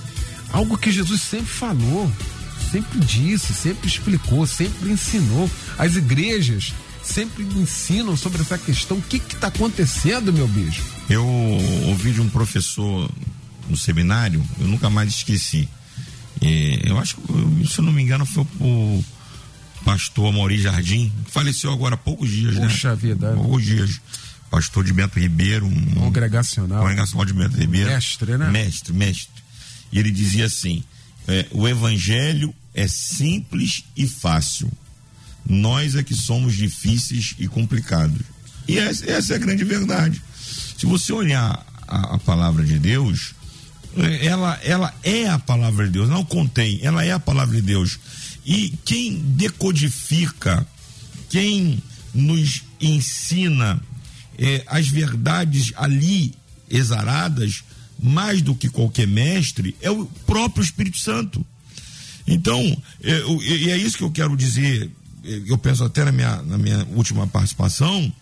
Algo 0.53 0.77
que 0.77 0.91
Jesus 0.91 1.23
sempre 1.23 1.53
falou, 1.53 2.13
sempre 2.71 2.99
disse, 3.01 3.55
sempre 3.55 3.89
explicou, 3.89 4.47
sempre 4.47 4.91
ensinou. 4.91 5.51
As 5.79 5.97
igrejas 5.97 6.75
sempre 7.03 7.45
ensinam 7.45 8.17
sobre 8.17 8.43
essa 8.43 8.59
questão. 8.59 8.99
O 8.99 9.03
que 9.03 9.17
está 9.17 9.49
acontecendo, 9.49 10.33
meu 10.33 10.47
beijo? 10.49 10.83
Eu 11.09 11.27
ouvi 11.89 12.13
de 12.13 12.21
um 12.21 12.29
professor 12.29 13.11
no 13.69 13.77
seminário, 13.77 14.45
eu 14.61 14.67
nunca 14.67 14.91
mais 14.91 15.11
esqueci. 15.11 15.69
eu 16.85 16.99
acho 16.99 17.17
que, 17.17 17.69
se 17.69 17.79
eu 17.79 17.85
não 17.85 17.93
me 17.93 18.03
engano, 18.03 18.27
foi 18.27 18.47
o 18.61 19.05
pastor 19.85 20.33
Mauri 20.33 20.61
Jardim, 20.61 21.13
que 21.25 21.31
faleceu 21.31 21.73
agora 21.73 21.95
há 21.95 21.99
poucos 21.99 22.31
dias, 22.31 22.57
Puxa 22.57 22.91
né? 22.91 22.97
Vida. 22.97 23.33
Poucos 23.35 23.65
dias 23.65 24.01
pastor 24.53 24.85
de 24.85 24.93
Bento 24.93 25.19
Ribeiro, 25.19 25.65
um 25.65 25.95
congregacional, 25.95 26.83
congregacional 26.83 27.25
de 27.25 27.33
Bento 27.33 27.57
Ribeiro, 27.57 27.89
mestre, 27.89 28.37
né? 28.37 28.51
Mestre, 28.51 28.93
mestre. 28.93 29.43
E 29.91 29.99
ele 29.99 30.11
dizia 30.11 30.45
assim: 30.45 30.85
é, 31.27 31.47
o 31.53 31.67
evangelho 31.67 32.55
é 32.75 32.87
simples 32.87 33.85
e 33.97 34.07
fácil. 34.07 34.71
Nós 35.49 35.97
é 35.97 36.03
que 36.03 36.15
somos 36.15 36.55
difíceis 36.55 37.35
e 37.39 37.49
complicados. 37.49 38.21
E 38.69 38.79
essa, 38.79 39.11
essa 39.11 39.33
é 39.33 39.37
a 39.37 39.39
grande 39.39 39.65
verdade. 39.65 40.23
Se 40.77 40.85
você 40.85 41.15
olhar 41.15 41.67
a, 41.89 42.15
a, 42.15 42.19
palavra 42.19 42.63
de 42.63 42.79
Deus, 42.79 43.35
é, 43.97 44.27
ela, 44.27 44.61
ela 44.63 44.95
é 45.03 45.29
a 45.29 45.39
palavra 45.39 45.87
de 45.87 45.93
Deus, 45.93 46.11
não 46.11 46.25
contém, 46.25 46.79
ela 46.83 47.03
é 47.03 47.11
a 47.11 47.19
palavra 47.19 47.57
de 47.57 47.63
Deus. 47.63 47.99
E 48.45 48.75
quem 48.85 49.15
decodifica, 49.15 50.67
quem 51.31 51.83
nos 52.15 52.63
ensina 52.81 53.81
é, 54.43 54.65
as 54.67 54.89
verdades 54.89 55.73
ali 55.77 56.35
exaradas, 56.69 57.63
mais 58.03 58.43
do 58.43 58.57
que 58.57 58.69
qualquer 58.69 59.07
mestre, 59.07 59.77
é 59.81 59.89
o 59.89 60.05
próprio 60.27 60.65
Espírito 60.65 60.99
Santo. 60.99 61.47
Então, 62.27 62.61
é, 63.05 63.23
e 63.41 63.71
é, 63.71 63.77
isso 63.77 63.97
que 63.97 64.03
eu 64.03 64.11
quero 64.11 64.37
dizer, 64.37 64.91
é, 65.25 65.43
eu 65.47 65.57
penso 65.57 65.85
até 65.85 66.05
na 66.05 66.11
minha, 66.11 66.43
na 66.43 66.59
minha 66.59 66.85
última 66.91 67.25
participação, 67.29 68.13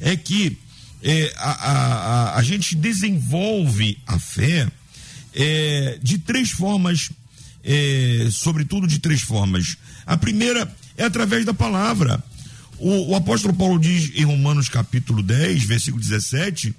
é 0.00 0.16
que 0.16 0.56
a, 1.36 1.50
a, 1.50 2.38
a, 2.38 2.42
gente 2.42 2.74
desenvolve 2.74 3.96
a 4.06 4.18
fé 4.18 4.66
de 6.02 6.18
três 6.18 6.50
formas, 6.50 7.10
sobretudo 8.32 8.88
de 8.88 8.98
três 8.98 9.20
formas. 9.20 9.76
A 10.04 10.16
primeira 10.16 10.74
é 10.96 11.04
através 11.04 11.44
da 11.44 11.54
palavra. 11.54 12.24
O, 12.78 13.12
o, 13.12 13.14
apóstolo 13.14 13.54
Paulo 13.54 13.78
diz 13.78 14.12
em 14.14 14.24
Romanos 14.24 14.68
capítulo 14.68 15.22
10, 15.22 15.64
versículo 15.64 16.02
17, 16.02 16.74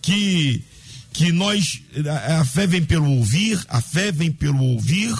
que, 0.00 0.62
que 1.12 1.32
nós, 1.32 1.82
a, 2.28 2.40
a 2.40 2.44
fé 2.44 2.66
vem 2.66 2.82
pelo 2.82 3.10
ouvir, 3.10 3.62
a 3.68 3.80
fé 3.82 4.10
vem 4.10 4.32
pelo 4.32 4.62
ouvir, 4.62 5.14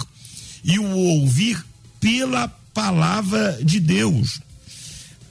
e 0.63 0.79
o 0.79 0.85
ouvir 0.85 1.63
pela 1.99 2.47
palavra 2.73 3.59
de 3.63 3.79
Deus. 3.79 4.41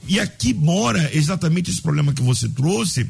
E 0.07 0.19
aqui 0.19 0.53
mora 0.53 1.09
exatamente 1.13 1.69
esse 1.69 1.81
problema 1.81 2.13
que 2.13 2.21
você 2.21 2.47
trouxe, 2.47 3.09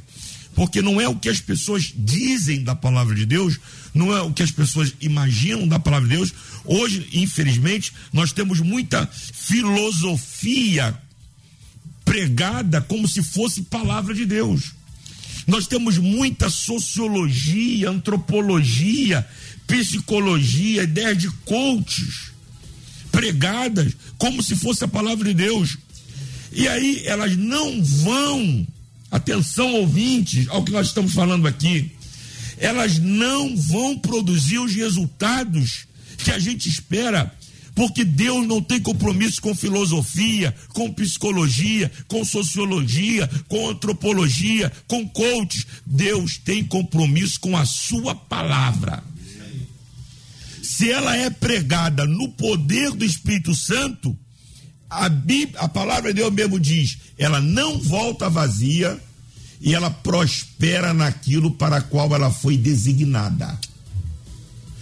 porque 0.55 0.81
não 0.81 0.99
é 0.99 1.07
o 1.07 1.15
que 1.15 1.29
as 1.29 1.39
pessoas 1.39 1.93
dizem 1.95 2.63
da 2.63 2.73
palavra 2.73 3.13
de 3.13 3.25
Deus, 3.25 3.59
não 3.93 4.15
é 4.15 4.21
o 4.21 4.33
que 4.33 4.41
as 4.41 4.51
pessoas 4.51 4.93
imaginam 4.99 5.67
da 5.67 5.77
palavra 5.77 6.07
de 6.07 6.15
Deus. 6.15 6.33
Hoje, 6.63 7.07
infelizmente, 7.13 7.93
nós 8.11 8.31
temos 8.31 8.59
muita 8.59 9.05
filosofia 9.07 10.97
pregada 12.15 12.79
como 12.79 13.09
se 13.09 13.21
fosse 13.21 13.63
palavra 13.63 14.13
de 14.13 14.25
Deus. 14.25 14.71
Nós 15.45 15.67
temos 15.67 15.97
muita 15.97 16.49
sociologia, 16.49 17.89
antropologia, 17.89 19.27
psicologia, 19.67 20.83
ideias 20.83 21.17
de 21.17 21.29
coaches 21.43 22.31
pregadas 23.11 23.91
como 24.17 24.41
se 24.41 24.55
fosse 24.55 24.85
a 24.85 24.87
palavra 24.87 25.27
de 25.27 25.33
Deus. 25.33 25.77
E 26.53 26.69
aí 26.69 27.03
elas 27.05 27.35
não 27.35 27.83
vão, 27.83 28.65
atenção 29.11 29.73
ouvintes, 29.73 30.47
ao 30.47 30.63
que 30.63 30.71
nós 30.71 30.87
estamos 30.87 31.11
falando 31.11 31.45
aqui, 31.45 31.91
elas 32.57 32.97
não 32.97 33.57
vão 33.57 33.97
produzir 33.97 34.59
os 34.59 34.73
resultados 34.73 35.85
que 36.23 36.31
a 36.31 36.39
gente 36.39 36.69
espera 36.69 37.29
porque 37.75 38.05
Deus 38.05 38.47
não 38.47 38.61
tem 38.61 38.79
compromisso 38.79 39.41
com 39.41 39.53
filosofia, 39.53 40.55
com 40.69 40.91
psicologia, 40.93 41.91
com 42.07 42.23
sociologia, 42.23 43.29
com 43.49 43.69
antropologia, 43.69 44.71
com 44.87 45.05
coaches. 45.09 45.67
Deus 45.85 46.37
tem 46.37 46.63
compromisso 46.63 47.37
com 47.41 47.55
a 47.57 47.65
sua 47.65 48.15
palavra. 48.15 49.03
Se 50.63 50.89
ela 50.89 51.17
é 51.17 51.29
pregada 51.29 52.05
no 52.05 52.29
poder 52.29 52.91
do 52.91 53.03
Espírito 53.03 53.53
Santo, 53.53 54.17
a, 54.89 55.09
Bíblia, 55.09 55.59
a 55.59 55.67
palavra 55.67 56.13
de 56.13 56.21
Deus 56.21 56.33
mesmo 56.33 56.57
diz: 56.57 56.97
ela 57.17 57.41
não 57.41 57.77
volta 57.77 58.29
vazia 58.29 58.97
e 59.59 59.75
ela 59.75 59.91
prospera 59.91 60.93
naquilo 60.93 61.51
para 61.51 61.81
qual 61.81 62.15
ela 62.15 62.31
foi 62.31 62.57
designada. 62.57 63.59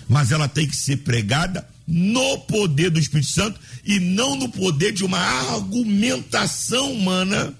Mas 0.07 0.31
ela 0.31 0.47
tem 0.47 0.67
que 0.67 0.75
ser 0.75 0.97
pregada 0.97 1.72
no 1.87 2.39
poder 2.39 2.89
do 2.89 2.99
Espírito 2.99 3.29
Santo 3.29 3.59
e 3.83 3.99
não 3.99 4.35
no 4.35 4.49
poder 4.49 4.91
de 4.93 5.03
uma 5.03 5.19
argumentação 5.19 6.93
humana, 6.93 7.53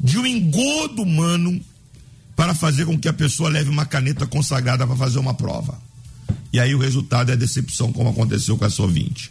de 0.00 0.18
um 0.18 0.26
engodo 0.26 1.02
humano 1.02 1.60
para 2.36 2.54
fazer 2.54 2.84
com 2.86 2.98
que 2.98 3.08
a 3.08 3.12
pessoa 3.12 3.48
leve 3.48 3.70
uma 3.70 3.86
caneta 3.86 4.26
consagrada 4.26 4.86
para 4.86 4.96
fazer 4.96 5.18
uma 5.18 5.34
prova. 5.34 5.80
E 6.52 6.60
aí 6.60 6.74
o 6.74 6.78
resultado 6.78 7.30
é 7.30 7.32
a 7.32 7.36
decepção, 7.36 7.92
como 7.92 8.10
aconteceu 8.10 8.58
com 8.58 8.64
essa 8.64 8.82
ouvinte. 8.82 9.30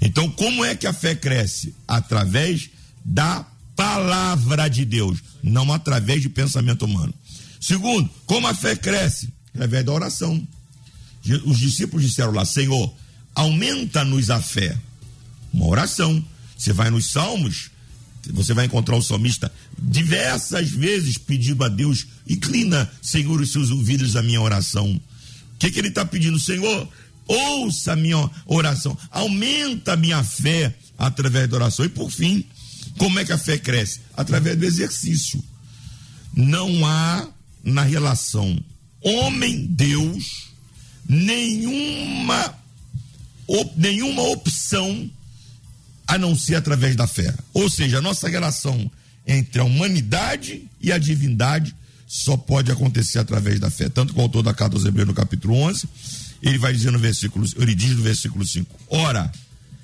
Então, 0.00 0.28
como 0.30 0.64
é 0.64 0.74
que 0.74 0.86
a 0.86 0.92
fé 0.92 1.14
cresce? 1.14 1.74
Através 1.86 2.70
da 3.04 3.46
palavra 3.76 4.68
de 4.68 4.84
Deus, 4.84 5.18
não 5.42 5.72
através 5.72 6.22
de 6.22 6.28
pensamento 6.28 6.84
humano. 6.84 7.12
Segundo, 7.60 8.08
como 8.26 8.46
a 8.46 8.54
fé 8.54 8.74
cresce? 8.74 9.32
Através 9.54 9.84
da 9.84 9.92
oração. 9.92 10.46
Os 11.44 11.58
discípulos 11.58 12.04
disseram 12.04 12.32
lá: 12.32 12.44
Senhor, 12.44 12.92
aumenta-nos 13.34 14.30
a 14.30 14.40
fé. 14.40 14.76
Uma 15.52 15.66
oração. 15.66 16.24
Você 16.56 16.72
vai 16.72 16.90
nos 16.90 17.10
Salmos, 17.10 17.70
você 18.30 18.54
vai 18.54 18.66
encontrar 18.66 18.96
o 18.96 19.02
salmista 19.02 19.52
diversas 19.76 20.70
vezes 20.70 21.18
pedindo 21.18 21.64
a 21.64 21.68
Deus: 21.68 22.06
inclina, 22.28 22.90
Senhor, 23.00 23.40
os 23.40 23.50
seus 23.50 23.70
ouvidos 23.70 24.14
à 24.14 24.22
minha 24.22 24.40
oração. 24.40 24.92
O 24.92 25.58
que, 25.58 25.70
que 25.70 25.78
ele 25.78 25.88
está 25.88 26.04
pedindo? 26.04 26.38
Senhor, 26.38 26.88
ouça 27.26 27.92
a 27.92 27.96
minha 27.96 28.30
oração, 28.46 28.96
aumenta 29.10 29.94
a 29.94 29.96
minha 29.96 30.22
fé 30.22 30.74
através 30.96 31.48
da 31.48 31.56
oração. 31.56 31.84
E 31.84 31.88
por 31.88 32.10
fim, 32.10 32.44
como 32.96 33.18
é 33.18 33.24
que 33.24 33.32
a 33.32 33.38
fé 33.38 33.58
cresce? 33.58 34.00
Através 34.16 34.56
do 34.56 34.64
exercício. 34.64 35.42
Não 36.34 36.86
há 36.86 37.28
na 37.62 37.82
relação 37.82 38.58
homem-Deus 39.02 40.52
nenhuma, 41.08 42.54
op, 43.46 43.72
nenhuma 43.76 44.22
opção 44.22 45.10
a 46.06 46.18
não 46.18 46.36
ser 46.36 46.56
através 46.56 46.96
da 46.96 47.06
fé. 47.06 47.34
Ou 47.54 47.70
seja, 47.70 47.98
a 47.98 48.02
nossa 48.02 48.28
relação 48.28 48.90
entre 49.26 49.60
a 49.60 49.64
humanidade 49.64 50.68
e 50.80 50.92
a 50.92 50.98
divindade 50.98 51.74
só 52.06 52.36
pode 52.36 52.70
acontecer 52.70 53.18
através 53.18 53.58
da 53.58 53.70
fé. 53.70 53.88
Tanto 53.88 54.12
que 54.12 54.18
o 54.18 54.22
autor 54.22 54.42
da 54.42 54.52
carta 54.52 54.76
aos 54.76 54.84
Hebreus, 54.84 55.08
no 55.08 55.14
capítulo 55.14 55.54
11, 55.54 55.88
ele 56.42 56.58
vai 56.58 56.72
dizer 56.72 56.90
no 56.90 56.98
versículo, 56.98 57.46
ele 57.56 57.74
diz 57.74 57.96
no 57.96 58.02
versículo 58.02 58.46
5: 58.46 58.68
Ora, 58.88 59.32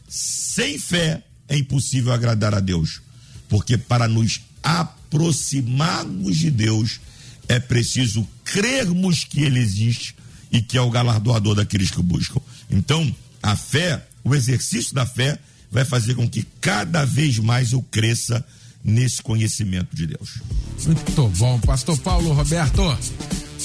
sem 0.09 0.79
fé 0.79 1.23
é 1.49 1.57
impossível 1.57 2.13
agradar 2.13 2.55
a 2.55 2.61
Deus, 2.61 3.01
porque 3.49 3.79
para 3.79 4.07
nos 4.07 4.43
aproximarmos 4.63 6.37
de 6.37 6.51
Deus 6.51 7.01
é 7.49 7.59
preciso 7.59 8.29
crermos 8.45 9.25
que 9.25 9.41
Ele 9.41 9.59
existe 9.59 10.15
e 10.53 10.61
que 10.61 10.77
é 10.77 10.81
o 10.81 10.91
galardoador 10.91 11.55
daqueles 11.55 11.91
que 11.91 12.01
o 12.01 12.03
buscam. 12.03 12.41
Então, 12.71 13.15
a 13.43 13.57
fé, 13.57 14.07
o 14.25 14.35
exercício 14.35 14.95
da 14.95 15.07
fé, 15.07 15.39
vai 15.71 15.85
fazer 15.85 16.15
com 16.15 16.29
que 16.29 16.47
cada 16.61 17.05
vez 17.05 17.39
mais 17.39 17.73
eu 17.73 17.83
cresça 17.83 18.45
nesse 18.83 19.23
conhecimento 19.23 19.95
de 19.95 20.07
Deus. 20.07 20.41
Muito 20.85 21.29
bom, 21.37 21.59
Pastor 21.61 21.99
Paulo 21.99 22.33
Roberto. 22.33 22.83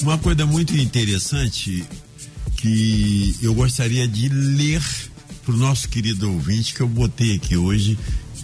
Uma 0.02 0.18
coisa 0.18 0.44
muito 0.44 0.76
interessante 0.76 1.84
que 2.56 3.36
eu 3.40 3.54
gostaria 3.54 4.06
de 4.08 4.28
ler 4.28 4.82
para 5.44 5.54
o 5.54 5.56
nosso 5.56 5.88
querido 5.88 6.30
ouvinte 6.30 6.74
que 6.74 6.80
eu 6.80 6.88
botei 6.88 7.36
aqui 7.36 7.56
hoje, 7.56 7.98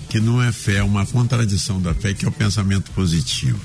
que 0.09 0.21
não 0.21 0.43
é 0.43 0.53
fé, 0.53 0.77
é 0.77 0.83
uma 0.83 1.07
contradição 1.07 1.81
da 1.81 1.95
fé, 1.95 2.13
que 2.13 2.25
é 2.25 2.29
o 2.29 2.33
pensamento 2.33 2.91
positivo, 2.93 3.61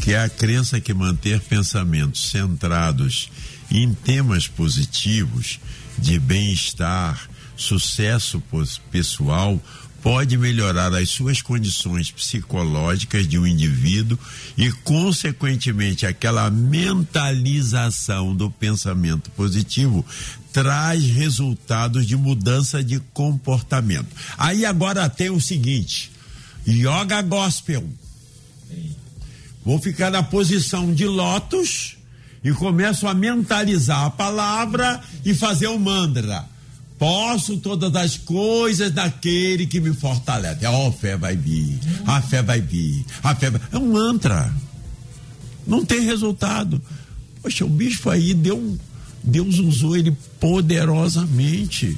que 0.00 0.12
é 0.12 0.22
a 0.22 0.28
crença 0.28 0.80
que 0.80 0.94
manter 0.94 1.40
pensamentos 1.40 2.30
centrados 2.30 3.30
em 3.70 3.92
temas 3.92 4.48
positivos 4.48 5.60
de 5.98 6.18
bem-estar, 6.18 7.28
sucesso 7.56 8.42
pessoal, 8.90 9.60
pode 10.02 10.38
melhorar 10.38 10.94
as 10.94 11.10
suas 11.10 11.42
condições 11.42 12.10
psicológicas 12.10 13.26
de 13.26 13.38
um 13.38 13.46
indivíduo 13.46 14.18
e, 14.56 14.70
consequentemente, 14.70 16.06
aquela 16.06 16.48
mentalização 16.50 18.34
do 18.34 18.50
pensamento 18.50 19.30
positivo 19.32 20.04
traz 20.52 21.04
resultados 21.04 22.06
de 22.06 22.16
mudança 22.16 22.82
de 22.82 23.00
comportamento. 23.12 24.08
Aí 24.36 24.64
agora 24.64 25.08
tem 25.08 25.30
o 25.30 25.40
seguinte: 25.40 26.10
yoga 26.66 27.20
gospel. 27.22 27.88
Vou 29.64 29.78
ficar 29.78 30.10
na 30.10 30.22
posição 30.22 30.94
de 30.94 31.04
lótus 31.04 31.97
e 32.42 32.52
começo 32.52 33.06
a 33.06 33.14
mentalizar 33.14 34.04
a 34.04 34.10
palavra 34.10 35.00
e 35.24 35.34
fazer 35.34 35.66
o 35.66 35.78
mantra. 35.78 36.44
Posso 36.98 37.58
todas 37.58 37.94
as 37.94 38.16
coisas 38.16 38.90
daquele 38.90 39.66
que 39.66 39.80
me 39.80 39.94
fortalece. 39.94 40.66
A 40.66 40.92
fé 40.92 41.16
vai 41.16 41.36
vir, 41.36 41.78
a 42.04 42.20
fé 42.20 42.42
vai 42.42 42.60
vir, 42.60 43.04
a 43.22 43.34
fé 43.34 43.50
vai... 43.50 43.60
É 43.72 43.78
um 43.78 43.92
mantra. 43.92 44.52
Não 45.66 45.84
tem 45.84 46.00
resultado. 46.00 46.82
Poxa, 47.40 47.64
o 47.64 47.68
bispo 47.68 48.10
aí 48.10 48.34
deu. 48.34 48.76
Deus 49.22 49.58
usou 49.58 49.96
ele 49.96 50.16
poderosamente. 50.40 51.96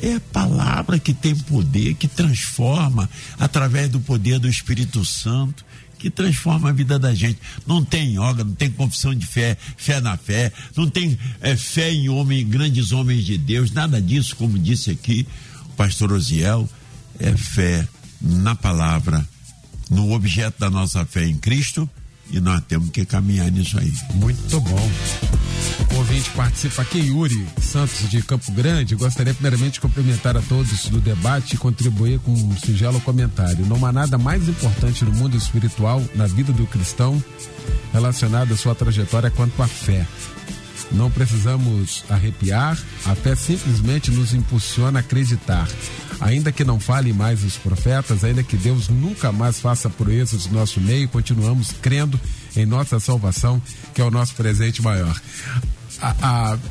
É 0.00 0.16
a 0.16 0.20
palavra 0.20 0.98
que 0.98 1.14
tem 1.14 1.34
poder, 1.34 1.94
que 1.94 2.08
transforma 2.08 3.08
através 3.38 3.88
do 3.88 4.00
poder 4.00 4.38
do 4.38 4.48
Espírito 4.48 5.04
Santo 5.04 5.64
que 6.02 6.10
transforma 6.10 6.70
a 6.70 6.72
vida 6.72 6.98
da 6.98 7.14
gente. 7.14 7.38
Não 7.64 7.84
tem 7.84 8.14
yoga, 8.14 8.42
não 8.42 8.56
tem 8.56 8.68
confissão 8.68 9.14
de 9.14 9.24
fé, 9.24 9.56
fé 9.76 10.00
na 10.00 10.16
fé, 10.16 10.52
não 10.76 10.90
tem 10.90 11.16
é, 11.40 11.56
fé 11.56 11.92
em 11.92 12.08
homem, 12.08 12.44
grandes 12.44 12.90
homens 12.90 13.24
de 13.24 13.38
Deus, 13.38 13.70
nada 13.70 14.02
disso, 14.02 14.34
como 14.34 14.58
disse 14.58 14.90
aqui 14.90 15.24
o 15.66 15.74
pastor 15.74 16.12
Osiel, 16.12 16.68
é 17.20 17.36
fé 17.36 17.86
na 18.20 18.56
palavra, 18.56 19.24
no 19.88 20.12
objeto 20.12 20.58
da 20.58 20.68
nossa 20.68 21.04
fé 21.04 21.24
em 21.24 21.36
Cristo 21.36 21.88
e 22.30 22.40
nós 22.40 22.62
temos 22.66 22.90
que 22.90 23.04
caminhar 23.04 23.50
nisso 23.50 23.78
aí. 23.78 23.92
Muito 24.14 24.60
bom. 24.60 24.90
O 25.92 25.96
ouvinte 25.96 26.30
participa 26.30 26.82
aqui, 26.82 26.98
Yuri 26.98 27.46
Santos 27.60 28.08
de 28.08 28.22
Campo 28.22 28.50
Grande. 28.52 28.94
Gostaria 28.94 29.34
primeiramente 29.34 29.74
de 29.74 29.80
cumprimentar 29.80 30.36
a 30.36 30.42
todos 30.42 30.88
do 30.88 31.00
debate 31.00 31.54
e 31.54 31.58
contribuir 31.58 32.18
com 32.20 32.32
um 32.32 32.56
singelo 32.56 33.00
comentário. 33.00 33.66
Não 33.66 33.84
há 33.84 33.92
nada 33.92 34.16
mais 34.16 34.48
importante 34.48 35.04
no 35.04 35.12
mundo 35.12 35.36
espiritual, 35.36 36.02
na 36.14 36.26
vida 36.26 36.52
do 36.52 36.66
cristão, 36.66 37.22
relacionado 37.92 38.54
à 38.54 38.56
sua 38.56 38.74
trajetória 38.74 39.30
quanto 39.30 39.62
à 39.62 39.66
fé. 39.66 40.06
Não 40.92 41.10
precisamos 41.10 42.04
arrepiar, 42.08 42.78
a 43.06 43.14
fé 43.14 43.34
simplesmente 43.34 44.10
nos 44.10 44.34
impulsiona 44.34 44.98
a 44.98 45.00
acreditar. 45.00 45.66
Ainda 46.22 46.52
que 46.52 46.64
não 46.64 46.78
fale 46.78 47.12
mais 47.12 47.42
os 47.42 47.56
profetas, 47.56 48.22
ainda 48.22 48.42
que 48.42 48.56
Deus 48.56 48.88
nunca 48.88 49.32
mais 49.32 49.60
faça 49.60 49.90
proezas 49.90 50.46
do 50.46 50.54
nosso 50.54 50.80
meio, 50.80 51.08
continuamos 51.08 51.72
crendo 51.82 52.18
em 52.56 52.64
nossa 52.64 53.00
salvação, 53.00 53.60
que 53.92 54.00
é 54.00 54.04
o 54.04 54.10
nosso 54.10 54.34
presente 54.34 54.80
maior. 54.80 55.20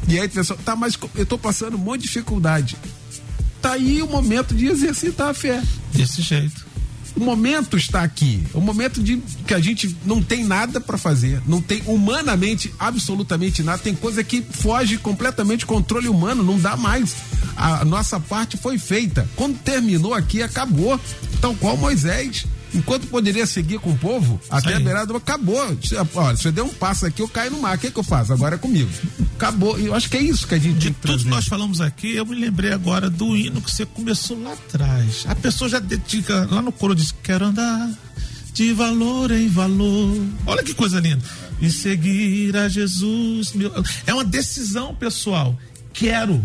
e 0.08 0.20
aí, 0.20 0.30
pessoal, 0.30 0.58
tá, 0.64 0.76
mas 0.76 0.98
eu 1.16 1.24
estou 1.24 1.38
passando 1.38 1.76
um 1.76 1.80
monte 1.80 2.02
de 2.02 2.08
dificuldade. 2.08 2.78
Tá 3.62 3.74
aí 3.74 4.02
o 4.02 4.08
momento 4.08 4.56
de 4.56 4.68
exercitar 4.68 5.30
a 5.30 5.34
fé. 5.34 5.62
Desse 5.94 6.22
jeito 6.22 6.71
o 7.16 7.20
momento 7.20 7.78
está 7.78 8.02
aqui. 8.04 8.44
O 8.54 8.62
momento 8.62 9.02
de 9.02 9.18
que 9.46 9.54
a 9.54 9.60
gente 9.60 9.96
não 10.06 10.22
tem 10.22 10.44
nada 10.44 10.80
para 10.80 10.98
fazer, 10.98 11.42
não 11.46 11.62
tem 11.62 11.82
humanamente 11.86 12.74
absolutamente 12.80 13.64
nada. 13.64 13.80
Tem 13.80 13.96
coisa 13.96 14.24
que 14.24 14.42
foge 14.42 14.98
completamente 14.98 15.66
controle 15.66 16.08
humano, 16.08 16.44
não 16.44 16.60
dá 16.60 16.76
mais. 16.76 17.16
A 17.56 17.84
nossa 17.86 18.20
parte 18.20 18.58
foi 18.58 18.78
feita. 18.78 19.28
Quando 19.36 19.58
terminou 19.60 20.14
aqui, 20.14 20.42
acabou. 20.42 21.00
Tal 21.40 21.56
qual 21.56 21.78
Moisés. 21.78 22.46
Enquanto 22.74 23.08
poderia 23.08 23.46
seguir 23.46 23.80
com 23.80 23.92
o 23.92 23.98
povo, 23.98 24.40
até 24.50 24.76
a 24.76 24.80
beirada 24.80 25.16
acabou. 25.16 25.58
Olha, 26.16 26.36
você 26.36 26.52
deu 26.52 26.66
um 26.66 26.74
passo 26.74 27.06
aqui, 27.06 27.22
eu 27.22 27.28
caio 27.28 27.52
no 27.52 27.62
mar. 27.62 27.76
O 27.76 27.80
que, 27.80 27.88
é 27.88 27.92
que 27.92 28.00
eu 28.00 28.04
faço? 28.04 28.32
Agora 28.32 28.56
é 28.56 28.58
comigo. 28.58 28.90
Acabou. 29.36 29.78
Eu 29.78 29.94
acho 29.94 30.10
que 30.10 30.18
é 30.18 30.22
isso 30.22 30.48
que 30.48 30.56
a 30.56 30.58
gente 30.58 30.78
De 30.78 30.92
tudo 30.92 31.26
nós 31.26 31.48
falamos 31.48 31.82
aqui, 31.82 32.16
eu 32.16 32.26
me 32.26 32.36
lembrei 32.36 32.72
agora 32.72 33.10
do 33.10 33.36
hino 33.36 33.62
que 33.62 33.70
você 33.70 33.86
começou 33.86 34.42
lá 34.42 34.54
atrás. 34.54 35.26
A 35.28 35.36
pessoa 35.36 35.70
já 35.70 35.80
dedica, 35.80 36.48
lá 36.50 36.62
no 36.62 36.72
coro 36.72 36.96
diz: 36.96 37.14
Quero 37.24 37.46
andar 37.46 37.90
de 38.54 38.74
valor 38.74 39.32
em 39.32 39.48
valor. 39.48 40.26
Olha 40.46 40.64
que 40.64 40.74
coisa 40.74 41.00
linda. 41.00 41.24
E 41.60 41.70
seguir 41.70 42.56
a 42.56 42.68
Jesus. 42.70 43.54
Meu... 43.54 43.72
É 44.06 44.14
uma 44.14 44.24
decisão 44.24 44.96
pessoal. 44.96 45.58
Quero. 45.94 46.44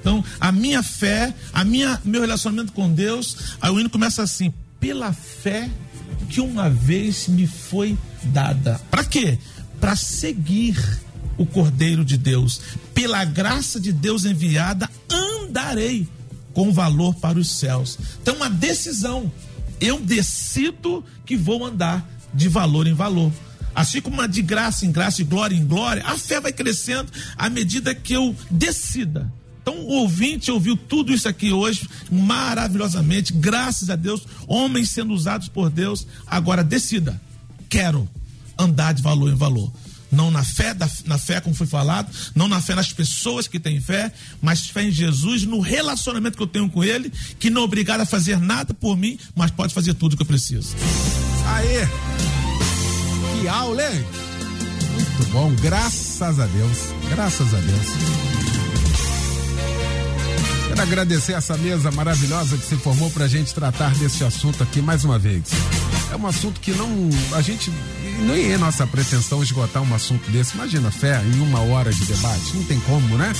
Então, 0.00 0.24
a 0.40 0.50
minha 0.50 0.82
fé, 0.82 1.32
a 1.52 1.64
minha, 1.64 2.00
meu 2.04 2.22
relacionamento 2.22 2.72
com 2.72 2.92
Deus, 2.92 3.56
aí 3.60 3.70
o 3.70 3.78
hino 3.78 3.88
começa 3.88 4.22
assim: 4.22 4.52
pela 4.82 5.12
fé 5.12 5.70
que 6.28 6.40
uma 6.40 6.68
vez 6.68 7.28
me 7.28 7.46
foi 7.46 7.96
dada. 8.24 8.80
Para 8.90 9.04
quê? 9.04 9.38
Para 9.80 9.94
seguir 9.94 10.76
o 11.38 11.46
Cordeiro 11.46 12.04
de 12.04 12.18
Deus. 12.18 12.60
Pela 12.92 13.24
graça 13.24 13.80
de 13.80 13.92
Deus 13.92 14.24
enviada, 14.24 14.90
andarei 15.08 16.08
com 16.52 16.72
valor 16.72 17.14
para 17.14 17.38
os 17.38 17.48
céus. 17.52 17.96
Então, 18.20 18.34
uma 18.34 18.50
decisão. 18.50 19.32
Eu 19.80 20.00
decido 20.00 21.04
que 21.24 21.36
vou 21.36 21.64
andar 21.64 22.04
de 22.34 22.48
valor 22.48 22.88
em 22.88 22.94
valor. 22.94 23.32
Assim 23.74 24.00
como 24.00 24.16
uma 24.16 24.28
de 24.28 24.42
graça 24.42 24.84
em 24.84 24.90
graça, 24.90 25.18
de 25.18 25.24
glória 25.24 25.54
em 25.54 25.64
glória, 25.64 26.02
a 26.04 26.18
fé 26.18 26.40
vai 26.40 26.52
crescendo 26.52 27.10
à 27.36 27.48
medida 27.48 27.94
que 27.94 28.12
eu 28.12 28.34
decida 28.50 29.32
Então 29.62 29.74
o 29.76 29.92
ouvinte 30.00 30.50
ouviu 30.50 30.76
tudo 30.76 31.12
isso 31.12 31.28
aqui 31.28 31.52
hoje 31.52 31.88
maravilhosamente, 32.10 33.32
graças 33.32 33.88
a 33.88 33.96
Deus, 33.96 34.26
homens 34.46 34.90
sendo 34.90 35.14
usados 35.14 35.48
por 35.48 35.70
Deus. 35.70 36.06
Agora 36.26 36.64
decida, 36.64 37.20
quero 37.68 38.08
andar 38.58 38.92
de 38.92 39.02
valor 39.02 39.30
em 39.30 39.36
valor 39.36 39.72
não 40.12 40.30
na 40.30 40.44
fé, 40.44 40.74
da, 40.74 40.88
na 41.06 41.16
fé 41.16 41.40
como 41.40 41.56
foi 41.56 41.66
falado, 41.66 42.14
não 42.34 42.46
na 42.46 42.60
fé 42.60 42.74
nas 42.74 42.92
pessoas 42.92 43.48
que 43.48 43.58
têm 43.58 43.80
fé, 43.80 44.12
mas 44.42 44.66
fé 44.66 44.84
em 44.84 44.90
Jesus, 44.90 45.44
no 45.44 45.58
relacionamento 45.58 46.36
que 46.36 46.42
eu 46.42 46.46
tenho 46.46 46.68
com 46.68 46.84
Ele, 46.84 47.10
que 47.38 47.48
não 47.48 47.62
é 47.62 47.64
obrigado 47.64 48.02
a 48.02 48.06
fazer 48.06 48.38
nada 48.38 48.74
por 48.74 48.94
mim, 48.94 49.18
mas 49.34 49.50
pode 49.50 49.72
fazer 49.72 49.94
tudo 49.94 50.12
o 50.12 50.16
que 50.16 50.22
eu 50.22 50.26
preciso. 50.26 50.76
Aê! 51.46 51.88
Que 53.40 53.48
aula, 53.48 53.82
hein? 53.82 54.04
Muito 54.92 55.32
bom, 55.32 55.50
graças 55.62 56.38
a 56.38 56.46
Deus, 56.46 56.78
graças 57.08 57.54
a 57.54 57.58
Deus. 57.58 58.61
Quero 60.72 60.84
agradecer 60.84 61.34
essa 61.34 61.54
mesa 61.58 61.90
maravilhosa 61.90 62.56
que 62.56 62.64
se 62.64 62.76
formou 62.76 63.10
para 63.10 63.26
a 63.26 63.28
gente 63.28 63.52
tratar 63.52 63.94
desse 63.96 64.24
assunto 64.24 64.62
aqui 64.62 64.80
mais 64.80 65.04
uma 65.04 65.18
vez. 65.18 65.42
É 66.10 66.16
um 66.16 66.26
assunto 66.26 66.62
que 66.62 66.70
não. 66.70 67.10
A 67.32 67.42
gente. 67.42 67.70
Nem 68.20 68.52
é 68.52 68.56
nossa 68.56 68.86
pretensão 68.86 69.42
esgotar 69.42 69.82
um 69.82 69.94
assunto 69.94 70.30
desse. 70.30 70.54
Imagina, 70.54 70.90
fé, 70.90 71.22
em 71.22 71.40
uma 71.40 71.60
hora 71.60 71.92
de 71.92 72.02
debate. 72.06 72.56
Não 72.56 72.64
tem 72.64 72.80
como, 72.80 73.18
né? 73.18 73.34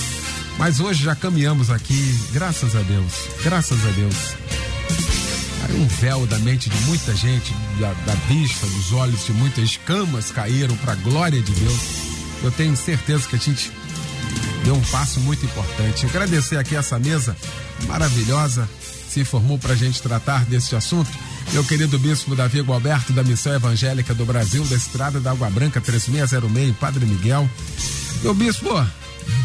Mas 0.59 0.79
hoje 0.79 1.03
já 1.03 1.15
caminhamos 1.15 1.71
aqui, 1.71 2.19
graças 2.31 2.75
a 2.75 2.81
Deus. 2.81 3.13
Graças 3.43 3.83
a 3.83 3.89
Deus. 3.89 4.35
Aí 5.63 5.81
um 5.81 5.87
véu 5.87 6.27
da 6.27 6.37
mente 6.37 6.69
de 6.69 6.77
muita 6.85 7.15
gente, 7.15 7.51
da, 7.79 7.93
da 8.05 8.13
vista, 8.27 8.67
dos 8.67 8.93
olhos 8.93 9.25
de 9.25 9.33
muitas 9.33 9.63
escamas 9.63 10.29
caíram 10.29 10.77
para 10.77 10.91
a 10.91 10.97
glória 10.97 11.41
de 11.41 11.51
Deus. 11.51 11.79
Eu 12.43 12.51
tenho 12.51 12.77
certeza 12.77 13.27
que 13.27 13.35
a 13.35 13.39
gente 13.39 13.71
deu 14.63 14.75
um 14.75 14.81
passo 14.81 15.19
muito 15.19 15.45
importante. 15.45 16.05
Agradecer 16.05 16.57
aqui 16.57 16.75
essa 16.75 16.97
mesa 16.97 17.35
maravilhosa 17.87 18.67
se 19.13 19.23
formou 19.23 19.59
para 19.59 19.73
a 19.73 19.75
gente 19.75 20.01
tratar 20.01 20.43
desse 20.45 20.75
assunto. 20.75 21.11
Meu 21.51 21.63
querido 21.63 21.99
bispo 21.99 22.35
Davi 22.35 22.61
Gualberto, 22.61 23.13
da 23.13 23.23
Missão 23.23 23.53
Evangélica 23.53 24.13
do 24.13 24.25
Brasil, 24.25 24.65
da 24.65 24.75
Estrada 24.75 25.19
da 25.19 25.31
Água 25.31 25.49
Branca 25.51 25.79
3606, 25.79 26.75
Padre 26.77 27.05
Miguel. 27.05 27.47
Meu 28.23 28.33
bispo, 28.33 28.69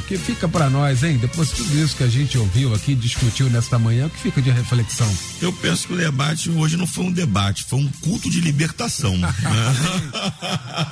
que 0.09 0.17
fica 0.17 0.49
para 0.49 0.71
nós, 0.71 1.03
hein? 1.03 1.19
Depois 1.19 1.51
de 1.51 1.57
tudo 1.57 1.79
isso 1.79 1.95
que 1.95 2.03
a 2.03 2.09
gente 2.09 2.39
ouviu 2.39 2.75
aqui, 2.75 2.95
discutiu 2.95 3.51
nesta 3.51 3.79
manhã, 3.79 4.07
o 4.07 4.11
que 4.11 4.19
fica 4.19 4.41
de 4.41 4.51
reflexão? 4.51 5.07
Eu 5.43 5.53
penso 5.53 5.87
que 5.87 5.93
o 5.93 5.99
debate 5.99 6.49
hoje 6.49 6.79
não 6.79 6.87
foi 6.87 7.05
um 7.05 7.13
debate, 7.13 7.65
foi 7.65 7.79
um 7.79 7.89
culto 8.01 8.31
de 8.31 8.41
libertação. 8.41 9.15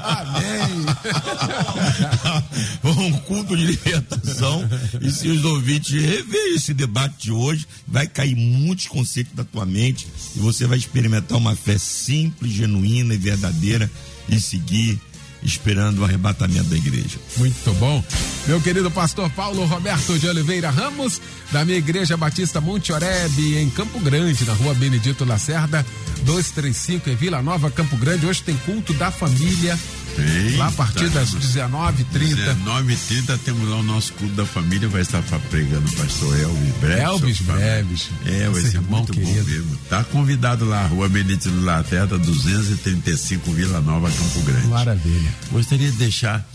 Amém. 0.02 0.84
foi 2.82 2.92
um 2.92 3.12
culto 3.20 3.56
de 3.56 3.64
libertação. 3.64 4.68
E 5.00 5.10
se 5.10 5.28
os 5.28 5.42
ouvintes 5.46 5.98
rever 5.98 6.54
esse 6.54 6.74
debate 6.74 7.14
de 7.24 7.32
hoje, 7.32 7.66
vai 7.88 8.06
cair 8.06 8.36
muitos 8.36 8.86
conceitos 8.86 9.32
da 9.34 9.44
tua 9.44 9.64
mente 9.64 10.06
e 10.36 10.40
você 10.40 10.66
vai 10.66 10.76
experimentar 10.76 11.38
uma 11.38 11.56
fé 11.56 11.78
simples, 11.78 12.52
genuína 12.52 13.14
e 13.14 13.18
verdadeira 13.18 13.90
e 14.28 14.38
seguir 14.40 15.00
esperando 15.46 16.00
o 16.00 16.04
arrebatamento 16.04 16.64
da 16.64 16.76
igreja. 16.76 17.18
Muito 17.36 17.72
bom. 17.74 18.02
Meu 18.46 18.60
querido 18.60 18.90
pastor 18.90 19.30
Paulo 19.30 19.64
Roberto 19.64 20.18
de 20.18 20.28
Oliveira 20.28 20.70
Ramos, 20.70 21.20
da 21.50 21.64
minha 21.64 21.78
igreja 21.78 22.16
Batista 22.16 22.60
Monte 22.60 22.92
Oreb, 22.92 23.56
em 23.56 23.70
Campo 23.70 23.98
Grande, 24.00 24.44
na 24.44 24.52
rua 24.52 24.74
Benedito 24.74 25.24
Lacerda, 25.24 25.84
235, 26.24 27.10
em 27.10 27.16
Vila 27.16 27.42
Nova, 27.42 27.70
Campo 27.70 27.96
Grande. 27.96 28.26
Hoje 28.26 28.42
tem 28.42 28.56
culto 28.58 28.92
da 28.94 29.10
família. 29.10 29.78
Eita, 30.18 30.58
lá 30.58 30.68
a 30.68 30.72
partir 30.72 31.08
das 31.10 31.34
19h30. 31.34 32.56
19h30 32.64 33.38
temos 33.44 33.68
lá 33.68 33.76
o 33.76 33.82
nosso 33.82 34.12
culto 34.14 34.34
da 34.34 34.46
família, 34.46 34.88
vai 34.88 35.02
estar 35.02 35.22
pregando 35.50 35.88
o 35.88 35.92
pastor 35.92 36.38
Elvis 36.38 36.74
Breves. 36.80 37.02
Elvis 37.02 37.40
Breves. 37.40 38.10
É, 38.24 38.48
vai 38.48 38.62
ser 38.62 38.80
muito 38.80 39.12
querido. 39.12 39.44
bom 39.44 39.50
mesmo. 39.50 39.76
Tá 39.88 40.04
convidado 40.04 40.64
lá, 40.64 40.86
Rua 40.86 41.08
Benedito 41.08 41.50
Lacerda, 41.60 42.18
235, 42.18 43.50
Vila 43.52 43.80
Nova, 43.80 44.10
Campo 44.10 44.40
Grande. 44.40 44.66
Maravilha. 44.68 45.34
Gostaria 45.50 45.90
de 45.90 45.96
deixar 45.96 46.46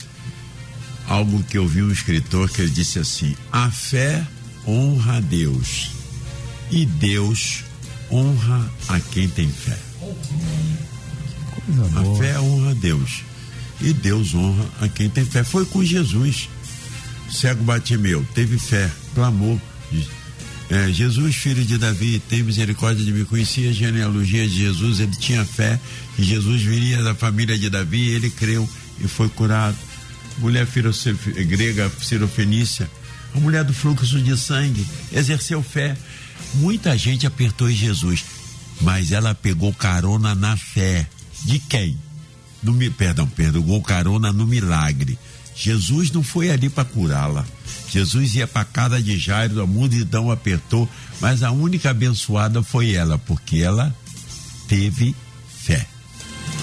algo 1.07 1.43
que 1.43 1.57
eu 1.57 1.67
vi 1.67 1.83
um 1.83 1.91
escritor 1.91 2.49
que 2.49 2.61
ele 2.61 2.71
disse 2.71 2.99
assim: 2.99 3.35
a 3.51 3.69
fé 3.69 4.25
honra 4.67 5.17
a 5.17 5.19
Deus 5.19 5.91
e 6.69 6.85
Deus 6.85 7.63
honra 8.11 8.69
a 8.89 8.99
quem 8.99 9.27
tem 9.27 9.49
fé. 9.49 9.77
Coisa 11.65 11.99
a 11.99 12.01
boa. 12.01 12.17
fé 12.17 12.39
honra 12.39 12.71
a 12.71 12.73
Deus 12.73 13.23
e 13.81 13.93
Deus 13.93 14.33
honra 14.33 14.65
a 14.81 14.87
quem 14.87 15.09
tem 15.09 15.25
fé. 15.25 15.43
Foi 15.43 15.65
com 15.65 15.83
Jesus. 15.83 16.49
Cego 17.29 17.63
Batimeu 17.63 18.25
teve 18.35 18.57
fé, 18.59 18.89
clamou. 19.15 19.59
É, 20.69 20.89
Jesus, 20.91 21.35
filho 21.35 21.65
de 21.65 21.77
Davi, 21.77 22.21
tem 22.29 22.43
misericórdia 22.43 23.03
de 23.03 23.11
mim. 23.11 23.25
Conhecia 23.25 23.69
a 23.69 23.73
genealogia 23.73 24.47
de 24.47 24.57
Jesus, 24.57 24.99
ele 24.99 25.15
tinha 25.17 25.43
fé 25.43 25.79
que 26.15 26.23
Jesus 26.23 26.61
viria 26.61 27.03
da 27.03 27.13
família 27.13 27.57
de 27.57 27.69
Davi, 27.69 28.09
ele 28.09 28.29
creu 28.29 28.67
e 28.99 29.07
foi 29.07 29.27
curado. 29.29 29.77
Mulher 30.37 30.65
grega, 31.47 31.91
Cirofenícia, 32.01 32.89
a 33.35 33.39
mulher 33.39 33.63
do 33.63 33.73
fluxo 33.73 34.21
de 34.21 34.37
sangue, 34.37 34.85
exerceu 35.11 35.61
fé. 35.61 35.95
Muita 36.55 36.97
gente 36.97 37.27
apertou 37.27 37.69
em 37.69 37.75
Jesus, 37.75 38.23
mas 38.81 39.11
ela 39.11 39.35
pegou 39.35 39.73
carona 39.73 40.33
na 40.33 40.55
fé. 40.55 41.07
De 41.43 41.59
quem? 41.59 41.97
No, 42.63 42.91
perdão, 42.91 43.27
pegou 43.27 43.81
carona 43.81 44.31
no 44.31 44.45
milagre. 44.45 45.17
Jesus 45.55 46.11
não 46.11 46.23
foi 46.23 46.49
ali 46.49 46.69
para 46.69 46.85
curá-la. 46.85 47.45
Jesus 47.89 48.35
ia 48.35 48.47
para 48.47 48.63
casa 48.63 49.01
de 49.01 49.17
Jairo, 49.17 49.61
a 49.61 49.67
multidão 49.67 50.31
apertou, 50.31 50.89
mas 51.19 51.43
a 51.43 51.51
única 51.51 51.89
abençoada 51.89 52.63
foi 52.63 52.93
ela, 52.93 53.17
porque 53.17 53.57
ela 53.57 53.93
teve 54.67 55.13
fé. 55.63 55.85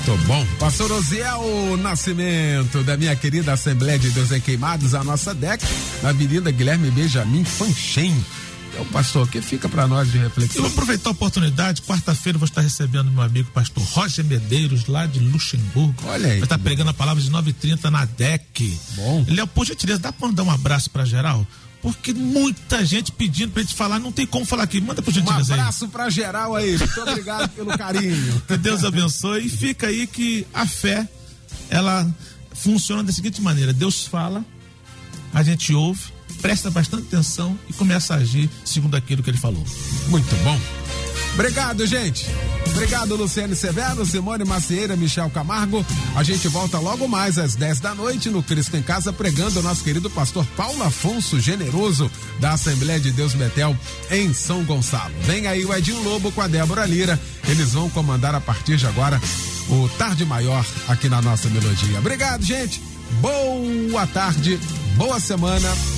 Muito 0.07 0.27
bom. 0.27 0.47
Pastor 0.59 0.91
Osiel 0.91 1.77
Nascimento, 1.77 2.83
da 2.83 2.97
minha 2.97 3.15
querida 3.15 3.53
Assembleia 3.53 3.99
de 3.99 4.11
Deus 4.11 4.33
em 4.33 4.41
Queimados, 4.41 4.95
a 4.95 5.05
nossa 5.05 5.35
DEC, 5.35 5.63
na 6.03 6.09
Avenida 6.11 6.51
Guilherme 6.51 6.91
Benjamin 6.91 7.45
Fanchen. 7.45 8.15
Então, 8.79 8.93
pastor, 8.93 9.27
o 9.27 9.29
que 9.29 9.43
fica 9.43 9.69
para 9.69 9.89
nós 9.89 10.09
de 10.13 10.19
reflexão? 10.19 10.59
Eu 10.59 10.63
vou 10.63 10.71
aproveitar 10.71 11.11
a 11.11 11.13
oportunidade. 11.13 11.83
Quarta-feira 11.83 12.39
vou 12.39 12.47
estar 12.47 12.61
recebendo 12.61 13.11
meu 13.11 13.23
amigo 13.23 13.51
pastor 13.51 13.83
Roger 13.83 14.25
Medeiros, 14.25 14.87
lá 14.87 15.05
de 15.05 15.19
Luxemburgo. 15.19 16.01
Olha 16.07 16.29
aí. 16.29 16.35
Vai 16.35 16.45
estar 16.45 16.59
pregando 16.61 16.91
a 16.91 16.95
palavra 16.95 17.21
de 17.21 17.29
9h30 17.29 17.91
na 17.91 18.05
DEC. 18.05 18.79
Bom. 18.95 19.25
Léo, 19.27 19.49
por 19.49 19.67
gentileza, 19.67 19.99
dá 19.99 20.13
para 20.13 20.29
mandar 20.29 20.45
um 20.45 20.51
abraço 20.53 20.91
para 20.91 21.05
geral? 21.05 21.45
Porque 21.83 22.15
muita 22.15 22.85
gente 22.85 23.11
pedindo 23.11 23.51
pra 23.51 23.63
gente 23.63 23.75
falar, 23.75 23.99
não 23.99 24.13
tem 24.13 24.25
como 24.25 24.45
falar 24.47 24.63
aqui. 24.63 24.81
Manda 24.81 25.03
por 25.03 25.13
gentileza 25.13 25.57
Um 25.57 25.59
abraço 25.59 25.85
aí. 25.87 25.91
pra 25.91 26.09
geral 26.09 26.55
aí. 26.55 26.79
Muito 26.79 27.01
obrigado 27.01 27.49
pelo 27.51 27.77
carinho. 27.77 28.43
Que 28.47 28.57
Deus 28.57 28.85
abençoe. 28.85 29.45
E 29.47 29.49
fica 29.49 29.89
aí 29.89 30.07
que 30.07 30.47
a 30.55 30.65
fé, 30.67 31.09
ela 31.69 32.09
funciona 32.55 33.03
da 33.03 33.11
seguinte 33.13 33.43
maneira: 33.43 33.73
Deus 33.73 34.07
fala, 34.07 34.45
a 35.35 35.43
gente 35.43 35.75
ouve, 35.75 36.13
presta 36.41 36.71
bastante 36.71 37.05
atenção 37.09 37.59
e 37.69 37.73
começa 37.73 38.15
a 38.15 38.19
agir 38.19 38.49
segundo 38.65 38.97
aquilo 38.97 39.23
que 39.23 39.31
ele 39.31 39.39
falou. 39.39 39.65
Muito 40.09 40.35
bom. 40.45 40.59
Obrigado, 41.35 41.87
gente. 41.87 42.27
Obrigado, 42.71 43.15
Luciane 43.15 43.55
Severo, 43.55 44.05
Simone 44.05 44.45
Macieira, 44.45 44.97
Michel 44.97 45.31
Camargo. 45.31 45.85
A 46.17 46.23
gente 46.23 46.49
volta 46.49 46.79
logo 46.79 47.07
mais 47.07 47.39
às 47.39 47.55
10 47.55 47.81
da 47.81 47.95
noite 47.95 48.29
no 48.29 48.43
Cristo 48.43 48.77
em 48.77 48.83
Casa, 48.83 49.13
pregando 49.13 49.61
o 49.61 49.63
nosso 49.63 49.85
querido 49.85 50.11
pastor 50.11 50.45
Paulo 50.57 50.83
Afonso 50.83 51.39
Generoso, 51.39 52.11
da 52.41 52.53
Assembleia 52.53 52.99
de 52.99 53.13
Deus 53.13 53.35
Betel, 53.35 53.77
em 54.11 54.33
São 54.35 54.65
Gonçalo. 54.65 55.15
Vem 55.23 55.47
aí 55.47 55.65
o 55.65 55.73
Edinho 55.73 56.03
Lobo 56.03 56.33
com 56.33 56.41
a 56.41 56.49
Débora 56.49 56.85
Lira. 56.87 57.19
Eles 57.49 57.73
vão 57.73 57.89
comandar 57.89 58.35
a 58.35 58.41
partir 58.41 58.77
de 58.77 58.87
agora 58.87 59.21
o 59.69 59.89
Tarde 59.91 60.25
Maior 60.25 60.65
aqui 60.89 61.09
na 61.09 61.23
nossa 61.23 61.49
melodia. 61.49 61.99
Obrigado, 61.99 62.45
gente. 62.45 62.83
Boa 63.21 64.07
tarde, 64.09 64.59
boa 64.97 65.19
semana. 65.21 65.98